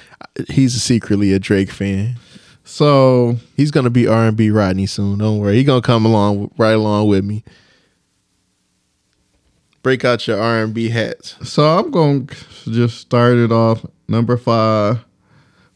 He's 0.48 0.80
secretly 0.82 1.32
a 1.32 1.38
Drake 1.38 1.70
fan. 1.70 2.16
so 2.64 3.36
He's 3.56 3.70
gonna 3.70 3.90
be 3.90 4.06
R 4.06 4.26
and 4.26 4.36
B 4.36 4.50
Rodney 4.50 4.86
soon. 4.86 5.18
Don't 5.18 5.38
worry. 5.38 5.54
He 5.56 5.64
gonna 5.64 5.82
come 5.82 6.04
along 6.04 6.50
right 6.58 6.74
along 6.74 7.08
with 7.08 7.24
me. 7.24 7.44
Break 9.88 10.04
out 10.04 10.26
your 10.26 10.38
R 10.38 10.64
and 10.64 10.74
B 10.74 10.90
hats. 10.90 11.34
so 11.48 11.78
I'm 11.78 11.90
going 11.90 12.26
to 12.26 12.70
just 12.70 12.98
start 12.98 13.38
it 13.38 13.50
off 13.50 13.86
number 14.06 14.36
five. 14.36 15.02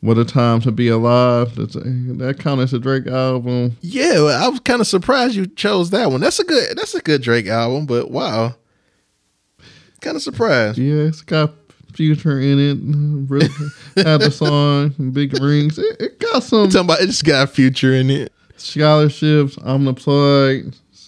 What 0.01 0.19
a 0.19 0.25
time 0.27 0.61
to 0.61 0.71
be 0.71 0.89
alive. 0.89 1.57
That's, 1.57 1.77
a, 1.77 1.81
that 1.81 2.39
counts 2.39 2.65
as 2.65 2.73
a 2.75 2.79
Drake 2.79 3.07
album. 3.07 3.79
Yeah, 3.81 4.17
well, 4.17 4.45
I 4.45 4.49
was 4.51 4.61
kind 4.61 4.83
of 4.83 4.87
surprised 4.87 5.35
you 5.35 5.47
chose 5.47 5.89
that 5.91 6.11
one. 6.11 6.21
That's 6.21 6.39
a 6.39 6.45
good. 6.45 6.77
That's 6.77 6.95
a 6.95 7.01
good 7.01 7.23
Drake 7.23 7.47
album. 7.47 7.87
But 7.87 8.11
wow, 8.11 8.55
kind 10.03 10.15
of 10.15 10.23
surprised. 10.23 10.77
Yeah, 10.77 11.05
it's 11.05 11.23
got 11.23 11.55
Future 11.95 12.39
in 12.39 12.59
it. 12.59 13.31
Really 13.31 13.49
had 13.97 14.21
the 14.21 14.31
song 14.31 14.91
Big 15.13 15.41
Rings. 15.41 15.79
It, 15.79 15.97
it 15.99 16.19
got 16.21 16.43
some 16.43 16.69
talking 16.69 16.85
about 16.85 17.01
it 17.01 17.07
just 17.07 17.25
got 17.25 17.49
future 17.49 17.95
in 17.95 18.11
it. 18.11 18.31
scholarships. 18.59 19.57
I'm 19.65 19.87
the 19.87 19.95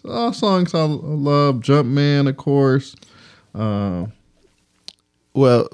All 0.09 0.33
songs 0.33 0.75
I 0.75 0.83
love. 0.85 1.57
Jumpman, 1.57 2.29
of 2.29 2.37
course. 2.37 2.95
Um, 3.55 4.13
Well, 5.35 5.69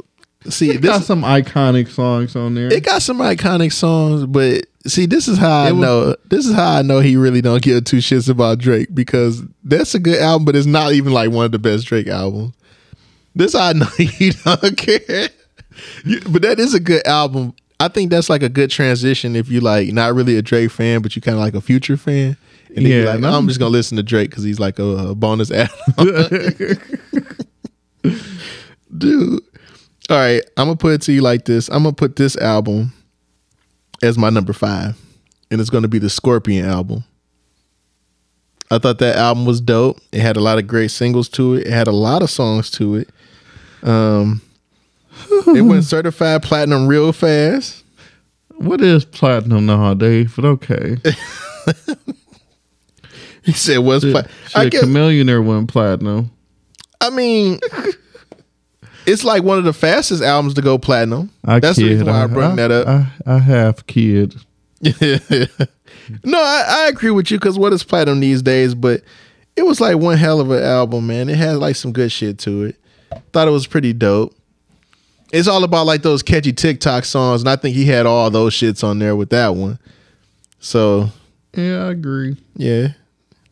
see, 0.49 0.71
it 0.71 0.81
got 0.81 0.99
this 0.99 1.07
some 1.07 1.23
iconic 1.23 1.89
songs 1.89 2.37
on 2.37 2.55
there. 2.55 2.73
it 2.73 2.85
got 2.85 3.03
some 3.03 3.19
iconic 3.19 3.73
songs, 3.73 4.25
but 4.27 4.65
see, 4.87 5.07
this 5.07 5.29
is 5.29 5.39
how 5.39 5.51
I 5.65 5.73
was- 5.73 5.81
know. 5.81 6.17
This 6.31 6.47
is 6.47 6.55
how 6.55 6.77
I 6.79 6.83
know 6.83 7.01
he 7.01 7.17
really 7.17 7.41
don't 7.43 7.63
give 7.63 7.85
two 7.85 7.99
shits 7.99 8.29
about 8.29 8.59
Drake 8.59 8.89
because 8.95 9.43
that's 9.65 9.95
a 9.95 9.99
good 9.99 10.21
album, 10.21 10.45
but 10.45 10.57
it's 10.57 10.67
not 10.67 10.93
even 10.93 11.13
like 11.13 11.31
one 11.31 11.45
of 11.47 11.53
the 11.53 11.59
best 11.59 11.87
Drake 11.87 12.07
albums. 12.09 12.55
This 13.35 13.55
I 13.55 13.73
know 13.73 13.87
he 13.99 14.31
don't 14.31 14.77
care. 14.77 15.29
You- 16.05 16.21
but 16.31 16.43
that 16.43 16.59
is 16.59 16.75
a 16.75 16.81
good 16.81 17.07
album. 17.07 17.55
I 17.79 17.89
think 17.89 18.11
that's 18.11 18.29
like 18.29 18.43
a 18.43 18.49
good 18.51 18.71
transition 18.71 19.35
if 19.35 19.49
you 19.51 19.61
like 19.61 19.89
not 19.93 20.15
really 20.15 20.37
a 20.37 20.43
Drake 20.43 20.71
fan, 20.71 21.01
but 21.01 21.17
you 21.17 21.23
kind 21.23 21.37
of 21.37 21.41
like 21.43 21.55
a 21.55 21.61
Future 21.63 21.97
fan. 21.97 22.37
And 22.77 22.87
Yeah, 22.87 23.05
like, 23.05 23.15
I'm 23.17 23.25
I'm- 23.25 23.49
just 23.49 23.59
gonna 23.61 23.71
listen 23.71 23.97
to 23.97 24.03
Drake 24.03 24.31
because 24.31 24.45
he's 24.45 24.61
like 24.61 24.79
a, 24.79 24.85
a 24.85 25.15
bonus 25.15 25.51
album. 25.51 26.79
dude. 28.97 29.41
All 30.09 30.17
right, 30.17 30.43
I'm 30.57 30.67
gonna 30.67 30.77
put 30.77 30.93
it 30.95 31.03
to 31.03 31.13
you 31.13 31.21
like 31.23 31.45
this. 31.45 31.69
I'm 31.69 31.83
gonna 31.85 31.93
put 31.93 32.17
this 32.17 32.37
album 32.37 32.93
as 34.03 34.19
my 34.19 34.31
number 34.31 34.53
five, 34.53 34.97
and 35.51 35.61
it's 35.61 35.71
gonna 35.71 35.89
be 35.89 35.99
the 36.01 36.11
Scorpion 36.11 36.67
album. 36.67 37.05
I 38.73 38.79
thought 38.79 38.99
that 39.01 39.17
album 39.17 39.47
was 39.47 39.61
dope. 39.61 39.99
It 40.13 40.21
had 40.21 40.37
a 40.37 40.41
lot 40.41 40.59
of 40.59 40.67
great 40.67 40.91
singles 40.91 41.29
to 41.31 41.55
it. 41.55 41.67
It 41.67 41.73
had 41.73 41.89
a 41.89 41.93
lot 41.93 42.23
of 42.23 42.31
songs 42.31 42.71
to 42.73 42.97
it. 42.97 43.09
Um, 43.83 44.41
it 45.49 45.63
went 45.63 45.85
certified 45.85 46.43
platinum 46.43 46.87
real 46.87 47.13
fast. 47.13 47.85
what 48.57 48.81
is 48.81 49.05
platinum 49.05 49.67
nowadays? 49.67 50.33
But 50.37 50.45
okay. 50.45 50.97
He 53.45 53.53
said, 53.53 53.79
"What's 53.79 54.05
pla-? 54.05 54.23
I 54.55 54.65
Shit, 54.65 54.73
guess, 54.73 54.85
Chamillionaire 54.85 55.45
went 55.45 55.69
platinum. 55.69 56.31
I 57.01 57.11
mean, 57.11 57.59
it's 59.07 59.25
like 59.25 59.43
one 59.43 59.59
of 59.59 59.65
the 59.65 59.73
fastest 59.73 60.23
albums 60.23 60.55
to 60.55 60.63
go 60.63 60.77
platinum. 60.79 61.31
I 61.45 61.59
That's 61.61 61.77
the 61.79 61.85
kid. 61.85 61.91
reason 61.91 62.07
why 62.07 62.25
I, 62.25 62.27
brought 62.27 62.57
that 62.57 62.71
up. 62.71 62.87
I, 62.87 63.07
I 63.27 63.39
have 63.39 63.87
kid. 63.87 64.35
no, 66.25 66.39
I, 66.39 66.65
I 66.69 66.89
agree 66.89 67.11
with 67.11 67.31
you 67.31 67.39
because 67.39 67.59
what 67.59 67.73
is 67.73 67.83
platinum 67.83 68.21
these 68.21 68.43
days? 68.43 68.75
But 68.75 69.03
it 69.57 69.63
was 69.63 69.81
like 69.81 69.97
one 69.97 70.19
hell 70.19 70.41
of 70.41 70.51
an 70.51 70.63
album, 70.63 71.07
man. 71.07 71.29
It 71.29 71.37
had 71.39 71.57
like 71.57 71.77
some 71.77 71.93
good 71.93 72.13
shit 72.13 72.39
to 72.41 72.65
it. 72.65 72.77
Thought 73.33 73.49
it 73.49 73.53
was 73.53 73.67
pretty 73.67 73.93
dope. 73.93 74.35
It's 75.33 75.49
all 75.49 75.65
about 75.65 75.87
like 75.87 76.03
those 76.03 76.23
catchy 76.23 76.53
TikTok 76.53 77.05
songs, 77.05 77.41
and 77.43 77.49
I 77.49 77.57
think 77.57 77.77
he 77.77 77.87
had 77.87 78.05
all 78.07 78.31
those 78.31 78.53
shits 78.55 78.83
on 78.83 78.99
there 78.99 79.15
with 79.17 79.31
that 79.31 79.55
one. 79.55 79.79
So 80.59 81.09
Yeah, 81.55 81.87
I 81.87 81.91
agree. 81.93 82.37
yeah, 82.57 82.89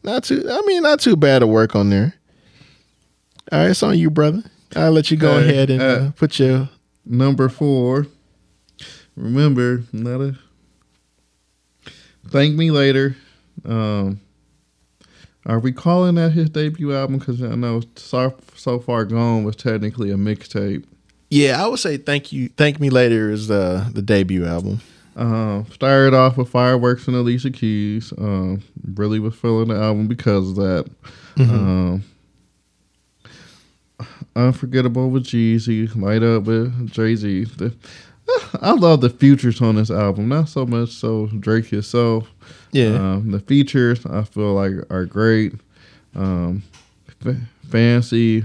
not 0.03 0.25
too. 0.25 0.45
I 0.49 0.63
mean, 0.67 0.83
not 0.83 1.01
too 1.01 1.17
bad 1.17 1.41
to 1.41 1.47
work 1.47 1.75
on 1.75 1.91
there. 1.91 2.15
All 3.51 3.61
right, 3.61 3.71
it's 3.71 3.83
on 3.83 3.99
you, 3.99 4.11
brother. 4.11 4.43
I'll 4.77 4.93
let 4.93 5.11
you 5.11 5.17
go 5.17 5.39
ahead 5.39 5.71
and 5.71 5.81
uh, 5.81 5.85
uh, 5.85 6.11
put 6.13 6.39
your. 6.39 6.69
Number 7.05 7.49
four. 7.49 8.07
Remember, 9.17 9.83
not 9.93 10.21
a. 10.21 10.39
Thank 12.29 12.57
me 12.57 12.71
later. 12.71 13.17
Um, 13.65 14.21
are 15.47 15.59
we 15.59 15.73
calling 15.73 16.17
that 16.17 16.33
his 16.33 16.51
debut 16.51 16.95
album? 16.95 17.19
Because 17.19 17.43
I 17.43 17.55
know 17.55 17.81
so, 17.97 18.37
so 18.55 18.79
far 18.79 19.07
gone 19.07 19.45
was 19.45 19.57
technically 19.57 20.11
a 20.11 20.17
mixtape. 20.17 20.85
Yeah, 21.31 21.63
I 21.63 21.67
would 21.67 21.79
say 21.79 21.97
thank 21.97 22.33
you. 22.33 22.49
Thank 22.51 22.81
me 22.81 22.91
later 22.91 23.31
is 23.31 23.49
the 23.49 23.91
the 23.93 24.03
debut 24.03 24.45
album. 24.45 24.81
Uh, 25.19 25.65
started 25.73 26.15
off 26.15 26.37
with 26.37 26.49
fireworks 26.49 27.09
and 27.09 27.17
Alicia 27.17 27.51
Keys. 27.51 28.13
Um, 28.17 28.63
really 28.95 29.19
was 29.19 29.35
feeling 29.35 29.69
the 29.69 29.75
album 29.75 30.07
because 30.07 30.51
of 30.51 30.57
that. 30.57 30.91
Um, 31.39 32.05
unforgettable 34.37 35.11
with 35.11 35.25
Jeezy, 35.25 35.95
light 36.01 36.23
up 36.23 36.45
with 36.45 36.91
Jay 36.91 37.15
Z. 37.17 37.47
I 38.61 38.73
love 38.73 39.01
the 39.01 39.11
features 39.11 39.61
on 39.61 39.77
this 39.77 39.91
album, 39.91 40.29
not 40.29 40.49
so 40.49 40.65
much 40.67 40.91
so 40.91 41.27
Drake 41.39 41.67
himself. 41.67 42.29
Yeah, 42.73 42.95
Um, 43.15 43.31
the 43.31 43.41
features 43.41 44.05
I 44.07 44.23
feel 44.23 44.55
like 44.55 44.73
are 44.91 45.05
great. 45.07 45.55
Um, 46.15 46.63
F- 47.27 47.37
Fancy 47.69 48.45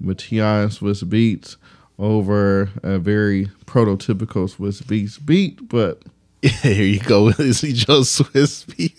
with 0.00 0.18
T.I. 0.18 0.62
and 0.62 0.70
Swizz 0.70 1.04
Beatz 1.04 1.56
over 2.02 2.68
a 2.82 2.98
very 2.98 3.46
prototypical 3.64 4.52
Swizz 4.54 4.82
Beatz 4.82 5.24
beat, 5.24 5.68
but 5.68 6.02
here 6.42 6.82
you 6.82 7.00
go 7.00 7.30
this 7.30 7.60
Joe 7.60 8.00
Swizz 8.00 8.76
beat. 8.76 8.98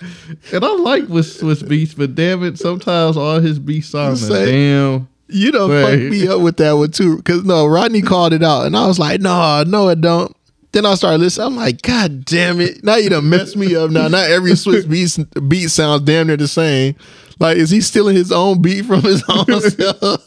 and 0.52 0.64
I 0.64 0.72
like 0.76 1.08
with 1.08 1.26
Swizz 1.26 1.64
Beatz, 1.64 1.96
but 1.96 2.14
damn 2.14 2.44
it, 2.44 2.58
sometimes 2.58 3.16
all 3.16 3.40
his 3.40 3.58
beats 3.58 3.88
sound 3.88 4.18
damn. 4.20 5.08
You 5.28 5.50
don't 5.50 5.70
fuck 5.70 5.98
me 5.98 6.28
up 6.28 6.40
with 6.42 6.58
that 6.58 6.72
one 6.72 6.90
too, 6.90 7.16
because 7.16 7.44
no, 7.44 7.66
Rodney 7.66 8.02
called 8.02 8.32
it 8.32 8.42
out, 8.42 8.66
and 8.66 8.76
I 8.76 8.86
was 8.86 8.98
like, 8.98 9.20
no, 9.20 9.64
no, 9.66 9.88
it 9.88 10.00
don't. 10.00 10.36
Then 10.72 10.86
I 10.86 10.94
started 10.94 11.18
listening. 11.18 11.48
I'm 11.48 11.56
like, 11.56 11.82
God 11.82 12.24
damn 12.24 12.60
it! 12.60 12.82
Now 12.82 12.96
you 12.96 13.10
done 13.10 13.28
messed 13.28 13.56
me 13.56 13.76
up. 13.76 13.90
Now, 13.90 14.08
not 14.08 14.30
every 14.30 14.56
Swiss 14.56 14.86
beat 14.86 15.18
beat 15.48 15.68
sounds 15.68 16.04
damn 16.04 16.28
near 16.28 16.38
the 16.38 16.48
same. 16.48 16.96
Like, 17.38 17.58
is 17.58 17.68
he 17.68 17.82
stealing 17.82 18.16
his 18.16 18.32
own 18.32 18.62
beat 18.62 18.86
from 18.86 19.02
his 19.02 19.22
own 19.28 19.60
self? 19.60 20.26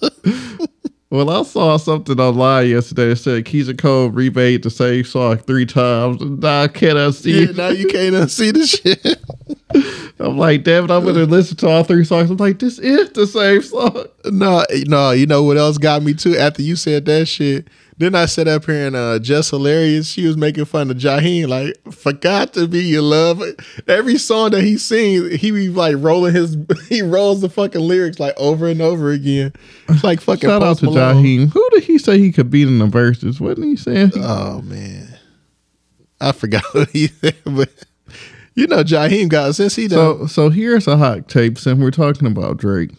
Well, 1.12 1.30
I 1.30 1.44
saw 1.44 1.78
something 1.78 2.20
online 2.20 2.70
yesterday 2.70 3.10
that 3.10 3.18
said 3.18 3.46
Keyshia 3.46 3.78
Cole 3.78 4.10
remade 4.10 4.64
the 4.64 4.72
same 4.72 5.04
song 5.04 5.38
three 5.38 5.68
times. 5.68 6.20
Nah, 6.20 6.64
I 6.64 6.68
cannot 6.68 7.14
see 7.14 7.44
yeah, 7.44 7.50
it. 7.50 7.56
now 7.56 7.70
you 7.70 7.88
can't 7.88 8.16
unsee 8.16 8.52
the 8.52 8.66
shit. 8.66 9.22
I'm 10.20 10.38
like, 10.38 10.64
damn 10.64 10.86
it, 10.86 10.92
I'm 10.92 11.06
gonna 11.06 11.26
listen 11.26 11.58
to 11.58 11.68
all 11.70 11.84
three 11.84 12.06
songs. 12.06 12.32
I'm 12.32 12.38
like, 12.38 12.58
this 12.58 12.80
is 12.80 13.12
the 13.12 13.28
same 13.28 13.62
song. 13.62 14.06
No, 14.26 14.66
no, 14.88 15.12
you 15.12 15.28
know 15.28 15.44
what 15.44 15.58
else 15.58 15.78
got 15.78 16.02
me 16.02 16.16
too? 16.16 16.38
After 16.38 16.64
you 16.64 16.76
said 16.76 17.06
that 17.06 17.28
shit, 17.28 17.68
then 17.98 18.14
I 18.14 18.26
sat 18.26 18.48
up 18.48 18.66
here 18.66 18.88
and 18.88 18.96
uh 18.96 19.20
just 19.20 19.50
hilarious. 19.52 20.08
She 20.08 20.28
was 20.28 20.36
making 20.38 20.66
fun 20.66 20.92
of 20.92 20.98
Jaheim, 20.98 21.48
like, 21.48 21.94
forgot 21.94 22.54
to 22.54 22.68
be 22.68 22.84
your 22.84 23.02
love. 23.02 23.42
Every 23.88 24.18
song 24.18 24.52
that 24.52 24.64
he 24.64 24.78
sings, 24.78 25.36
he 25.36 25.52
be 25.52 25.70
like 25.70 25.96
rolling 26.00 26.34
his 26.34 26.58
he 26.90 27.02
rolls 27.02 27.42
the 27.42 27.50
fucking 27.50 27.82
lyrics 27.82 28.20
like 28.20 28.34
over 28.38 28.68
and 28.68 28.82
over 28.82 29.12
again. 29.12 29.54
It's 29.90 30.04
like 30.04 30.22
fucking 30.22 30.50
Shout 30.50 30.64
out 30.64 30.78
to 30.80 30.86
Malone. 30.86 31.24
Jaheim. 31.24 31.50
Who 31.52 31.70
did 31.72 31.84
he 31.84 31.98
say 31.98 32.18
he 32.20 32.32
could 32.32 32.50
beat 32.50 32.68
in 32.68 32.80
the 32.80 32.88
verses? 32.88 33.40
Wasn't 33.40 33.66
he 33.66 33.76
saying? 33.76 34.12
Oh 34.16 34.62
man. 34.62 35.08
I 36.20 36.32
forgot 36.32 36.64
what 36.74 36.90
he 36.90 37.08
said, 37.08 37.36
but 37.46 37.70
you 38.56 38.68
know 38.68 38.84
Jaheim 38.84 39.30
got 39.30 39.54
since 39.56 39.76
he 39.76 39.88
done 39.88 40.20
So, 40.22 40.28
so 40.28 40.50
here's 40.50 40.88
a 40.88 40.98
hot 40.98 41.28
tape. 41.28 41.58
Since 41.58 41.80
we're 41.80 41.92
talking 41.92 42.28
about 42.28 42.58
Drake, 42.58 42.92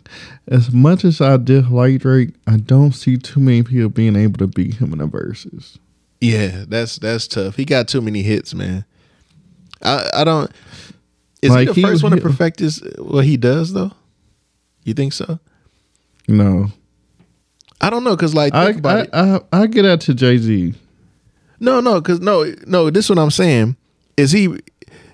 as 0.49 0.71
much 0.73 1.05
as 1.05 1.21
I 1.21 1.37
dislike 1.39 2.01
Drake, 2.01 2.35
I 2.47 2.57
don't 2.59 2.93
see 2.93 3.17
too 3.17 3.41
many 3.41 3.63
people 3.63 3.89
being 3.89 4.17
able 4.17 4.39
to 4.39 4.47
beat 4.47 4.75
him 4.77 4.93
in 4.93 4.99
the 4.99 5.07
verses. 5.07 5.79
Yeah, 6.21 6.65
that's 6.69 6.97
that's 6.97 7.27
tough. 7.27 7.57
He 7.57 7.65
got 7.65 7.89
too 7.89 8.01
many 8.01 8.23
hits, 8.23 8.55
man. 8.55 8.85
I 9.83 10.09
I 10.15 10.25
don't. 10.25 10.51
Is 11.43 11.51
Like, 11.51 11.61
he 11.61 11.67
the 11.67 11.75
he- 11.75 11.83
first 11.83 12.03
one 12.03 12.13
to 12.13 12.21
perfect 12.21 12.61
his 12.61 12.83
What 12.99 13.25
he 13.25 13.37
does 13.37 13.73
though? 13.73 13.93
You 14.85 14.95
think 14.95 15.13
so? 15.13 15.39
No, 16.29 16.71
I 17.81 17.91
don't 17.91 18.03
know, 18.05 18.17
cause 18.17 18.35
like 18.35 18.55
I 18.55 18.71
about 18.71 19.09
I, 19.15 19.37
it. 19.37 19.43
I 19.53 19.63
I 19.63 19.67
get 19.67 19.83
that 19.83 20.01
to 20.03 20.15
Jay 20.15 20.39
Z. 20.39 20.75
No, 21.61 21.81
no, 21.81 22.01
cause 22.01 22.21
no, 22.21 22.53
no. 22.67 22.91
This 22.91 23.05
is 23.07 23.11
what 23.11 23.19
I'm 23.19 23.31
saying. 23.31 23.77
Is 24.17 24.33
he? 24.33 24.59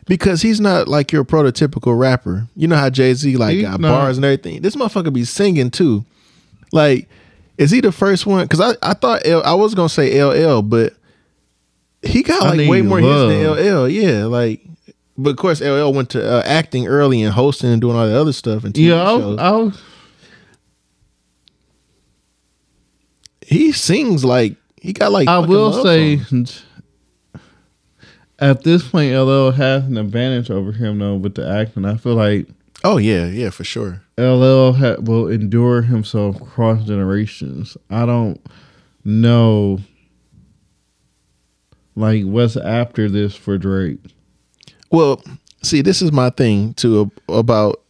because 0.06 0.42
he's 0.42 0.60
not 0.60 0.88
like 0.88 1.12
your 1.12 1.24
prototypical 1.24 1.98
rapper. 1.98 2.46
You 2.56 2.68
know 2.68 2.76
how 2.76 2.90
Jay 2.90 3.14
Z 3.14 3.36
like 3.36 3.56
he, 3.56 3.62
got 3.62 3.80
no. 3.80 3.90
bars 3.90 4.16
and 4.16 4.24
everything. 4.24 4.62
This 4.62 4.76
motherfucker 4.76 5.12
be 5.12 5.24
singing 5.24 5.70
too. 5.70 6.04
Like, 6.72 7.08
is 7.58 7.70
he 7.70 7.80
the 7.80 7.92
first 7.92 8.26
one? 8.26 8.44
Because 8.44 8.60
I 8.60 8.74
I 8.82 8.94
thought 8.94 9.26
L, 9.26 9.42
I 9.44 9.54
was 9.54 9.74
gonna 9.74 9.88
say 9.88 10.22
LL, 10.22 10.62
but 10.62 10.94
he 12.02 12.22
got 12.22 12.56
like 12.56 12.68
way 12.68 12.82
more 12.82 13.00
love. 13.00 13.30
hits 13.30 13.42
than 13.42 13.76
LL. 13.76 13.88
Yeah, 13.88 14.24
like. 14.26 14.60
But 15.18 15.30
of 15.30 15.36
course, 15.36 15.60
LL 15.60 15.92
went 15.92 16.08
to 16.10 16.26
uh, 16.26 16.42
acting 16.44 16.86
early 16.86 17.22
and 17.22 17.34
hosting 17.34 17.70
and 17.70 17.80
doing 17.80 17.96
all 17.96 18.08
the 18.08 18.18
other 18.18 18.32
stuff 18.32 18.64
and 18.64 18.72
TV 18.72 18.88
yeah, 18.88 19.04
shows. 19.04 19.38
I, 19.38 19.70
he 23.46 23.72
sings 23.72 24.24
like 24.24 24.56
he 24.80 24.94
got 24.94 25.12
like. 25.12 25.28
I 25.28 25.38
will 25.38 25.84
say, 25.84 26.16
songs 26.16 26.64
at 28.42 28.64
this 28.64 28.86
point, 28.88 29.14
LL 29.14 29.50
has 29.52 29.84
an 29.84 29.96
advantage 29.96 30.50
over 30.50 30.72
him 30.72 30.98
though 30.98 31.16
with 31.16 31.36
the 31.36 31.48
acting. 31.48 31.84
I 31.84 31.96
feel 31.96 32.14
like 32.14 32.48
Oh 32.84 32.96
yeah, 32.96 33.26
yeah, 33.26 33.50
for 33.50 33.64
sure. 33.64 34.02
LL 34.18 34.72
ha- 34.72 34.96
will 35.00 35.28
endure 35.28 35.82
himself 35.82 36.40
across 36.40 36.84
generations. 36.84 37.76
I 37.88 38.06
don't 38.06 38.40
know, 39.04 39.78
like 41.94 42.24
what's 42.24 42.56
after 42.56 43.08
this 43.08 43.36
for 43.36 43.56
Drake. 43.56 44.00
Well, 44.90 45.22
see, 45.62 45.80
this 45.80 46.02
is 46.02 46.10
my 46.10 46.30
thing 46.30 46.74
too 46.74 47.10
about 47.28 47.82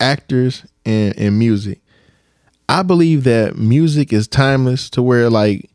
actors 0.00 0.64
and, 0.84 1.16
and 1.16 1.38
music. 1.38 1.80
I 2.68 2.82
believe 2.82 3.22
that 3.24 3.56
music 3.56 4.12
is 4.12 4.26
timeless 4.26 4.90
to 4.90 5.02
where 5.02 5.30
like 5.30 5.70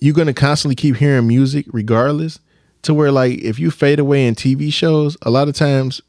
you're 0.00 0.14
gonna 0.14 0.34
constantly 0.34 0.74
keep 0.76 0.96
hearing 0.96 1.26
music 1.26 1.64
regardless. 1.72 2.38
To 2.82 2.94
where 2.94 3.12
like 3.12 3.38
if 3.40 3.58
you 3.58 3.70
fade 3.70 3.98
away 3.98 4.26
in 4.26 4.34
TV 4.34 4.72
shows, 4.72 5.16
a 5.22 5.30
lot 5.30 5.48
of 5.48 5.54
times 5.54 6.00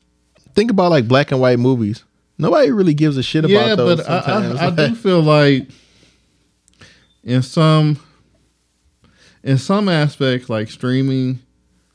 think 0.53 0.71
about 0.71 0.91
like 0.91 1.07
black 1.07 1.31
and 1.31 1.41
white 1.41 1.59
movies. 1.59 2.03
Nobody 2.37 2.71
really 2.71 2.93
gives 2.93 3.17
a 3.17 3.23
shit 3.23 3.47
yeah, 3.47 3.73
about 3.73 3.77
those. 3.77 3.97
but 3.97 4.09
I, 4.09 4.21
sometimes. 4.25 4.59
I, 4.59 4.67
I 4.67 4.87
do 4.89 4.95
feel 5.01 5.21
like 5.21 5.67
in 7.23 7.41
some 7.41 7.99
in 9.43 9.57
some 9.57 9.89
aspects, 9.89 10.49
like 10.49 10.69
streaming, 10.69 11.39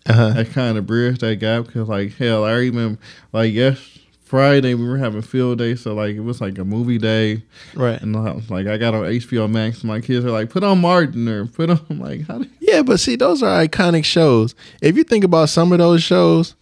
uh-huh. 0.07 0.31
that 0.31 0.51
kind 0.51 0.79
of 0.79 0.87
bridged 0.87 1.21
that 1.21 1.37
gap. 1.37 1.67
Because 1.67 1.89
like 1.89 2.15
hell, 2.15 2.45
I 2.45 2.53
remember 2.53 3.01
like 3.33 3.53
yes, 3.53 3.96
Friday 4.27 4.75
we 4.75 4.85
were 4.87 4.99
having 4.99 5.23
field 5.23 5.59
day, 5.59 5.77
so 5.77 5.95
like 5.95 6.17
it 6.17 6.21
was 6.21 6.41
like 6.41 6.59
a 6.59 6.65
movie 6.65 6.99
day, 6.99 7.43
Right. 7.75 8.01
and 8.03 8.17
I 8.17 8.33
was 8.33 8.51
like 8.51 8.67
I 8.67 8.77
got 8.77 8.93
on 8.93 9.05
HBO 9.05 9.49
Max. 9.49 9.85
My 9.85 10.01
kids 10.01 10.25
are 10.27 10.31
like, 10.33 10.51
put 10.51 10.65
on 10.65 10.81
Martin 10.81 11.29
or 11.29 11.47
put 11.47 11.71
on 11.71 11.81
I'm 11.91 12.01
like 12.01 12.27
how 12.27 12.39
do 12.39 12.49
Yeah, 12.61 12.83
but 12.83 12.99
see, 13.01 13.15
those 13.17 13.43
are 13.43 13.65
iconic 13.67 14.05
shows. 14.05 14.55
If 14.83 14.97
you 14.97 15.05
think 15.05 15.23
about 15.25 15.49
some 15.49 15.71
of 15.73 15.79
those 15.79 16.03
shows, 16.03 16.57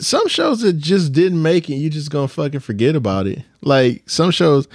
some 0.00 0.28
shows 0.28 0.60
that 0.60 0.74
just 0.74 1.12
didn't 1.12 1.42
make 1.42 1.68
it, 1.68 1.74
you 1.74 1.90
just 1.90 2.10
gonna 2.10 2.28
fucking 2.28 2.60
forget 2.60 2.94
about 2.94 3.26
it. 3.26 3.42
Like 3.60 4.02
some 4.08 4.30
shows, 4.30 4.68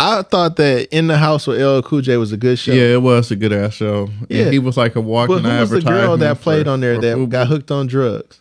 I 0.00 0.22
thought 0.22 0.56
that 0.56 0.88
In 0.90 1.06
the 1.06 1.18
House 1.18 1.46
with 1.46 1.60
LL 1.60 1.82
Cool 1.82 2.00
J 2.00 2.16
was 2.16 2.32
a 2.32 2.36
good 2.38 2.58
show. 2.58 2.72
Yeah, 2.72 2.94
it 2.94 3.02
was 3.02 3.30
a 3.30 3.36
good 3.36 3.52
ass 3.52 3.74
show. 3.74 4.08
Yeah. 4.30 4.44
Yeah, 4.44 4.50
he 4.52 4.58
was 4.58 4.76
like 4.78 4.96
a 4.96 5.00
walking 5.02 5.42
but 5.42 5.50
who 5.50 5.60
was 5.60 5.70
the 5.70 5.80
girl 5.82 6.16
that 6.16 6.40
played 6.40 6.64
for- 6.66 6.72
on 6.72 6.80
there 6.80 6.98
that 6.98 7.28
got 7.28 7.48
hooked 7.48 7.70
on 7.70 7.86
drugs? 7.88 8.40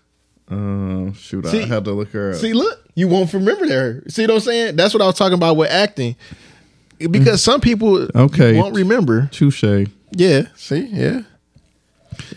Uh, 0.50 1.12
shoot, 1.14 1.46
See- 1.48 1.64
I 1.64 1.66
had 1.66 1.84
to 1.86 1.91
look 1.91 2.10
her 2.12 2.30
up. 2.32 2.36
See, 2.38 2.54
look, 2.54 2.85
you 2.96 3.08
won't 3.08 3.34
remember 3.34 3.68
her. 3.68 4.04
See 4.08 4.24
what 4.24 4.32
I'm 4.32 4.39
saying? 4.39 4.76
That's 4.78 4.93
what 4.93 5.02
I 5.04 5.06
was 5.06 5.16
talking 5.18 5.34
about 5.36 5.58
with 5.58 5.70
acting. 5.70 6.16
Because 6.98 7.43
some 7.43 7.60
people 7.62 8.08
Okay. 8.16 8.58
won't 8.58 8.74
remember. 8.76 9.28
Touche. 9.32 9.64
Yeah. 10.12 10.48
See, 10.56 10.88
yeah. 10.91 11.22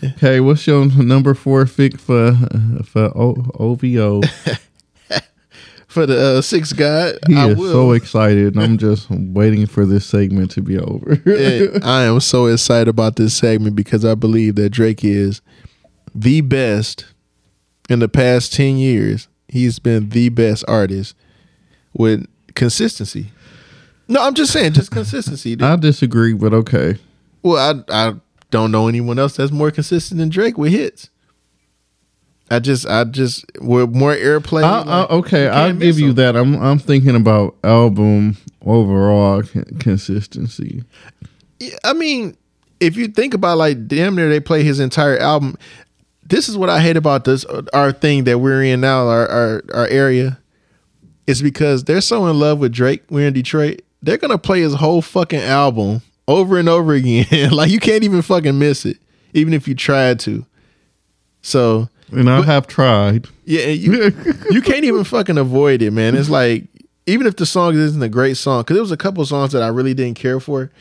Okay, 0.03 0.41
what's 0.41 0.67
your 0.67 0.85
number 1.01 1.33
four 1.33 1.65
pick 1.65 1.97
for 1.97 2.33
for 2.83 3.05
o- 3.17 3.49
OVO? 3.57 4.21
For 5.87 6.05
the 6.05 6.37
uh, 6.37 6.41
sixth 6.43 6.77
god, 6.77 7.15
He 7.27 7.35
I 7.35 7.47
is 7.49 7.57
will. 7.57 7.71
so 7.71 7.91
excited. 7.93 8.53
and 8.53 8.63
I'm 8.63 8.77
just 8.77 9.09
waiting 9.09 9.65
for 9.65 9.87
this 9.87 10.05
segment 10.05 10.51
to 10.51 10.61
be 10.61 10.77
over. 10.77 11.17
I 11.83 12.03
am 12.03 12.19
so 12.19 12.45
excited 12.45 12.87
about 12.87 13.15
this 13.15 13.33
segment 13.33 13.75
because 13.75 14.05
I 14.05 14.13
believe 14.13 14.53
that 14.55 14.69
Drake 14.69 15.03
is 15.03 15.41
the 16.13 16.41
best 16.41 17.05
in 17.89 17.97
the 17.97 18.07
past 18.07 18.53
10 18.53 18.77
years. 18.77 19.28
He's 19.49 19.79
been 19.79 20.09
the 20.09 20.29
best 20.29 20.63
artist 20.67 21.15
with 21.93 22.25
consistency. 22.55 23.31
No, 24.07 24.21
I'm 24.25 24.33
just 24.33 24.53
saying, 24.53 24.73
just 24.73 24.91
consistency. 24.91 25.57
I 25.59 25.75
disagree, 25.75 26.33
but 26.33 26.53
okay. 26.53 26.97
well, 27.43 27.83
I 27.89 28.07
I 28.07 28.13
don't 28.51 28.71
know 28.71 28.87
anyone 28.87 29.19
else 29.19 29.35
that's 29.35 29.51
more 29.51 29.71
consistent 29.71 30.19
than 30.19 30.29
Drake 30.29 30.57
with 30.57 30.71
hits. 30.71 31.09
I 32.51 32.59
just, 32.59 32.87
I 32.87 33.03
just, 33.03 33.45
with 33.61 33.95
more 33.95 34.15
airplay. 34.15 34.63
I, 34.63 34.81
I, 34.81 35.07
okay, 35.07 35.47
I'll 35.47 35.73
give 35.73 35.99
you 35.99 36.13
that. 36.13 36.35
I'm 36.35 36.59
I'm 36.61 36.79
thinking 36.79 37.15
about 37.15 37.55
album 37.63 38.37
overall 38.65 39.43
consistency. 39.79 40.83
I 41.83 41.93
mean, 41.93 42.35
if 42.79 42.97
you 42.97 43.07
think 43.07 43.33
about 43.33 43.57
like 43.57 43.87
damn 43.87 44.15
near 44.15 44.29
they 44.29 44.39
play 44.39 44.63
his 44.63 44.79
entire 44.79 45.17
album. 45.17 45.57
This 46.29 46.47
is 46.47 46.57
what 46.57 46.69
I 46.69 46.79
hate 46.79 46.95
about 46.97 47.25
this 47.25 47.43
uh, 47.45 47.63
our 47.73 47.91
thing 47.91 48.23
that 48.25 48.39
we're 48.39 48.63
in 48.63 48.81
now, 48.81 49.07
our 49.07 49.27
our, 49.27 49.63
our 49.73 49.87
area. 49.87 50.39
Is 51.27 51.41
because 51.43 51.83
they're 51.83 52.01
so 52.01 52.25
in 52.27 52.39
love 52.39 52.57
with 52.59 52.71
Drake. 52.71 53.03
We're 53.11 53.27
in 53.27 53.33
Detroit. 53.33 53.81
They're 54.01 54.17
gonna 54.17 54.37
play 54.39 54.61
his 54.61 54.73
whole 54.75 55.01
fucking 55.03 55.41
album 55.41 56.01
over 56.27 56.57
and 56.57 56.67
over 56.67 56.93
again. 56.95 57.51
like 57.51 57.69
you 57.69 57.79
can't 57.79 58.03
even 58.03 58.21
fucking 58.23 58.57
miss 58.57 58.85
it, 58.85 58.97
even 59.33 59.53
if 59.53 59.67
you 59.67 59.75
tried 59.75 60.19
to. 60.21 60.45
So 61.41 61.87
And 62.11 62.29
I 62.29 62.41
have 62.41 62.65
tried. 62.67 63.27
yeah, 63.45 63.67
you 63.67 64.11
you 64.51 64.61
can't 64.61 64.85
even 64.85 65.03
fucking 65.03 65.37
avoid 65.37 65.81
it, 65.83 65.91
man. 65.91 66.15
It's 66.15 66.29
like 66.29 66.65
even 67.05 67.27
if 67.27 67.35
the 67.35 67.45
song 67.45 67.75
isn't 67.75 68.01
a 68.01 68.09
great 68.09 68.37
song, 68.37 68.61
because 68.61 68.75
there 68.75 68.81
was 68.83 68.91
a 68.91 68.97
couple 68.97 69.23
songs 69.25 69.51
that 69.53 69.61
I 69.61 69.67
really 69.67 69.93
didn't 69.93 70.17
care 70.17 70.39
for, 70.39 70.71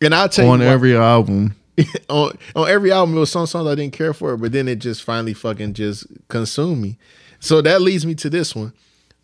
and 0.00 0.14
I'll 0.14 0.28
tell 0.28 0.48
on 0.48 0.60
you 0.60 0.66
why- 0.66 0.72
every 0.72 0.96
album. 0.96 1.54
on 2.08 2.36
on 2.54 2.68
every 2.68 2.92
album, 2.92 3.16
it 3.16 3.20
was 3.20 3.30
some 3.30 3.46
songs 3.46 3.66
I 3.66 3.74
didn't 3.74 3.94
care 3.94 4.12
for, 4.12 4.36
but 4.36 4.52
then 4.52 4.68
it 4.68 4.76
just 4.76 5.02
finally 5.02 5.34
fucking 5.34 5.74
just 5.74 6.06
consumed 6.28 6.82
me. 6.82 6.98
So 7.40 7.60
that 7.62 7.80
leads 7.80 8.06
me 8.06 8.14
to 8.16 8.30
this 8.30 8.54
one. 8.54 8.72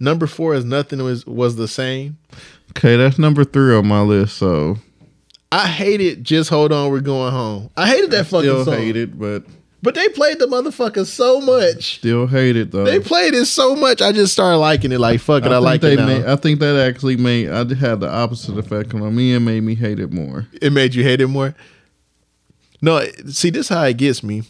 Number 0.00 0.26
four 0.26 0.54
is 0.54 0.64
nothing 0.64 1.02
was 1.02 1.26
was 1.26 1.56
the 1.56 1.68
same. 1.68 2.18
Okay, 2.70 2.96
that's 2.96 3.18
number 3.18 3.44
three 3.44 3.74
on 3.74 3.86
my 3.86 4.00
list. 4.00 4.36
So 4.36 4.78
I 5.52 5.66
hated 5.66 6.24
just 6.24 6.50
hold 6.50 6.72
on, 6.72 6.90
we're 6.90 7.00
going 7.00 7.32
home. 7.32 7.70
I 7.76 7.88
hated 7.88 8.10
that 8.12 8.26
fucking 8.26 8.48
still 8.48 8.64
song. 8.64 8.74
hate 8.74 8.96
it, 8.96 9.18
but 9.18 9.44
But 9.82 9.94
they 9.94 10.08
played 10.08 10.38
the 10.38 10.46
motherfucker 10.46 11.04
so 11.06 11.40
much. 11.40 11.98
still 11.98 12.26
hate 12.26 12.56
it 12.56 12.70
though. 12.70 12.84
They 12.84 13.00
played 13.00 13.34
it 13.34 13.46
so 13.46 13.74
much. 13.76 14.00
I 14.00 14.12
just 14.12 14.32
started 14.32 14.58
liking 14.58 14.92
it. 14.92 15.00
Like 15.00 15.20
fuck 15.20 15.44
it, 15.44 15.52
I, 15.52 15.60
think 15.60 15.64
like 15.64 15.82
it 15.84 15.96
now. 15.96 16.06
Made, 16.06 16.24
I 16.26 16.36
think 16.36 16.60
that 16.60 16.76
actually 16.76 17.16
made 17.16 17.50
I 17.50 17.58
had 17.74 18.00
the 18.00 18.10
opposite 18.10 18.56
effect 18.56 18.94
on 18.94 19.14
me 19.14 19.34
and 19.34 19.44
made 19.44 19.62
me 19.62 19.74
hate 19.74 19.98
it 20.00 20.12
more. 20.12 20.46
it 20.62 20.72
made 20.72 20.94
you 20.94 21.02
hate 21.02 21.20
it 21.20 21.28
more. 21.28 21.54
No, 22.80 23.04
see, 23.28 23.50
this 23.50 23.68
how 23.68 23.82
it 23.84 23.96
gets 23.96 24.22
me. 24.22 24.42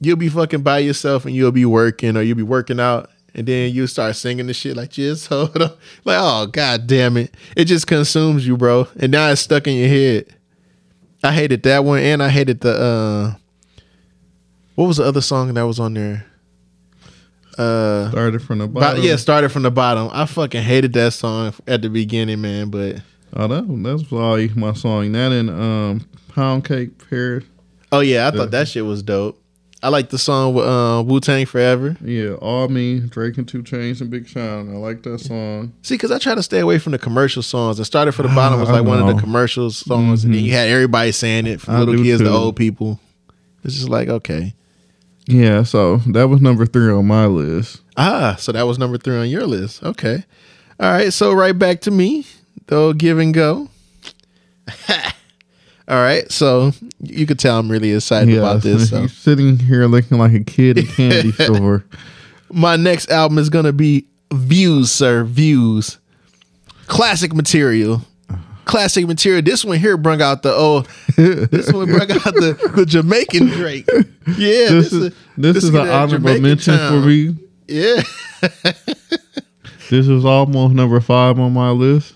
You'll 0.00 0.16
be 0.16 0.28
fucking 0.28 0.62
by 0.62 0.78
yourself 0.78 1.24
and 1.26 1.34
you'll 1.34 1.52
be 1.52 1.64
working 1.64 2.16
or 2.16 2.22
you'll 2.22 2.36
be 2.36 2.42
working 2.42 2.78
out 2.80 3.10
and 3.34 3.46
then 3.46 3.74
you 3.74 3.86
start 3.86 4.16
singing 4.16 4.46
the 4.46 4.54
shit 4.54 4.76
like 4.76 4.90
just 4.90 5.26
hold 5.26 5.60
on. 5.60 5.70
Like, 6.04 6.18
oh 6.20 6.46
god 6.46 6.86
damn 6.86 7.16
it. 7.16 7.34
It 7.56 7.64
just 7.66 7.86
consumes 7.86 8.46
you, 8.46 8.56
bro. 8.56 8.86
And 8.98 9.12
now 9.12 9.28
it's 9.30 9.40
stuck 9.40 9.66
in 9.66 9.74
your 9.74 9.88
head. 9.88 10.26
I 11.22 11.32
hated 11.32 11.64
that 11.64 11.84
one 11.84 11.98
and 11.98 12.22
I 12.22 12.28
hated 12.28 12.60
the 12.60 12.72
uh 12.74 13.34
what 14.76 14.86
was 14.86 14.98
the 14.98 15.04
other 15.04 15.20
song 15.20 15.52
that 15.54 15.62
was 15.66 15.80
on 15.80 15.94
there? 15.94 16.24
Uh 17.58 18.10
Started 18.10 18.40
from 18.42 18.58
the 18.58 18.68
bottom. 18.68 19.02
yeah, 19.02 19.16
started 19.16 19.48
from 19.50 19.64
the 19.64 19.70
bottom. 19.70 20.08
I 20.12 20.26
fucking 20.26 20.62
hated 20.62 20.92
that 20.92 21.12
song 21.12 21.52
at 21.66 21.82
the 21.82 21.90
beginning, 21.90 22.40
man, 22.40 22.70
but 22.70 23.02
Oh, 23.34 23.46
that 23.48 23.64
that's 23.82 24.04
probably 24.04 24.48
my 24.50 24.72
song. 24.72 25.12
That 25.12 25.32
and 25.32 25.50
um, 25.50 26.08
Pound 26.34 26.64
Cake 26.64 26.90
Paris. 27.10 27.44
Oh 27.90 28.00
yeah, 28.00 28.28
I 28.28 28.30
thought 28.30 28.50
that 28.50 28.68
shit 28.68 28.84
was 28.84 29.02
dope. 29.02 29.40
I 29.82 29.90
like 29.90 30.08
the 30.10 30.18
song 30.18 30.54
with 30.54 30.66
uh, 30.66 31.04
Wu 31.06 31.20
Tang 31.20 31.46
Forever. 31.46 31.96
Yeah, 32.02 32.32
all 32.32 32.66
me, 32.68 32.98
Drake 32.98 33.38
and 33.38 33.46
2 33.46 33.62
Chainz 33.62 34.00
and 34.00 34.10
Big 34.10 34.26
Sean. 34.26 34.74
I 34.74 34.76
like 34.76 35.04
that 35.04 35.20
song. 35.20 35.72
See, 35.82 35.94
because 35.94 36.10
I 36.10 36.18
try 36.18 36.34
to 36.34 36.42
stay 36.42 36.58
away 36.58 36.80
from 36.80 36.90
the 36.92 36.98
commercial 36.98 37.42
songs. 37.42 37.78
And 37.78 37.86
started 37.86 38.10
for 38.12 38.22
the 38.22 38.28
bottom 38.28 38.58
was 38.58 38.68
like 38.68 38.84
one 38.84 38.98
of 39.00 39.14
the 39.14 39.20
commercial 39.22 39.70
songs, 39.70 40.24
and 40.24 40.34
then 40.34 40.42
you 40.44 40.52
had 40.52 40.68
everybody 40.68 41.12
saying 41.12 41.46
it 41.46 41.60
from 41.60 41.74
I 41.74 41.78
little 41.80 42.02
kids 42.02 42.20
to 42.22 42.28
old 42.28 42.56
people. 42.56 42.98
It's 43.64 43.74
just 43.74 43.88
like 43.88 44.08
okay, 44.08 44.54
Yeah, 45.26 45.62
so 45.62 45.98
that 46.08 46.28
was 46.28 46.40
number 46.40 46.66
three 46.66 46.90
on 46.92 47.06
my 47.06 47.26
list. 47.26 47.80
ah, 47.96 48.36
so 48.38 48.50
that 48.52 48.62
was 48.62 48.78
number 48.78 48.98
three 48.98 49.16
on 49.16 49.28
your 49.28 49.46
list. 49.46 49.82
Okay, 49.84 50.24
all 50.80 50.90
right. 50.90 51.12
So 51.12 51.32
right 51.32 51.56
back 51.56 51.80
to 51.82 51.90
me, 51.92 52.24
Though 52.68 52.92
give 52.92 53.18
and 53.18 53.32
go. 53.32 53.68
all 55.88 55.96
right, 55.96 56.30
so 56.30 56.72
you 57.02 57.26
could 57.26 57.38
tell 57.38 57.58
I'm 57.58 57.70
really 57.70 57.92
excited 57.94 58.28
Yeah, 58.32 58.40
about 58.40 58.62
this. 58.62 58.90
So. 58.90 59.02
he's 59.02 59.12
sitting 59.16 59.58
here 59.58 59.86
looking 59.86 60.18
like 60.18 60.32
a 60.34 60.44
kid 60.44 60.78
at 60.78 60.84
a 60.84 60.86
candy 60.88 61.32
store. 61.44 61.84
my 62.52 62.76
next 62.76 63.10
album 63.10 63.38
is 63.38 63.48
gonna 63.50 63.72
be 63.72 64.06
Views, 64.32 64.92
sir. 64.92 65.24
Views. 65.24 65.96
Classic 66.86 67.32
material. 67.34 68.02
Classic 68.66 69.06
material. 69.06 69.40
This 69.40 69.64
one 69.64 69.78
here 69.78 69.96
brought 69.96 70.20
out 70.20 70.42
the 70.42 70.52
oh, 70.52 70.82
this 71.16 71.72
one 71.72 71.86
brought 71.90 72.10
out 72.10 72.34
the, 72.34 72.72
the 72.76 72.84
Jamaican 72.84 73.46
Drake. 73.46 73.88
Yeah, 74.36 74.68
This 74.68 74.92
is 74.92 75.14
this 75.38 75.56
is 75.56 75.70
an 75.70 75.76
honorable 75.88 76.18
Jamaican 76.34 76.42
mention 76.42 76.76
for 76.76 77.00
me. 77.00 77.36
Yeah, 77.66 78.02
This 79.90 80.06
is 80.08 80.24
almost 80.26 80.74
number 80.74 81.00
five 81.00 81.38
on 81.38 81.54
my 81.54 81.70
list. 81.70 82.14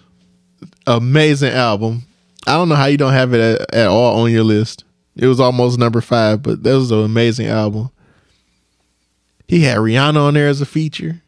amazing 0.87 1.53
album. 1.53 2.03
I 2.47 2.55
don't 2.55 2.69
know 2.69 2.75
how 2.75 2.87
you 2.87 2.97
don't 2.97 3.13
have 3.13 3.35
it 3.35 3.41
at, 3.41 3.75
at 3.75 3.87
all 3.89 4.21
on 4.21 4.31
your 4.31 4.45
list. 4.45 4.85
It 5.17 5.27
was 5.27 5.41
almost 5.41 5.79
number 5.79 6.01
five, 6.01 6.43
but 6.43 6.63
that 6.63 6.75
was 6.75 6.91
an 6.91 7.05
amazing 7.05 7.47
album. 7.47 7.91
He 9.47 9.61
had 9.61 9.79
Rihanna 9.79 10.17
on 10.17 10.35
there 10.35 10.49
as 10.49 10.61
a 10.61 10.67
feature. 10.67 11.23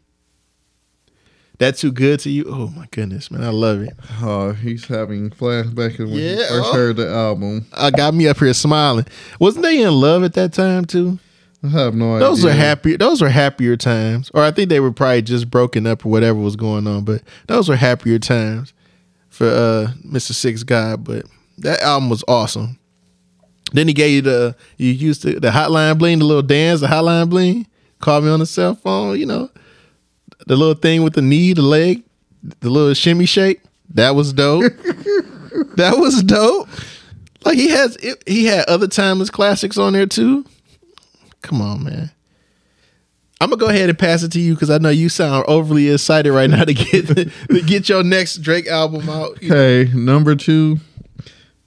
That 1.59 1.77
too 1.77 1.93
good 1.93 2.19
to 2.21 2.31
you? 2.31 2.47
Oh 2.49 2.69
my 2.69 2.87
goodness, 2.91 3.31
man, 3.31 3.45
I 3.45 3.51
love 3.51 3.83
it. 3.83 3.93
Oh, 4.21 4.53
he's 4.53 4.87
having 4.87 5.31
flashbacks 5.31 5.99
when 5.99 6.09
he 6.09 6.37
first 6.37 6.71
oh. 6.71 6.73
heard 6.73 6.97
the 6.97 7.09
album. 7.09 7.67
I 7.73 7.91
got 7.91 8.13
me 8.15 8.27
up 8.27 8.39
here 8.39 8.53
smiling. 8.55 9.07
Wasn't 9.39 9.63
they 9.63 9.83
in 9.83 9.93
love 9.93 10.25
at 10.25 10.33
that 10.35 10.53
time 10.53 10.85
too? 10.85 11.19
I 11.63 11.69
have 11.69 11.95
no 11.95 12.19
Those 12.19 12.23
idea. 12.23 12.27
Those 12.29 12.45
are 12.45 12.59
happier. 12.59 12.99
Those 12.99 13.23
were 13.23 13.29
happier 13.29 13.77
times, 13.77 14.31
or 14.35 14.43
I 14.43 14.51
think 14.51 14.69
they 14.69 14.81
were 14.81 14.91
probably 14.93 15.23
just 15.23 15.49
broken 15.49 15.87
up 15.87 16.05
or 16.05 16.09
whatever 16.09 16.39
was 16.39 16.57
going 16.57 16.87
on. 16.89 17.05
But 17.05 17.23
those 17.47 17.69
were 17.69 17.77
happier 17.77 18.19
times 18.19 18.75
for 19.35 19.47
uh 19.49 19.89
Mr. 20.07 20.33
Six 20.33 20.63
Guy, 20.63 20.97
But 20.97 21.27
that 21.59 21.81
album 21.83 22.09
was 22.09 22.23
awesome. 22.29 22.79
Then 23.73 23.89
he 23.89 23.95
gave 23.95 24.13
you 24.13 24.23
the 24.23 24.57
you 24.79 24.91
used 24.91 25.23
to 25.23 25.41
the 25.41 25.51
hotline 25.51 25.99
bling, 25.99 26.21
the 26.21 26.25
little 26.25 26.43
dance, 26.43 26.81
the 26.81 26.87
hotline 26.87 27.29
bling. 27.29 27.67
Call 28.01 28.21
me 28.21 28.31
on 28.31 28.39
the 28.39 28.47
cell 28.47 28.75
phone. 28.77 29.19
You 29.19 29.27
know, 29.27 29.51
the 30.47 30.57
little 30.57 30.75
thing 30.75 31.03
with 31.03 31.15
the 31.15 31.23
knee, 31.23 31.53
the 31.53 31.63
leg, 31.63 32.05
the 32.61 32.71
little 32.71 32.95
shimmy 32.95 33.27
shake. 33.27 33.61
That 33.95 34.15
was 34.15 34.33
dope. 34.33 34.63
that 35.77 35.95
was 35.99 36.23
dope. 36.23 36.69
Like 37.45 37.59
he 37.59 37.69
has, 37.69 37.97
he 38.27 38.47
had 38.47 38.65
other 38.69 38.87
timeless 38.89 39.31
classics 39.31 39.77
on 39.77 39.93
there 39.93 40.07
too. 40.07 40.45
Come 41.43 41.61
on, 41.61 41.85
man. 41.85 42.11
I'm 43.41 43.51
gonna 43.51 43.61
go 43.61 43.69
ahead 43.69 43.89
and 43.89 43.99
pass 43.99 44.23
it 44.23 44.33
to 44.33 44.41
you 44.41 44.55
because 44.55 44.71
I 44.71 44.79
know 44.79 44.91
you 44.91 45.09
sound 45.09 45.45
overly 45.49 45.91
excited 45.91 46.33
right 46.33 46.49
now 46.49 46.65
to 46.65 46.75
get 46.75 47.07
to 47.51 47.63
get 47.67 47.89
your 47.89 48.03
next 48.03 48.37
Drake 48.37 48.67
album 48.67 49.09
out. 49.09 49.37
Okay, 49.43 49.91
number 49.95 50.35
two. 50.35 50.79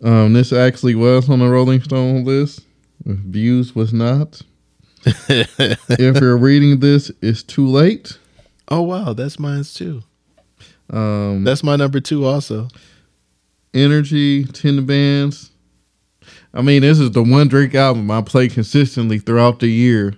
Um, 0.04 0.34
this 0.34 0.54
actually 0.54 0.96
was 0.96 1.30
on 1.30 1.40
the 1.40 1.50
Rolling 1.50 1.82
Stone 1.82 2.24
list. 2.24 2.62
Views 3.06 3.76
was 3.76 3.94
not. 3.94 4.42
if 5.06 6.22
you're 6.22 6.38
reading 6.38 6.80
this, 6.80 7.12
it's 7.22 7.44
too 7.44 7.68
late. 7.68 8.18
Oh 8.70 8.82
wow, 8.82 9.14
that's 9.14 9.40
mine 9.40 9.64
too. 9.64 10.04
Um, 10.90 11.44
That's 11.44 11.64
my 11.64 11.76
number 11.76 12.00
two 12.00 12.26
also. 12.26 12.70
Energy, 13.74 14.46
Ten 14.46 14.86
Bands. 14.86 15.52
I 16.54 16.62
mean, 16.62 16.82
this 16.82 17.00
is 17.00 17.12
the 17.12 17.24
one 17.24 17.48
Drake 17.48 17.76
album 17.76 18.10
I 18.10 18.22
play 18.22 18.48
consistently 18.48 19.20
throughout 19.20 19.60
the 19.60 19.68
year. 19.68 20.16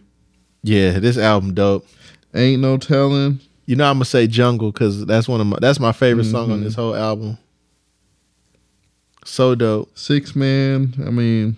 Yeah, 0.63 0.99
this 0.99 1.17
album 1.17 1.53
dope. 1.53 1.87
Ain't 2.33 2.61
no 2.61 2.77
telling. 2.77 3.39
You 3.65 3.75
know 3.75 3.89
I'm 3.89 3.97
gonna 3.97 4.05
say 4.05 4.27
Jungle 4.27 4.71
because 4.71 5.05
that's 5.05 5.27
one 5.27 5.41
of 5.41 5.47
my 5.47 5.57
that's 5.61 5.79
my 5.79 5.91
favorite 5.91 6.25
song 6.25 6.51
on 6.51 6.63
this 6.63 6.73
mm-hmm. 6.73 6.81
whole 6.81 6.95
album. 6.95 7.37
So 9.25 9.55
dope. 9.55 9.95
Six 9.97 10.35
Man. 10.35 10.93
I 11.05 11.11
mean, 11.11 11.55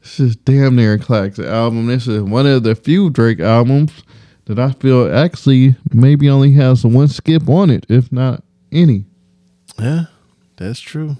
this 0.00 0.20
is 0.20 0.36
damn 0.36 0.76
near 0.76 0.94
a 0.94 0.98
classic 0.98 1.46
album. 1.46 1.86
This 1.86 2.06
is 2.06 2.22
one 2.22 2.46
of 2.46 2.64
the 2.64 2.74
few 2.74 3.10
Drake 3.10 3.40
albums 3.40 3.92
that 4.46 4.58
I 4.58 4.72
feel 4.72 5.14
actually 5.14 5.76
maybe 5.92 6.28
only 6.28 6.52
has 6.54 6.84
one 6.84 7.08
skip 7.08 7.48
on 7.48 7.70
it, 7.70 7.86
if 7.88 8.10
not 8.10 8.42
any. 8.72 9.04
Yeah, 9.78 10.06
that's 10.56 10.80
true. 10.80 11.16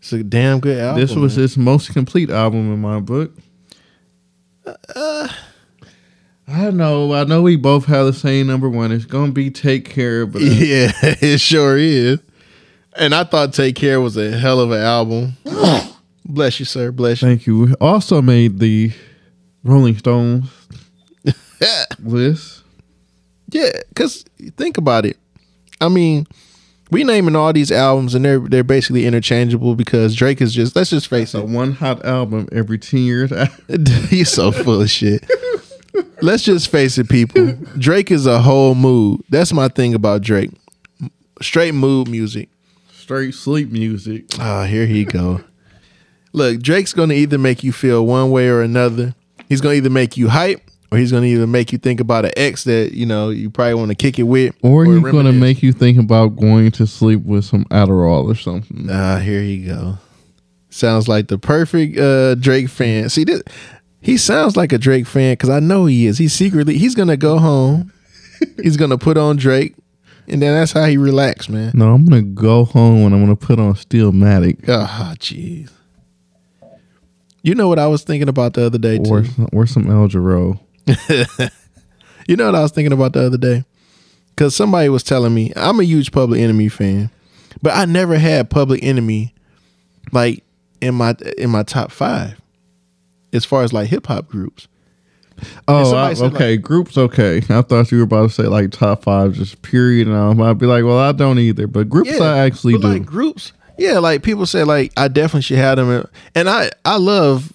It's 0.00 0.12
a 0.12 0.22
damn 0.22 0.60
good 0.60 0.78
album. 0.78 1.00
this 1.00 1.14
was 1.14 1.36
man. 1.36 1.42
his 1.42 1.56
most 1.56 1.92
complete 1.92 2.30
album 2.30 2.72
in 2.72 2.80
my 2.80 3.00
book. 3.00 3.32
I 4.94 6.70
know. 6.70 7.12
I 7.12 7.24
know 7.24 7.42
we 7.42 7.56
both 7.56 7.84
have 7.86 8.06
the 8.06 8.12
same 8.12 8.46
number 8.46 8.68
one. 8.68 8.90
It's 8.92 9.04
gonna 9.04 9.32
be 9.32 9.50
Take 9.50 9.88
Care, 9.88 10.26
but 10.26 10.40
Yeah, 10.42 10.92
it 11.02 11.40
sure 11.40 11.76
is. 11.76 12.20
And 12.96 13.14
I 13.14 13.24
thought 13.24 13.52
Take 13.52 13.76
Care 13.76 14.00
was 14.00 14.16
a 14.16 14.36
hell 14.36 14.60
of 14.60 14.70
an 14.70 14.80
album. 14.80 15.36
Bless 16.24 16.58
you, 16.58 16.66
sir. 16.66 16.90
Bless 16.90 17.22
you. 17.22 17.28
thank 17.28 17.46
you. 17.46 17.58
We 17.60 17.74
also 17.74 18.20
made 18.22 18.58
the 18.58 18.92
Rolling 19.64 19.96
Stones 19.96 20.50
list. 21.98 22.62
Yeah, 23.50 23.70
because 23.88 24.24
think 24.56 24.78
about 24.78 25.06
it. 25.06 25.16
I 25.80 25.88
mean, 25.88 26.26
we 26.90 27.04
naming 27.04 27.36
all 27.36 27.52
these 27.52 27.70
albums 27.72 28.14
and 28.14 28.24
they're 28.24 28.38
they're 28.38 28.64
basically 28.64 29.06
interchangeable 29.06 29.74
because 29.74 30.14
Drake 30.14 30.40
is 30.40 30.54
just 30.54 30.74
let's 30.76 30.90
just 30.90 31.08
face 31.08 31.30
So 31.30 31.40
it. 31.40 31.48
one 31.48 31.72
hot 31.72 32.04
album 32.04 32.48
every 32.52 32.78
ten 32.78 33.00
years. 33.00 33.30
He's 34.08 34.30
so 34.30 34.50
full 34.52 34.80
of 34.82 34.90
shit. 34.90 35.24
Let's 36.20 36.42
just 36.44 36.70
face 36.70 36.98
it, 36.98 37.08
people. 37.08 37.52
Drake 37.78 38.10
is 38.10 38.26
a 38.26 38.40
whole 38.40 38.74
mood. 38.74 39.22
That's 39.30 39.52
my 39.52 39.68
thing 39.68 39.94
about 39.94 40.22
Drake. 40.22 40.50
Straight 41.40 41.74
mood 41.74 42.08
music. 42.08 42.48
Straight 42.92 43.34
sleep 43.34 43.70
music. 43.70 44.24
Ah, 44.38 44.64
here 44.64 44.86
he 44.86 45.04
go. 45.04 45.40
Look, 46.32 46.60
Drake's 46.60 46.92
gonna 46.92 47.14
either 47.14 47.38
make 47.38 47.62
you 47.64 47.72
feel 47.72 48.04
one 48.06 48.30
way 48.30 48.48
or 48.48 48.60
another. 48.62 49.14
He's 49.48 49.60
gonna 49.60 49.76
either 49.76 49.90
make 49.90 50.16
you 50.16 50.28
hype, 50.28 50.60
or 50.90 50.98
he's 50.98 51.12
gonna 51.12 51.26
either 51.26 51.46
make 51.46 51.72
you 51.72 51.78
think 51.78 52.00
about 52.00 52.24
an 52.24 52.32
ex 52.36 52.64
that 52.64 52.92
you 52.92 53.06
know 53.06 53.30
you 53.30 53.50
probably 53.50 53.74
want 53.74 53.90
to 53.90 53.94
kick 53.94 54.18
it 54.18 54.24
with, 54.24 54.54
Or 54.62 54.84
he's 54.84 55.00
going 55.02 55.26
to 55.26 55.32
make 55.32 55.62
you 55.62 55.72
think 55.72 55.98
about 55.98 56.36
going 56.36 56.70
to 56.72 56.86
sleep 56.86 57.22
with 57.24 57.44
some 57.44 57.64
Adderall 57.66 58.24
or 58.30 58.34
something. 58.34 58.88
Ah, 58.90 59.18
here 59.18 59.42
he 59.42 59.64
go. 59.64 59.98
Sounds 60.70 61.08
like 61.08 61.28
the 61.28 61.38
perfect 61.38 61.98
uh, 61.98 62.34
Drake 62.36 62.68
fan. 62.68 63.08
See 63.08 63.24
this? 63.24 63.42
He 64.00 64.16
sounds 64.16 64.56
like 64.56 64.72
a 64.72 64.78
Drake 64.78 65.06
fan 65.06 65.32
because 65.32 65.50
I 65.50 65.60
know 65.60 65.86
he 65.86 66.06
is. 66.06 66.18
He's 66.18 66.32
secretly 66.32 66.78
he's 66.78 66.94
gonna 66.94 67.16
go 67.16 67.38
home. 67.38 67.92
he's 68.62 68.76
gonna 68.76 68.98
put 68.98 69.16
on 69.18 69.36
Drake, 69.36 69.74
and 70.28 70.40
then 70.40 70.54
that's 70.54 70.72
how 70.72 70.84
he 70.86 70.96
relax, 70.96 71.48
man. 71.48 71.72
No, 71.74 71.92
I'm 71.94 72.04
going 72.06 72.22
to 72.22 72.30
go 72.30 72.64
home 72.64 73.06
and 73.06 73.14
I'm 73.14 73.24
going 73.24 73.36
to 73.36 73.46
put 73.46 73.58
on 73.58 73.74
Stillmatic 73.74 74.68
Ah, 74.68 75.14
jeez. 75.18 75.70
You 77.42 77.54
know 77.54 77.68
what 77.68 77.78
I 77.78 77.86
was 77.86 78.02
thinking 78.04 78.28
about 78.28 78.54
the 78.54 78.66
other 78.66 78.78
day 78.78 78.98
too. 78.98 79.10
or, 79.10 79.24
or 79.52 79.66
some 79.66 79.90
El 79.90 80.06
Giro. 80.08 80.60
You 82.28 82.36
know 82.36 82.44
what 82.44 82.54
I 82.56 82.60
was 82.60 82.72
thinking 82.72 82.92
about 82.92 83.14
the 83.14 83.24
other 83.24 83.38
day? 83.38 83.64
Because 84.30 84.54
somebody 84.54 84.90
was 84.90 85.02
telling 85.02 85.32
me 85.34 85.50
I'm 85.56 85.80
a 85.80 85.84
huge 85.84 86.12
Public 86.12 86.40
Enemy 86.42 86.68
fan, 86.68 87.10
but 87.62 87.74
I 87.74 87.86
never 87.86 88.18
had 88.18 88.50
Public 88.50 88.84
Enemy 88.84 89.34
like 90.12 90.44
in 90.82 90.94
my 90.94 91.16
in 91.38 91.48
my 91.50 91.62
top 91.62 91.90
five 91.90 92.38
as 93.32 93.46
far 93.46 93.62
as 93.62 93.72
like 93.72 93.88
hip 93.88 94.06
hop 94.06 94.28
groups. 94.28 94.68
Oh, 95.66 95.94
I- 95.94 96.12
okay. 96.14 96.56
groups, 96.56 96.98
okay. 96.98 97.38
I 97.48 97.62
thought 97.62 97.90
you 97.90 97.98
were 97.98 98.04
about 98.04 98.28
to 98.28 98.34
say 98.34 98.42
like 98.44 98.72
top 98.72 99.04
five, 99.04 99.32
just 99.34 99.62
period. 99.62 100.06
And 100.08 100.16
I 100.16 100.32
might 100.34 100.54
be 100.54 100.66
like, 100.66 100.84
well, 100.84 100.98
I 100.98 101.12
don't 101.12 101.38
either. 101.38 101.66
But 101.66 101.88
groups, 101.88 102.20
I 102.20 102.40
actually 102.40 102.74
do. 102.74 102.88
like 102.88 103.06
groups. 103.06 103.52
Yeah, 103.78 104.00
like 104.00 104.22
people 104.22 104.44
say 104.46 104.64
like 104.64 104.92
I 104.96 105.08
definitely 105.08 105.42
should 105.42 105.58
have 105.58 105.76
them, 105.78 106.06
and 106.34 106.48
I 106.50 106.70
I 106.84 106.96
love 106.98 107.52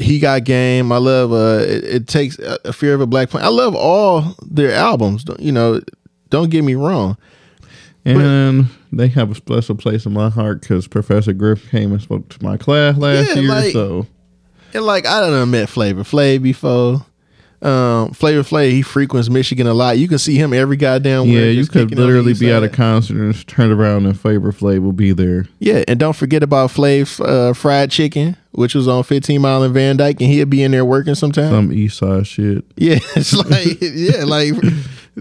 he 0.00 0.18
got 0.18 0.44
game. 0.44 0.90
I 0.92 0.96
love 0.98 1.32
uh 1.32 1.62
it, 1.64 1.84
it 1.84 2.06
takes 2.08 2.38
a, 2.38 2.58
a 2.64 2.72
fear 2.72 2.94
of 2.94 3.00
a 3.00 3.06
black 3.06 3.30
plane. 3.30 3.44
I 3.44 3.48
love 3.48 3.74
all 3.74 4.34
their 4.42 4.72
albums. 4.72 5.24
don't- 5.24 5.40
You 5.40 5.52
know, 5.52 5.80
don't 6.30 6.50
get 6.50 6.64
me 6.64 6.74
wrong. 6.74 7.16
and 8.04 8.66
they 8.92 9.08
have 9.08 9.30
a 9.30 9.34
special 9.34 9.74
place 9.74 10.06
in 10.06 10.12
my 10.12 10.30
heart 10.30 10.62
because 10.62 10.88
Professor 10.88 11.32
Griff 11.32 11.70
came 11.70 11.92
and 11.92 12.00
spoke 12.00 12.28
to 12.30 12.42
my 12.42 12.56
class 12.56 12.96
last 12.96 13.28
Yeah, 13.28 13.34
year. 13.42 13.48
like- 13.48 13.72
so 13.72 14.06
And 14.74 14.84
like 14.84 15.06
I 15.06 15.20
done 15.20 15.50
met 15.50 15.68
Flavor 15.68 16.02
Flav 16.02 16.42
before. 16.42 17.04
Um, 17.62 18.12
Flavor 18.12 18.42
Flav, 18.42 18.70
he 18.70 18.82
frequents 18.82 19.28
Michigan 19.28 19.66
a 19.66 19.74
lot. 19.74 19.98
You 19.98 20.08
can 20.08 20.18
see 20.18 20.36
him 20.36 20.52
every 20.54 20.76
goddamn. 20.76 21.26
yeah, 21.26 21.42
you 21.42 21.66
could 21.66 21.88
kicking 21.88 21.98
on 21.98 22.06
the 22.06 22.06
literally 22.06 22.34
be 22.34 22.50
at 22.50 22.62
a 22.62 22.68
concert 22.68 23.18
and 23.18 23.46
turn 23.46 23.70
around 23.70 24.06
and 24.06 24.18
Flavor 24.18 24.52
Flav 24.52 24.80
will 24.82 24.92
be 24.92 25.12
there. 25.12 25.46
Yeah, 25.58 25.84
and 25.86 26.00
don't 26.00 26.16
forget 26.16 26.42
about 26.42 26.70
Flav 26.70 27.20
uh, 27.24 27.52
Fried 27.52 27.90
Chicken, 27.90 28.36
which 28.52 28.74
was 28.74 28.88
on 28.88 29.02
15 29.02 29.40
Mile 29.40 29.62
and 29.62 29.74
Van 29.74 29.96
Dyke, 29.98 30.20
and 30.20 30.30
he'll 30.30 30.46
be 30.46 30.62
in 30.62 30.70
there 30.70 30.84
working 30.84 31.14
sometime. 31.14 31.50
Some 31.50 31.72
East 31.72 31.98
Side 31.98 32.26
shit. 32.26 32.64
yeah, 32.76 32.98
it's 33.16 33.34
like 33.34 33.78
yeah, 33.80 34.24
like 34.24 34.54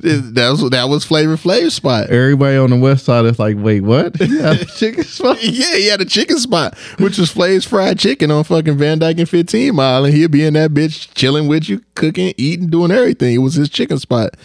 that 0.01 0.47
was 0.51 0.69
that 0.69 0.89
was 0.89 1.05
Flavor 1.05 1.37
Flav's 1.37 1.73
spot. 1.73 2.09
Everybody 2.09 2.57
on 2.57 2.69
the 2.69 2.75
West 2.77 3.05
Side 3.05 3.25
is 3.25 3.39
like, 3.39 3.57
wait, 3.57 3.81
what? 3.81 4.15
Yeah, 4.29 4.55
chicken 4.55 5.03
spot. 5.03 5.37
Yeah, 5.43 5.75
he 5.75 5.87
had 5.87 6.01
a 6.01 6.05
chicken 6.05 6.37
spot, 6.37 6.77
which 6.99 7.17
was 7.17 7.31
Flav's 7.31 7.65
Fried 7.65 7.99
Chicken 7.99 8.31
on 8.31 8.43
fucking 8.43 8.77
Van 8.77 8.99
Dyke 8.99 9.19
and 9.19 9.29
15 9.29 9.75
Mile, 9.75 10.05
and 10.05 10.13
he'll 10.13 10.29
be 10.29 10.45
in 10.45 10.53
that 10.53 10.71
bitch 10.71 11.13
chilling 11.13 11.47
with 11.47 11.67
you, 11.67 11.81
cooking, 11.95 12.33
eating, 12.37 12.67
doing 12.67 12.91
everything. 12.91 13.35
It 13.35 13.39
was 13.39 13.55
his 13.55 13.69
chicken 13.69 13.97
spot. 13.99 14.35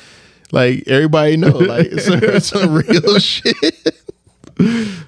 Like 0.53 0.85
everybody 0.87 1.37
know, 1.37 1.51
like 1.51 1.87
it's 1.91 2.47
some 2.49 2.75
real 2.75 3.19
shit. 3.19 4.05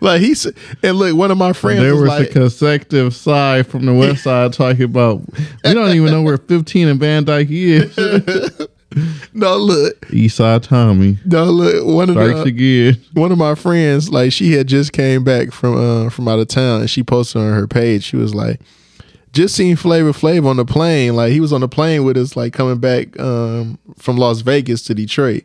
like 0.00 0.20
he 0.20 0.34
said, 0.34 0.54
and 0.82 0.96
look, 0.98 1.16
one 1.16 1.30
of 1.30 1.38
my 1.38 1.52
friends 1.52 1.80
There 1.80 1.92
was 1.92 2.02
was 2.02 2.08
like, 2.10 2.30
a 2.30 2.32
consecutive 2.32 3.14
side 3.14 3.66
from 3.66 3.86
the 3.86 3.94
West 3.94 4.24
Side 4.24 4.52
talking 4.52 4.82
about 4.82 5.22
we 5.64 5.74
don't 5.74 5.94
even 5.94 6.10
know 6.10 6.22
where 6.22 6.36
15 6.36 6.88
and 6.88 7.00
Van 7.00 7.24
Dyke 7.24 7.48
is. 7.50 7.96
no 9.34 9.56
look, 9.56 10.06
East 10.10 10.36
Side 10.36 10.62
Tommy 10.62 11.18
no 11.24 11.44
look. 11.44 11.84
One 11.86 12.08
of 12.08 12.14
strikes 12.14 12.44
the 12.44 12.48
again. 12.48 13.04
one 13.12 13.32
of 13.32 13.38
my 13.38 13.54
friends, 13.54 14.10
like 14.10 14.32
she 14.32 14.52
had 14.52 14.66
just 14.66 14.92
came 14.92 15.24
back 15.24 15.52
from 15.52 15.76
uh 15.76 16.10
from 16.10 16.28
out 16.28 16.38
of 16.38 16.48
town, 16.48 16.80
and 16.80 16.90
she 16.90 17.02
posted 17.02 17.42
on 17.42 17.52
her 17.52 17.66
page. 17.66 18.04
She 18.04 18.16
was 18.16 18.34
like, 18.34 18.60
"Just 19.32 19.54
seen 19.54 19.76
Flavor 19.76 20.12
Flav 20.12 20.46
on 20.46 20.56
the 20.56 20.64
plane. 20.64 21.14
Like 21.14 21.32
he 21.32 21.40
was 21.40 21.52
on 21.52 21.60
the 21.60 21.68
plane 21.68 22.04
with 22.04 22.16
us, 22.16 22.36
like 22.36 22.52
coming 22.52 22.78
back 22.78 23.18
um 23.20 23.78
from 23.98 24.16
Las 24.16 24.40
Vegas 24.40 24.82
to 24.84 24.94
Detroit." 24.94 25.44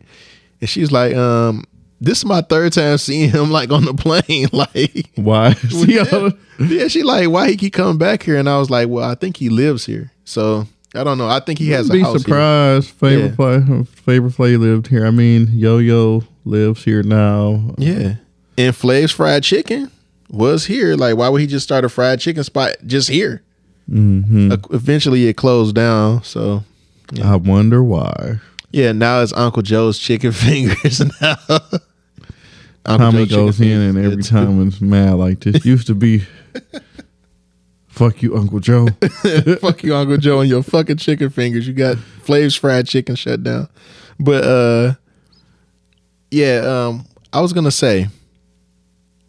And 0.61 0.69
she's 0.69 0.91
like, 0.91 1.13
"Um, 1.15 1.65
this 1.99 2.19
is 2.19 2.25
my 2.25 2.41
third 2.41 2.73
time 2.73 2.97
seeing 2.97 3.29
him 3.29 3.51
like 3.51 3.71
on 3.71 3.85
the 3.85 3.93
plane. 3.93 4.47
like, 4.53 5.09
Why? 5.15 5.55
Yeah, 5.71 6.29
yeah." 6.59 6.87
She 6.87 7.03
like, 7.03 7.29
"Why 7.29 7.49
he 7.49 7.57
keep 7.57 7.73
coming 7.73 7.97
back 7.97 8.23
here?" 8.23 8.37
And 8.37 8.47
I 8.47 8.57
was 8.59 8.69
like, 8.69 8.87
"Well, 8.87 9.09
I 9.09 9.15
think 9.15 9.37
he 9.37 9.49
lives 9.49 9.85
here." 9.85 10.11
So 10.23 10.67
I 10.93 11.03
don't 11.05 11.17
know. 11.17 11.27
I 11.29 11.39
think 11.39 11.57
he 11.59 11.69
has 11.69 11.89
a 11.89 11.93
be 11.93 12.01
house 12.01 12.11
here. 12.13 12.19
surprised. 12.19 12.89
Favorite 12.89 13.29
Yeah. 13.29 13.35
play, 13.35 13.83
favorite 13.85 14.33
play 14.35 14.57
lived 14.57 14.87
here. 14.87 15.05
I 15.05 15.11
mean, 15.11 15.49
Yo 15.53 15.77
Yo 15.77 16.23
lives 16.45 16.83
here 16.83 17.01
now. 17.03 17.73
Yeah. 17.77 18.15
And 18.57 18.75
Flav's 18.75 19.11
Fried 19.13 19.43
Chicken 19.43 19.89
was 20.29 20.65
here. 20.65 20.95
Like, 20.95 21.15
why 21.15 21.29
would 21.29 21.39
he 21.41 21.47
just 21.47 21.63
start 21.63 21.85
a 21.85 21.89
fried 21.89 22.19
chicken 22.19 22.43
spot 22.43 22.75
just 22.85 23.09
here? 23.09 23.41
hmm 23.89 24.51
Uh, 24.51 24.57
eventually, 24.71 25.27
it 25.27 25.37
closed 25.37 25.75
down. 25.75 26.23
So, 26.23 26.63
I 27.23 27.35
wonder 27.37 27.81
why. 27.83 28.39
yeah, 28.71 28.91
now 28.91 29.21
it's 29.21 29.33
Uncle 29.33 29.61
Joe's 29.61 29.97
Chicken 29.97 30.31
Fingers 30.33 31.01
now. 31.21 31.35
Uncle 32.85 33.11
Tommy 33.11 33.25
Joe's 33.25 33.57
goes 33.59 33.61
in 33.61 33.79
and 33.81 33.97
every 33.97 34.23
time 34.23 34.67
it's 34.67 34.81
mad 34.81 35.13
like 35.15 35.39
this. 35.41 35.63
Used 35.65 35.87
to 35.87 35.95
be, 35.95 36.23
fuck 38.01 38.23
you, 38.23 38.35
Uncle 38.35 38.59
Joe. 38.59 38.87
Fuck 39.61 39.83
you, 39.83 39.95
Uncle 39.95 40.17
Joe, 40.17 40.39
and 40.39 40.49
your 40.49 40.63
fucking 40.63 40.97
chicken 40.97 41.29
fingers. 41.29 41.67
You 41.67 41.73
got 41.73 41.97
Flav's 41.99 42.55
Fried 42.55 42.87
Chicken 42.87 43.15
shut 43.15 43.43
down. 43.43 43.69
But, 44.19 44.43
uh, 44.43 44.93
yeah, 46.31 46.61
um, 46.65 47.05
I 47.31 47.41
was 47.41 47.53
to 47.53 47.71
say, 47.71 48.07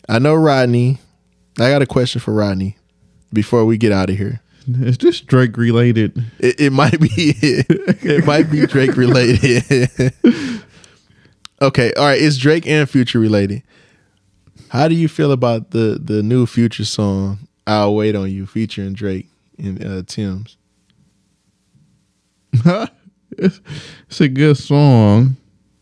I 0.09 0.19
know 0.19 0.35
Rodney. 0.35 0.99
I 1.59 1.69
got 1.69 1.83
a 1.83 1.87
question 1.87 2.23
for 2.23 2.33
Rodney 2.33 2.79
before 3.31 3.67
we 3.67 3.77
get 3.77 3.93
out 3.93 4.09
of 4.09 4.17
here. 4.17 4.41
Is 4.67 4.97
this 4.97 5.21
Drake 5.21 5.59
related? 5.59 6.25
It, 6.39 6.59
it 6.59 6.73
might 6.73 6.99
be 6.99 7.11
it 7.19 8.25
might 8.25 8.51
be 8.51 8.65
Drake 8.67 8.97
related. 8.97 9.65
okay, 11.61 11.93
all 11.95 12.07
right. 12.07 12.23
It's 12.23 12.39
Drake 12.39 12.67
and 12.67 12.89
Future 12.89 13.19
related. 13.19 13.65
How 14.69 14.89
do 14.89 14.95
you 14.95 15.09
feel 15.09 15.33
about 15.33 15.73
the 15.73 16.01
the 16.03 16.23
new 16.23 16.47
Future 16.47 16.85
song 16.85 17.41
"I'll 17.67 17.95
Wait 17.95 18.15
on 18.17 18.31
You" 18.31 18.47
featuring 18.47 18.93
Drake 18.95 19.29
and 19.59 19.85
uh, 19.85 20.03
Tems? 20.07 20.57
it's, 22.53 23.61
it's 24.09 24.21
a 24.21 24.29
good 24.29 24.57
song. 24.57 25.37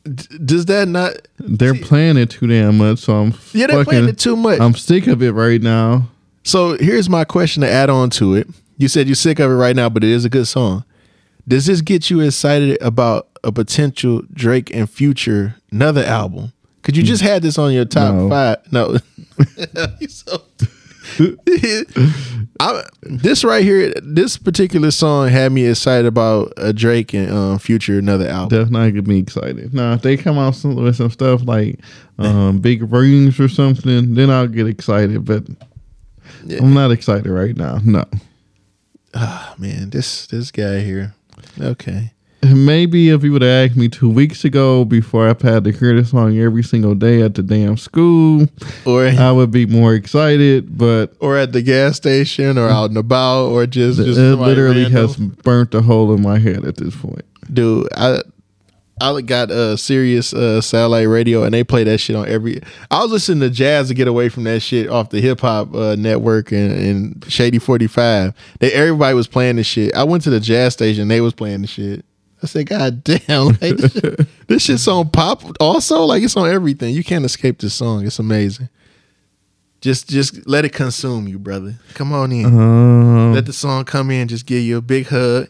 D- 0.04 0.38
does 0.44 0.66
that 0.66 0.88
not? 0.88 1.12
They're 1.38 1.74
playing 1.74 2.16
it 2.16 2.30
too 2.30 2.46
damn 2.46 2.78
much, 2.78 3.00
so 3.00 3.14
I'm 3.14 3.34
Yeah, 3.52 3.66
they're 3.66 3.84
playing 3.84 4.08
it 4.08 4.18
too 4.18 4.36
much. 4.36 4.60
I'm 4.60 4.74
sick 4.74 5.06
of 5.06 5.22
it 5.22 5.32
right 5.32 5.60
now. 5.60 6.08
so 6.44 6.76
here's 6.78 7.08
my 7.08 7.24
question 7.24 7.60
to 7.62 7.70
add 7.70 7.90
on 7.90 8.10
to 8.10 8.34
it. 8.34 8.48
You 8.78 8.88
said 8.88 9.06
you're 9.08 9.14
sick 9.14 9.38
of 9.40 9.50
it 9.50 9.54
right 9.54 9.76
now, 9.76 9.88
but 9.90 10.02
it 10.02 10.10
is 10.10 10.24
a 10.24 10.30
good 10.30 10.46
song. 10.48 10.84
Does 11.46 11.66
this 11.66 11.80
get 11.82 12.08
you 12.10 12.20
excited 12.20 12.80
about 12.80 13.28
a 13.44 13.52
potential 13.52 14.22
Drake 14.32 14.74
and 14.74 14.88
Future 14.88 15.56
another 15.70 16.02
album? 16.04 16.52
Cause 16.82 16.96
you 16.96 17.02
just 17.02 17.22
had 17.22 17.42
this 17.42 17.58
on 17.58 17.72
your 17.74 17.84
top 17.84 18.14
No. 18.14 18.28
five. 18.30 18.72
No, 18.72 18.96
so- 20.08 20.42
I, 22.61 22.82
this 23.02 23.42
right 23.44 23.64
here, 23.64 23.92
this 24.02 24.36
particular 24.36 24.90
song 24.90 25.28
had 25.28 25.52
me 25.52 25.66
excited 25.66 26.06
about 26.06 26.52
a 26.56 26.72
Drake 26.72 27.14
and 27.14 27.30
um, 27.30 27.58
Future 27.58 27.98
another 27.98 28.28
album. 28.28 28.70
Not 28.70 28.90
get 28.90 29.06
me 29.06 29.18
excited. 29.18 29.72
Now, 29.72 29.94
if 29.94 30.02
they 30.02 30.16
come 30.16 30.38
out 30.38 30.54
some, 30.54 30.74
with 30.74 30.96
some 30.96 31.11
stuff 31.11 31.42
like 31.44 31.80
um, 32.18 32.58
Big 32.58 32.82
Rings 32.92 33.40
or 33.40 33.48
something, 33.48 34.14
then 34.14 34.30
I'll 34.30 34.46
get 34.46 34.66
excited. 34.66 35.24
But 35.24 35.44
Yeah. 36.44 36.58
I'm 36.62 36.74
not 36.74 36.90
excited 36.90 37.26
right 37.30 37.56
now. 37.56 37.78
No. 37.84 38.04
Ah, 39.14 39.54
man, 39.58 39.90
this 39.90 40.26
this 40.26 40.50
guy 40.50 40.80
here. 40.80 41.14
Okay, 41.61 42.12
Maybe 42.43 43.11
if 43.11 43.22
you 43.22 43.32
would 43.32 43.43
have 43.43 43.70
asked 43.70 43.76
me 43.76 43.88
two 43.88 44.09
weeks 44.09 44.45
ago 44.45 44.84
before 44.86 45.28
I've 45.28 45.43
had 45.43 45.64
to 45.64 45.72
hear 45.72 45.95
this 45.95 46.11
song 46.11 46.38
every 46.38 46.62
single 46.62 46.95
day 46.95 47.20
at 47.20 47.34
the 47.34 47.43
damn 47.43 47.76
school, 47.76 48.47
or 48.86 49.05
I 49.07 49.30
would 49.30 49.51
be 49.51 49.66
more 49.66 49.95
excited. 49.95 50.78
But 50.78 51.14
or 51.20 51.36
at 51.36 51.53
the 51.53 51.61
gas 51.61 51.97
station, 51.97 52.57
or 52.57 52.68
out 52.68 52.88
and 52.91 52.97
about, 52.99 53.47
or 53.49 53.66
just 53.66 54.01
it 54.01 54.05
just 54.05 54.16
somebody 54.18 54.51
literally 54.51 54.82
random. 54.84 54.93
has 55.03 55.16
burnt 55.16 55.74
a 55.74 55.82
hole 55.82 56.14
in 56.14 56.22
my 56.22 56.38
head 56.38 56.64
at 56.64 56.76
this 56.78 56.97
point. 56.97 57.24
dude 57.53 57.86
i 57.95 58.20
i 59.03 59.20
got 59.22 59.51
a 59.51 59.72
uh, 59.72 59.76
Sirius 59.76 60.32
uh 60.32 60.61
satellite 60.61 61.09
radio 61.09 61.43
and 61.43 61.53
they 61.53 61.64
play 61.64 61.84
that 61.84 61.99
shit 61.99 62.14
on 62.16 62.28
every 62.28 62.61
i 62.91 63.03
was 63.03 63.11
listening 63.11 63.41
to 63.41 63.51
jazz 63.51 63.88
to 63.88 63.95
get 63.95 64.09
away 64.09 64.28
from 64.28 64.45
that 64.45 64.61
shit 64.61 64.88
off 64.88 65.11
the 65.11 65.20
hip-hop 65.20 65.74
uh, 65.74 65.95
network 65.97 66.53
and, 66.53 66.72
and 66.72 67.24
shady 67.28 67.59
45 67.59 68.32
they 68.61 68.72
everybody 68.72 69.14
was 69.14 69.26
playing 69.26 69.57
this 69.57 69.66
shit 69.66 69.95
i 69.95 70.05
went 70.05 70.22
to 70.24 70.30
the 70.30 70.41
jazz 70.41 70.72
station 70.74 71.09
they 71.09 71.20
was 71.20 71.32
playing 71.34 71.62
the 71.62 71.66
shit 71.66 72.05
i 72.43 72.47
said 72.47 72.66
god 72.66 73.03
damn 73.05 73.47
like 73.61 73.76
this, 73.76 73.93
shit, 73.93 74.47
this 74.49 74.62
shit's 74.62 74.88
on 74.88 75.09
pop 75.11 75.43
also 75.61 76.05
like 76.05 76.22
it's 76.22 76.36
on 76.36 76.49
everything 76.49 76.95
you 76.95 77.05
can't 77.05 77.24
escape 77.24 77.59
this 77.61 77.74
song 77.74 78.07
it's 78.07 78.18
amazing 78.18 78.68
just 79.80 80.09
just 80.09 80.47
let 80.47 80.64
it 80.64 80.72
consume 80.72 81.26
you 81.28 81.38
brother 81.38 81.74
come 81.95 82.12
on 82.12 82.32
in 82.32 82.45
Um, 82.47 83.32
let 83.34 83.47
the 83.47 83.53
song 83.53 83.84
come 83.84 84.11
in, 84.11 84.28
just 84.28 84.45
give 84.47 84.62
you 84.62 84.76
a 84.76 84.82
big 84.82 85.07
hug, 85.07 85.49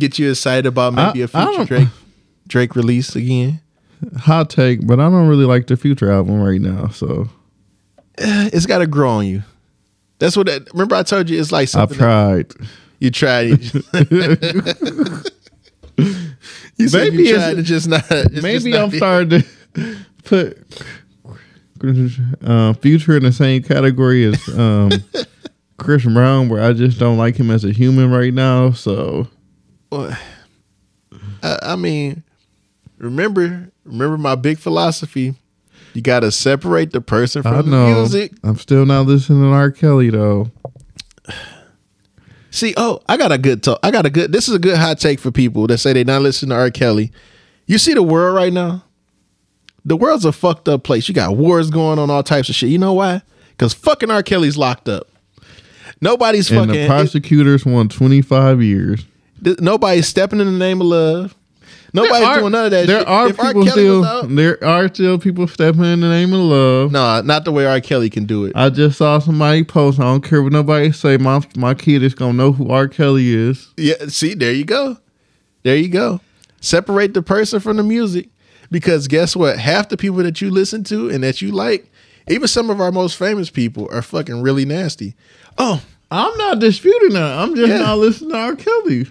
get 0.00 0.18
you 0.18 0.30
excited 0.30 0.66
about 0.66 0.94
maybe 0.94 1.22
I- 1.22 1.24
a 1.24 1.28
future 1.28 1.64
Drake 1.64 1.88
Drake 2.48 2.74
release 2.76 3.14
again. 3.14 3.60
hot 4.16 4.48
take, 4.50 4.86
but 4.86 4.98
I 4.98 5.04
don't 5.10 5.28
really 5.28 5.44
like 5.44 5.66
the 5.66 5.76
future 5.76 6.10
album 6.10 6.40
right 6.40 6.60
now. 6.60 6.88
So 6.88 7.28
It's 8.18 8.64
got 8.66 8.78
to 8.78 8.86
grow 8.86 9.10
on 9.10 9.26
you. 9.26 9.42
That's 10.18 10.36
what. 10.36 10.46
That, 10.46 10.66
remember, 10.72 10.96
I 10.96 11.02
told 11.04 11.28
you 11.30 11.38
it's 11.40 11.52
like 11.52 11.64
I've 11.64 11.68
something 11.70 11.98
that 11.98 12.48
tried. 12.48 12.68
you 12.98 13.10
tried. 13.12 13.58
it. 13.92 15.32
you 16.78 16.88
Maybe 16.92 17.16
you 17.24 17.34
it's- 17.34 17.42
tried 17.44 17.56
to 17.56 17.62
just 17.62 17.88
not. 17.88 18.04
it's 18.10 18.30
just 18.30 18.42
Maybe 18.42 18.70
not 18.70 18.82
I'm 18.84 18.90
starting 18.92 19.42
to 19.74 19.96
put 20.24 20.58
uh, 22.42 22.72
Future 22.74 23.16
in 23.16 23.22
the 23.22 23.32
same 23.32 23.62
category 23.62 24.24
as 24.24 24.48
um, 24.58 24.90
Chris 25.78 26.04
Brown, 26.04 26.48
where 26.48 26.62
I 26.62 26.72
just 26.72 26.98
don't 26.98 27.18
like 27.18 27.36
him 27.36 27.50
as 27.50 27.64
a 27.64 27.70
human 27.72 28.10
right 28.10 28.34
now. 28.34 28.72
So 28.72 29.28
Well, 29.90 30.16
I, 31.42 31.58
I 31.62 31.76
mean, 31.76 32.22
remember, 32.98 33.70
remember 33.84 34.18
my 34.18 34.34
big 34.34 34.58
philosophy. 34.58 35.34
You 35.94 36.02
got 36.02 36.20
to 36.20 36.30
separate 36.30 36.92
the 36.92 37.00
person 37.00 37.40
I 37.46 37.50
from 37.62 37.70
the 37.70 37.76
know 37.76 37.94
music. 37.94 38.32
I'm 38.44 38.56
still 38.58 38.84
not 38.86 39.06
listening 39.06 39.42
to 39.42 39.48
R. 39.48 39.70
Kelly 39.70 40.10
though. 40.10 40.50
See, 42.50 42.72
oh, 42.76 43.00
I 43.08 43.16
got 43.16 43.30
a 43.32 43.38
good 43.38 43.62
talk. 43.62 43.78
I 43.82 43.90
got 43.90 44.06
a 44.06 44.10
good. 44.10 44.32
This 44.32 44.48
is 44.48 44.54
a 44.54 44.58
good 44.58 44.76
hot 44.78 44.98
take 44.98 45.20
for 45.20 45.30
people 45.30 45.66
that 45.66 45.78
say 45.78 45.92
they 45.92 46.04
not 46.04 46.22
listening 46.22 46.50
to 46.50 46.56
R. 46.56 46.70
Kelly. 46.70 47.12
You 47.66 47.76
see 47.78 47.92
the 47.94 48.02
world 48.02 48.34
right 48.34 48.52
now. 48.52 48.84
The 49.84 49.96
world's 49.96 50.24
a 50.24 50.32
fucked 50.32 50.68
up 50.68 50.82
place. 50.82 51.08
You 51.08 51.14
got 51.14 51.36
wars 51.36 51.70
going 51.70 51.98
on, 51.98 52.10
all 52.10 52.22
types 52.22 52.48
of 52.48 52.54
shit. 52.54 52.70
You 52.70 52.78
know 52.78 52.94
why? 52.94 53.22
Because 53.50 53.74
fucking 53.74 54.10
R. 54.10 54.22
Kelly's 54.22 54.56
locked 54.56 54.88
up. 54.88 55.08
Nobody's 56.00 56.50
And 56.50 56.60
fucking. 56.66 56.82
the 56.82 56.86
prosecutors 56.86 57.66
want 57.66 57.90
25 57.92 58.62
years. 58.62 59.04
it- 59.44 59.60
nobody's 59.60 60.06
stepping 60.08 60.40
in 60.40 60.46
the 60.46 60.52
name 60.58 60.80
of 60.80 60.86
love. 60.86 61.34
Nobody's 61.94 62.22
are- 62.26 62.38
doing 62.40 62.52
none 62.52 62.64
of 62.66 62.70
that. 62.72 62.86
There 62.86 62.98
shit. 63.00 63.08
are 63.08 63.28
If 63.28 63.38
people 63.38 63.66
still. 63.66 64.04
out- 64.04 64.34
There 64.34 64.62
are 64.64 64.88
still 64.88 65.18
people 65.18 65.46
stepping 65.48 65.84
in 65.84 66.00
the 66.00 66.08
name 66.08 66.32
of 66.32 66.40
love. 66.40 66.92
no, 66.92 67.20
not 67.22 67.44
the 67.44 67.52
way 67.52 67.66
R. 67.66 67.80
Kelly 67.80 68.10
can 68.10 68.24
do 68.26 68.44
it. 68.44 68.52
I 68.54 68.68
just 68.70 68.98
saw 68.98 69.18
somebody 69.18 69.64
post. 69.64 69.98
I 69.98 70.02
don't 70.04 70.20
care 70.22 70.42
what 70.42 70.52
nobody 70.52 70.92
say. 70.92 71.16
My 71.16 71.40
my 71.56 71.74
kid 71.74 72.02
is 72.02 72.14
gonna 72.14 72.34
know 72.34 72.52
who 72.52 72.68
R. 72.68 72.88
Kelly 72.88 73.32
is. 73.34 73.68
Yeah, 73.76 73.94
see, 74.08 74.34
there 74.34 74.52
you 74.52 74.64
go. 74.64 74.98
There 75.62 75.76
you 75.76 75.88
go. 75.88 76.20
Separate 76.60 77.14
the 77.14 77.22
person 77.22 77.60
from 77.60 77.76
the 77.78 77.82
music. 77.82 78.28
Because 78.70 79.08
guess 79.08 79.34
what? 79.34 79.58
Half 79.58 79.88
the 79.88 79.96
people 79.96 80.18
that 80.18 80.42
you 80.42 80.50
listen 80.50 80.84
to 80.84 81.08
and 81.08 81.24
that 81.24 81.40
you 81.40 81.52
like, 81.52 81.90
even 82.28 82.48
some 82.48 82.68
of 82.68 82.82
our 82.82 82.92
most 82.92 83.16
famous 83.16 83.48
people 83.48 83.88
are 83.90 84.02
fucking 84.02 84.42
really 84.42 84.66
nasty. 84.66 85.14
Oh, 85.56 85.80
I'm 86.10 86.36
not 86.36 86.58
disputing 86.58 87.14
that. 87.14 87.38
I'm 87.38 87.54
just 87.56 87.68
Yeah. 87.70 87.78
not 87.78 87.96
listening 87.98 88.32
to 88.32 88.36
R. 88.36 88.56
Kelly. 88.56 89.04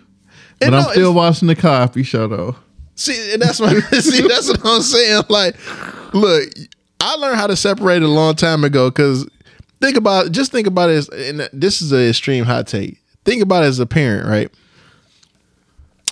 But 0.59 0.65
And 0.67 0.75
I'm 0.75 0.83
no, 0.83 0.91
still 0.91 1.13
watching 1.13 1.47
the 1.47 1.55
Cosby 1.55 2.03
Show 2.03 2.27
though. 2.27 2.55
See, 2.97 3.33
and 3.33 3.41
that's 3.41 3.59
what 3.59 3.71
see, 4.01 4.27
that's 4.27 4.49
what 4.49 4.59
I'm 4.65 4.81
saying. 4.81 5.23
Like, 5.29 5.55
look, 6.13 6.49
I 6.99 7.15
learned 7.15 7.37
how 7.37 7.47
to 7.47 7.55
separate 7.55 8.03
a 8.03 8.07
long 8.07 8.35
time 8.35 8.63
ago 8.65 8.89
because 8.89 9.27
think 9.79 9.95
about 9.95 10.31
just 10.31 10.51
think 10.51 10.67
about 10.67 10.89
it 10.89 10.93
as 10.93 11.09
and 11.09 11.49
this 11.53 11.81
is 11.81 11.93
an 11.93 12.07
extreme 12.07 12.43
hot 12.43 12.67
take. 12.67 13.01
Think 13.23 13.41
about 13.41 13.63
it 13.63 13.67
as 13.67 13.79
a 13.79 13.85
parent, 13.85 14.27
right? 14.27 14.51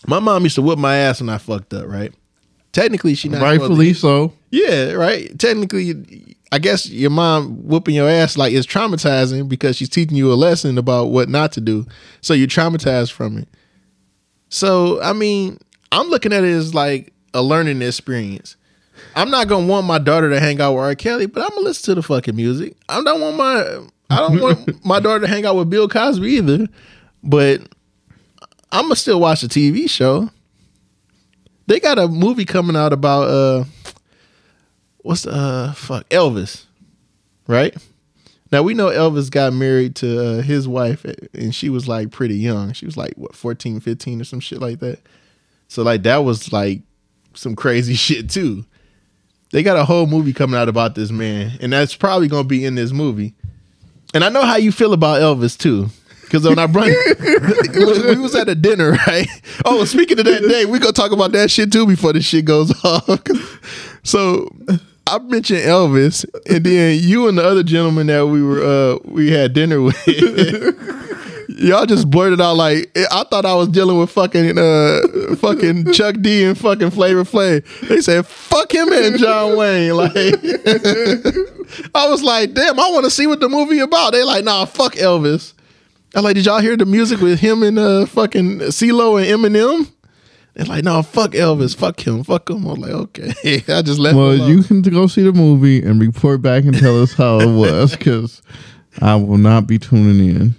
My 0.08 0.20
mom 0.20 0.44
used 0.44 0.56
to 0.56 0.62
whip 0.62 0.78
my 0.78 0.96
ass 0.98 1.20
when 1.20 1.30
I 1.30 1.38
fucked 1.38 1.74
up, 1.74 1.88
right? 1.88 2.14
Technically, 2.72 3.16
she 3.16 3.30
not 3.30 3.42
Rightfully 3.42 3.94
so. 3.94 4.34
Yeah, 4.52 4.92
right. 4.92 5.38
Technically, 5.40 6.36
I 6.52 6.60
guess 6.60 6.90
your 6.90 7.10
mom 7.10 7.66
whooping 7.68 7.96
your 7.96 8.10
ass 8.10 8.38
like 8.38 8.54
is 8.54 8.68
traumatizing 8.68 9.50
because 9.50 9.78
she's 9.78 9.90
teaching 9.90 10.18
you 10.18 10.32
a 10.32 10.36
lesson 10.36 10.78
about 10.78 11.06
what 11.06 11.30
not 11.30 11.54
to 11.54 11.62
do. 11.62 11.86
So 12.22 12.34
you're 12.34 12.48
traumatized 12.48 13.12
from 13.12 13.38
it. 13.38 13.48
So 14.50 15.02
I 15.02 15.14
mean, 15.14 15.58
I'm 15.96 16.10
looking 16.10 16.34
at 16.34 16.44
it 16.44 16.52
as 16.52 16.74
like 16.74 17.14
a 17.34 17.42
learning 17.42 17.82
experience. 17.82 18.58
I'm 19.16 19.32
not 19.32 19.48
gonna 19.48 19.66
want 19.66 19.88
my 19.88 19.98
daughter 19.98 20.30
to 20.30 20.40
hang 20.42 20.60
out 20.60 20.74
with 20.74 20.84
R. 20.84 20.96
Kelly, 20.96 21.26
but 21.26 21.42
I'm 21.42 21.50
gonna 21.50 21.62
listen 21.62 21.86
to 21.86 21.96
the 21.96 22.04
fucking 22.04 22.36
music. 22.36 22.76
I 22.90 23.02
don't 23.02 23.22
want 23.22 23.38
my 23.38 23.88
I 24.10 24.20
don't 24.20 24.42
want 24.42 24.86
my 24.86 25.00
daughter 25.00 25.22
to 25.22 25.28
hang 25.28 25.46
out 25.46 25.56
with 25.56 25.70
Bill 25.70 25.88
Cosby 25.88 26.28
either. 26.32 26.68
But 27.24 27.62
I'm 28.74 28.84
gonna 28.86 28.98
still 28.98 29.22
watch 29.22 29.40
the 29.40 29.48
TV 29.48 29.90
show. 29.90 30.30
They 31.68 31.80
got 31.80 31.98
a 31.98 32.10
movie 32.10 32.46
coming 32.46 32.76
out 32.76 32.92
about 32.92 33.30
uh 33.30 33.64
what's 34.98 35.22
the 35.22 35.32
uh 35.32 35.74
fuck 35.74 36.10
Elvis, 36.10 36.66
right? 37.48 37.74
Now 38.52 38.64
we 38.64 38.74
know 38.74 38.88
Elvis 38.88 39.32
got 39.32 39.54
married 39.54 39.96
to 39.98 40.40
uh, 40.40 40.42
his 40.42 40.68
wife, 40.68 41.06
and 41.34 41.56
she 41.56 41.70
was 41.70 41.88
like 41.88 42.12
pretty 42.12 42.36
young. 42.36 42.74
She 42.74 42.86
was 42.86 42.98
like 42.98 43.14
what 43.16 43.34
14, 43.34 43.80
15 43.80 44.22
or 44.22 44.24
some 44.26 44.42
shit 44.42 44.60
like 44.60 44.80
that. 44.80 45.00
So 45.68 45.84
like 45.84 46.04
that 46.04 46.18
was 46.18 46.52
like 46.52 46.82
some 47.34 47.56
crazy 47.56 47.94
shit 47.96 48.30
too. 48.30 48.66
They 49.52 49.64
got 49.64 49.78
a 49.78 49.86
whole 49.86 50.08
movie 50.08 50.34
coming 50.34 50.60
out 50.60 50.68
about 50.68 50.96
this 50.96 51.12
man, 51.12 51.58
and 51.62 51.72
that's 51.72 51.96
probably 51.96 52.28
gonna 52.28 52.44
be 52.44 52.66
in 52.66 52.76
this 52.76 52.92
movie. 52.92 53.36
And 54.14 54.24
I 54.24 54.30
know 54.30 54.44
how 54.44 54.56
you 54.56 54.72
feel 54.72 54.94
about 54.94 55.22
Elvis 55.22 55.58
too. 55.58 55.90
Because 56.24 56.44
when 56.48 56.58
I 56.60 56.68
brought, 56.68 56.88
we 58.08 58.16
was 58.18 58.36
at 58.36 58.50
a 58.50 58.56
dinner, 58.56 58.92
right? 59.08 59.28
Oh, 59.64 59.86
speaking 59.86 60.20
of 60.20 60.26
that 60.26 60.42
day, 60.42 60.66
we 60.66 60.80
gonna 60.80 60.92
talk 60.92 61.12
about 61.12 61.32
that 61.34 61.52
shit 61.52 61.72
too 61.72 61.86
before 61.86 62.14
this 62.14 62.26
shit 62.26 62.46
goes 62.46 62.74
off. 62.84 63.08
so 64.04 64.50
I 65.08 65.20
mentioned 65.20 65.60
Elvis, 65.60 66.26
and 66.50 66.66
then 66.66 67.00
you 67.02 67.28
and 67.28 67.38
the 67.38 67.46
other 67.46 67.64
gentleman 67.64 68.08
that 68.08 68.26
we 68.28 68.42
were 68.44 68.64
uh 68.64 68.98
we 69.06 69.32
had 69.32 69.54
dinner 69.54 69.82
with. 69.82 69.96
Y'all 71.58 71.86
just 71.86 72.10
blurted 72.10 72.42
out 72.42 72.58
like 72.58 72.92
I 72.98 73.24
thought 73.30 73.46
I 73.46 73.54
was 73.56 73.70
dealing 73.70 73.98
with 73.98 74.10
fucking 74.10 74.58
uh 74.58 75.36
fucking 75.38 75.94
Chuck 75.94 76.16
D 76.20 76.44
and 76.44 76.58
fucking 76.58 76.92
Flavor 76.92 77.24
Flav. 77.24 77.64
They 77.88 78.02
said 78.02 78.26
fuck 78.26 78.74
him 78.74 78.92
and 78.92 79.18
John 79.18 79.58
Wayne. 79.58 79.96
Like 79.96 80.14
I 81.96 82.08
was 82.10 82.22
like, 82.22 82.54
damn, 82.54 82.80
I 82.80 82.90
want 82.90 83.06
to 83.06 83.12
see 83.12 83.28
what 83.28 83.40
the 83.40 83.50
movie 83.50 83.80
about. 83.80 84.14
They 84.14 84.24
like, 84.24 84.44
nah, 84.44 84.66
fuck 84.66 84.94
Elvis. 84.96 85.54
I 86.14 86.20
like, 86.20 86.36
did 86.36 86.46
y'all 86.46 86.60
hear 86.60 86.78
the 86.78 86.86
music 86.86 87.20
with 87.22 87.40
him 87.40 87.64
and 87.64 87.80
uh 87.80 88.06
fucking 88.06 88.60
CeeLo 88.60 89.22
and 89.22 89.44
Eminem? 89.44 89.92
They're 90.56 90.66
like, 90.66 90.84
no, 90.86 91.02
fuck 91.04 91.32
Elvis, 91.32 91.76
fuck 91.76 92.06
him, 92.06 92.24
fuck 92.24 92.50
him. 92.50 92.66
I'm 92.66 92.80
like, 92.80 92.92
okay. 92.92 93.64
I 93.68 93.82
just 93.82 94.00
left. 94.00 94.16
Well, 94.16 94.36
you 94.36 94.64
can 94.64 94.82
go 94.82 95.08
see 95.08 95.24
the 95.24 95.34
movie 95.34 95.84
and 95.84 96.00
report 96.00 96.42
back 96.42 96.64
and 96.64 96.78
tell 96.78 97.02
us 97.02 97.14
how 97.14 97.40
it 97.40 97.54
was, 97.54 97.96
because 97.96 98.42
I 99.02 99.16
will 99.16 99.38
not 99.38 99.68
be 99.68 99.78
tuning 99.78 100.30
in. 100.30 100.56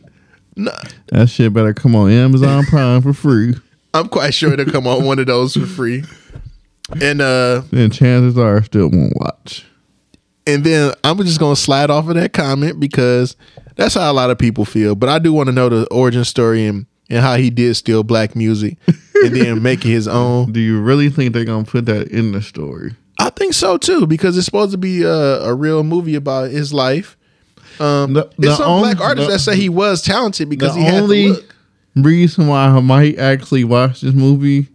Nah, 0.56 0.72
That 1.08 1.28
shit 1.28 1.52
better 1.52 1.74
come 1.74 1.94
on 1.94 2.10
Amazon 2.10 2.64
Prime 2.70 3.02
for 3.02 3.12
free. 3.12 3.54
I'm 3.92 4.08
quite 4.08 4.32
sure 4.34 4.52
it'll 4.52 4.66
come 4.72 4.86
on 4.86 5.04
one 5.04 5.18
of 5.18 5.26
those 5.26 5.54
for 5.54 5.66
free. 5.66 6.04
And 7.00 7.20
uh 7.20 7.62
Then 7.70 7.90
chances 7.90 8.38
are 8.38 8.58
I 8.58 8.62
still 8.62 8.88
won't 8.88 9.12
watch. 9.16 9.64
and 10.46 10.64
then 10.64 10.92
I'm 11.04 11.18
just 11.18 11.40
gonna 11.40 11.56
slide 11.56 11.90
off 11.90 12.08
of 12.08 12.14
that 12.14 12.32
comment 12.32 12.78
because 12.80 13.36
that's 13.76 13.94
how 13.94 14.10
a 14.10 14.14
lot 14.14 14.30
of 14.30 14.38
people 14.38 14.64
feel. 14.64 14.94
But 14.94 15.08
I 15.08 15.18
do 15.18 15.32
want 15.32 15.48
to 15.48 15.52
know 15.52 15.68
the 15.68 15.86
origin 15.90 16.24
story 16.24 16.64
and, 16.66 16.86
and 17.10 17.20
how 17.20 17.36
he 17.36 17.50
did 17.50 17.74
steal 17.76 18.02
black 18.02 18.34
music 18.36 18.78
and 19.14 19.34
then 19.36 19.62
make 19.62 19.84
it 19.84 19.88
his 19.90 20.08
own. 20.08 20.52
Do 20.52 20.60
you 20.60 20.80
really 20.80 21.10
think 21.10 21.32
they're 21.34 21.44
gonna 21.44 21.64
put 21.64 21.86
that 21.86 22.08
in 22.08 22.32
the 22.32 22.40
story? 22.42 22.94
I 23.18 23.30
think 23.30 23.52
so 23.54 23.76
too 23.78 24.06
because 24.06 24.36
it's 24.36 24.46
supposed 24.46 24.72
to 24.72 24.78
be 24.78 25.02
a, 25.02 25.10
a 25.42 25.54
real 25.54 25.82
movie 25.82 26.14
about 26.14 26.50
his 26.50 26.72
life. 26.72 27.15
Um, 27.80 28.12
The- 28.14 28.30
the 28.38 28.48
it's 28.48 28.56
some 28.58 28.68
only- 28.70 28.94
black 28.94 29.00
artists 29.00 29.28
the- 29.28 29.32
that 29.34 29.38
say 29.40 29.56
he 29.56 29.68
was 29.68 30.02
talented 30.02 30.48
because 30.48 30.74
he 30.74 30.82
had 30.82 31.02
only 31.02 31.32
reason 31.94 32.46
why 32.46 32.66
I 32.66 32.80
might 32.80 33.18
actually 33.18 33.64
watch 33.64 34.00
this 34.02 34.14
movie 34.14 34.68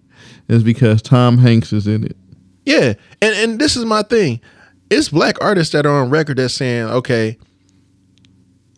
is 0.47 0.63
because 0.63 1.01
Tom 1.01 1.37
Hanks 1.37 1.71
is 1.73 1.87
in 1.87 2.03
it. 2.03 2.17
Yeah, 2.65 2.93
and 3.21 3.35
and 3.35 3.59
this 3.59 3.75
is 3.75 3.85
my 3.85 4.01
thing. 4.03 4.39
It's 4.89 5.09
black 5.09 5.37
artists 5.41 5.71
that 5.73 5.85
are 5.85 6.01
on 6.03 6.09
record 6.09 6.37
that's 6.37 6.53
saying, 6.53 6.83
okay, 6.85 7.37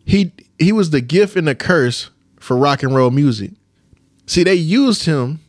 he 0.06 0.32
he 0.58 0.72
was 0.72 0.90
the 0.90 1.00
gift 1.00 1.36
and 1.36 1.48
the 1.48 1.54
curse 1.54 2.10
for 2.38 2.56
rock 2.56 2.82
and 2.82 2.94
roll 2.94 3.10
music. 3.10 3.52
See, 4.26 4.42
they 4.44 4.54
used 4.54 5.04
him 5.04 5.40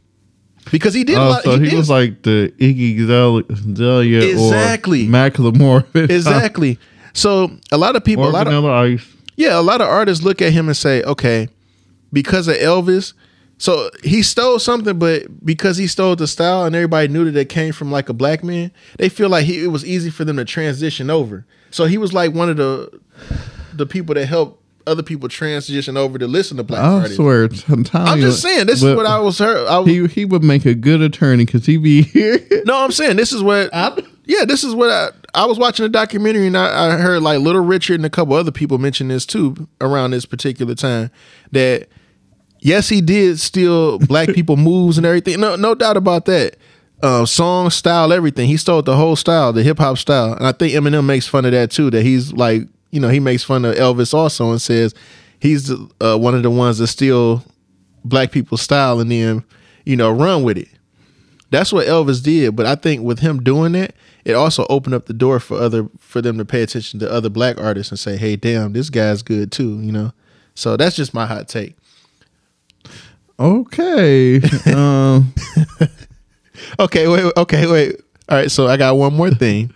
because 0.72 0.94
he 0.94 1.04
did 1.04 1.18
Oh, 1.18 1.30
lot. 1.30 1.44
so 1.44 1.60
he 1.60 1.70
he, 1.70 1.76
was 1.76 1.90
like 1.90 2.24
the 2.24 2.52
Iggy 2.60 3.00
Azalea 3.04 3.44
Azalea 3.50 4.22
Exactly. 4.32 5.06
or 5.06 5.10
Macklemore. 5.12 5.86
exactly. 6.10 6.80
So 7.16 7.50
a 7.72 7.78
lot 7.78 7.96
of 7.96 8.04
people, 8.04 8.26
or 8.26 8.30
a 8.30 8.32
lot 8.32 8.48
of 8.48 8.66
Ice. 8.66 9.08
yeah, 9.38 9.58
a 9.58 9.62
lot 9.64 9.82
of 9.82 9.88
artists 9.88 10.24
look 10.24 10.42
at 10.42 10.52
him 10.54 10.68
and 10.68 10.76
say, 10.78 11.02
okay, 11.04 11.48
because 12.12 12.48
of 12.48 12.58
Elvis, 12.58 13.14
so 13.58 13.90
he 14.04 14.22
stole 14.22 14.60
something, 14.60 15.00
but 15.00 15.46
because 15.46 15.78
he 15.78 15.88
stole 15.88 16.16
the 16.18 16.28
style 16.28 16.66
and 16.66 16.76
everybody 16.76 17.08
knew 17.08 17.32
that 17.32 17.40
it 17.40 17.50
came 17.50 17.72
from 17.72 17.90
like 17.90 18.10
a 18.10 18.14
black 18.14 18.44
man, 18.44 18.70
they 18.98 19.08
feel 19.08 19.30
like 19.30 19.46
he, 19.46 19.64
it 19.64 19.68
was 19.68 19.86
easy 19.86 20.10
for 20.10 20.26
them 20.26 20.36
to 20.38 20.46
transition 20.46 21.10
over. 21.10 21.46
So 21.72 21.86
he 21.86 21.98
was 21.98 22.14
like 22.14 22.34
one 22.34 22.50
of 22.50 22.58
the 22.58 23.00
the 23.74 23.86
people 23.86 24.14
that 24.16 24.26
helped 24.26 24.62
other 24.88 25.04
people 25.04 25.28
transition 25.30 25.98
over 25.98 26.18
to 26.18 26.28
listen 26.28 26.58
to 26.58 26.64
black 26.64 26.84
I 26.84 26.88
artists. 26.96 27.16
swear, 27.16 27.46
I'm, 27.70 27.84
telling 27.86 28.08
I'm 28.08 28.20
you, 28.20 28.26
just 28.28 28.42
saying, 28.42 28.68
this 28.68 28.84
is 28.84 28.96
what 28.96 29.06
I 29.06 29.20
was 29.20 29.40
heard. 29.40 29.68
I 29.68 29.80
was, 29.80 29.90
He 29.90 30.06
he 30.08 30.26
would 30.26 30.44
make 30.44 30.66
a 30.66 30.76
good 30.76 31.02
attorney 31.02 31.46
because 31.46 31.66
he 31.66 31.78
be 31.78 32.04
here. 32.04 32.40
no, 32.66 32.78
I'm 32.84 32.92
saying 32.92 33.16
this 33.16 33.32
is 33.32 33.42
what. 33.42 33.70
Yeah, 34.26 34.46
this 34.46 34.64
is 34.64 34.74
what 34.74 34.90
I. 34.90 35.10
I 35.34 35.46
was 35.46 35.60
watching 35.60 35.86
a 35.86 35.90
documentary 35.90 36.48
and 36.48 36.58
I, 36.58 36.94
I 36.94 36.98
heard 36.98 37.22
like 37.22 37.40
Little 37.40 37.62
Richard 37.62 37.96
and 37.96 38.06
a 38.06 38.10
couple 38.10 38.36
other 38.36 38.52
people 38.52 38.78
mention 38.78 39.10
this 39.10 39.26
too 39.26 39.68
around 39.82 40.12
this 40.12 40.26
particular 40.26 40.76
time. 40.76 41.12
That 41.52 41.90
yes, 42.60 42.88
he 42.88 43.02
did 43.02 43.40
steal 43.40 44.00
black 44.00 44.30
people 44.34 44.56
moves 44.56 44.98
and 44.98 45.06
everything. 45.06 45.42
No, 45.42 45.58
no 45.58 45.76
doubt 45.76 45.98
about 45.98 46.26
that. 46.26 46.56
Uh, 47.04 47.26
song 47.26 47.70
style, 47.70 48.14
everything. 48.14 48.48
He 48.48 48.56
stole 48.56 48.82
the 48.82 48.96
whole 48.96 49.18
style, 49.18 49.52
the 49.52 49.62
hip 49.62 49.78
hop 49.78 49.98
style, 49.98 50.34
and 50.34 50.48
I 50.48 50.54
think 50.54 50.74
Eminem 50.74 51.06
makes 51.06 51.28
fun 51.28 51.44
of 51.44 51.52
that 51.52 51.70
too. 51.70 51.92
That 51.92 52.04
he's 52.04 52.32
like, 52.32 52.64
you 52.92 53.02
know, 53.02 53.10
he 53.10 53.20
makes 53.20 53.44
fun 53.44 53.66
of 53.66 53.76
Elvis 53.76 54.14
also 54.14 54.52
and 54.52 54.62
says 54.62 54.96
he's 55.40 55.70
uh, 56.02 56.18
one 56.18 56.34
of 56.34 56.44
the 56.44 56.50
ones 56.50 56.78
that 56.78 56.88
steal 56.88 57.44
black 58.06 58.32
people's 58.32 58.62
style 58.62 59.00
and 59.00 59.12
then 59.12 59.44
you 59.86 59.98
know 59.98 60.10
run 60.12 60.44
with 60.44 60.58
it. 60.58 60.70
That's 61.52 61.72
what 61.72 61.88
Elvis 61.88 62.24
did, 62.24 62.56
but 62.56 62.66
I 62.66 62.76
think 62.76 63.04
with 63.04 63.20
him 63.20 63.44
doing 63.44 63.76
it, 63.76 63.96
it 64.26 64.34
also 64.34 64.66
opened 64.70 64.96
up 64.96 65.06
the 65.06 65.14
door 65.14 65.40
for 65.40 65.58
other 65.58 65.88
for 66.00 66.22
them 66.22 66.38
to 66.38 66.46
pay 66.46 66.64
attention 66.64 67.00
to 67.02 67.12
other 67.12 67.30
black 67.30 67.60
artists 67.60 67.92
and 67.92 68.00
say, 68.00 68.18
"Hey, 68.18 68.36
damn, 68.36 68.74
this 68.74 68.90
guy's 68.90 69.22
good 69.22 69.52
too," 69.52 69.80
you 69.82 69.92
know. 69.92 70.12
So 70.56 70.76
that's 70.76 70.96
just 70.96 71.14
my 71.14 71.26
hot 71.26 71.48
take. 71.48 71.76
Okay. 73.40 74.42
um, 74.74 75.34
Okay, 76.80 77.08
wait, 77.08 77.32
okay, 77.38 77.68
wait. 77.68 78.02
All 78.30 78.38
right, 78.38 78.52
so 78.52 78.68
I 78.68 78.78
got 78.78 78.98
one 78.98 79.14
more 79.14 79.32
thing. 79.32 79.74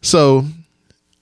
So 0.00 0.44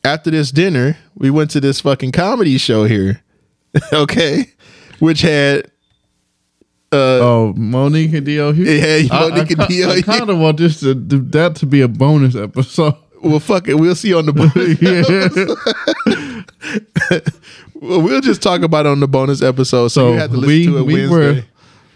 after 0.04 0.30
this 0.30 0.50
dinner, 0.50 0.96
we 1.14 1.30
went 1.30 1.50
to 1.52 1.60
this 1.60 1.80
fucking 1.80 2.12
comedy 2.12 2.58
show 2.58 2.84
here. 2.84 3.22
okay, 3.92 4.52
which 4.98 5.22
had 5.22 5.70
uh 6.92 6.96
oh, 7.22 7.54
Mo'Nique 7.56 8.14
and 8.14 8.26
Dio. 8.26 8.52
Yeah, 8.52 9.02
Mo'Nique 9.08 9.50
and 9.52 9.62
I, 9.62 9.66
Dio, 9.66 9.90
I, 9.90 9.94
yeah. 9.96 10.00
kind 10.02 10.28
of 10.30 10.38
want 10.38 10.58
this 10.58 10.80
to 10.80 10.94
that 10.94 11.56
to 11.56 11.66
be 11.66 11.80
a 11.80 11.88
bonus 11.88 12.34
episode. 12.36 12.94
well, 13.22 13.40
fuck 13.40 13.68
it, 13.68 13.74
we'll 13.74 13.94
see 13.94 14.12
on 14.14 14.26
the 14.26 14.32
bonus. 14.32 14.78
well, 17.74 18.02
we'll 18.02 18.20
just 18.20 18.42
talk 18.42 18.62
about 18.62 18.86
it 18.86 18.90
on 18.90 19.00
the 19.00 19.08
bonus 19.08 19.42
episode. 19.42 19.88
So, 19.88 19.88
So 19.88 20.12
you 20.12 20.18
have 20.18 20.30
to 20.30 20.36
listen 20.36 20.48
we 20.48 20.66
to 20.66 20.78
it 20.78 20.82
we 20.82 20.94
Wednesday. 21.08 21.40
were 21.40 21.44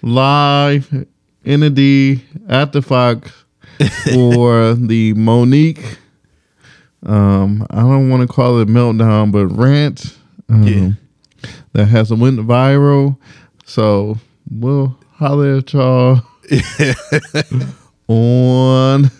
live 0.02 1.06
in 1.44 1.60
the 1.60 1.70
D 1.70 2.24
at 2.48 2.72
the 2.72 2.82
Fox 2.82 3.30
for 4.12 4.74
the 4.74 5.14
Mo'Nique. 5.14 5.98
Um, 7.04 7.66
I 7.70 7.80
don't 7.82 8.08
want 8.10 8.22
to 8.22 8.26
call 8.32 8.58
it 8.60 8.68
meltdown, 8.68 9.30
but 9.30 9.46
rant. 9.48 10.16
Um, 10.48 10.62
Yeah. 10.64 10.90
that 11.72 11.86
has 11.86 12.12
went 12.12 12.38
viral. 12.40 13.16
So 13.64 14.18
we'll 14.50 14.96
holler 15.12 15.56
at 15.56 15.72
y'all 15.72 16.22
on 18.08 19.10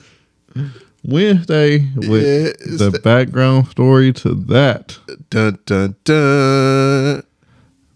Wednesday 1.05 1.89
with 1.97 2.23
Yeah, 2.23 2.77
the 2.77 2.91
the- 2.91 3.01
background 3.01 3.69
story 3.69 4.13
to 4.15 4.35
that. 4.35 4.99
dun 5.31 5.59
dun 5.67 5.97
dun. 6.05 7.23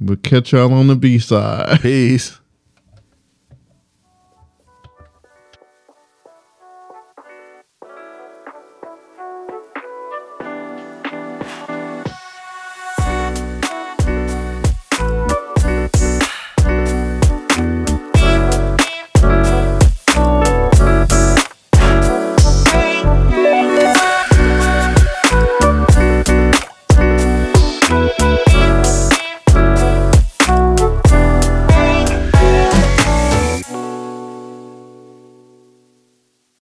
We'll 0.01 0.17
catch 0.17 0.53
y'all 0.53 0.73
on 0.73 0.87
the 0.87 0.97
B 0.97 1.19
side. 1.19 1.81
Peace. 1.81 2.40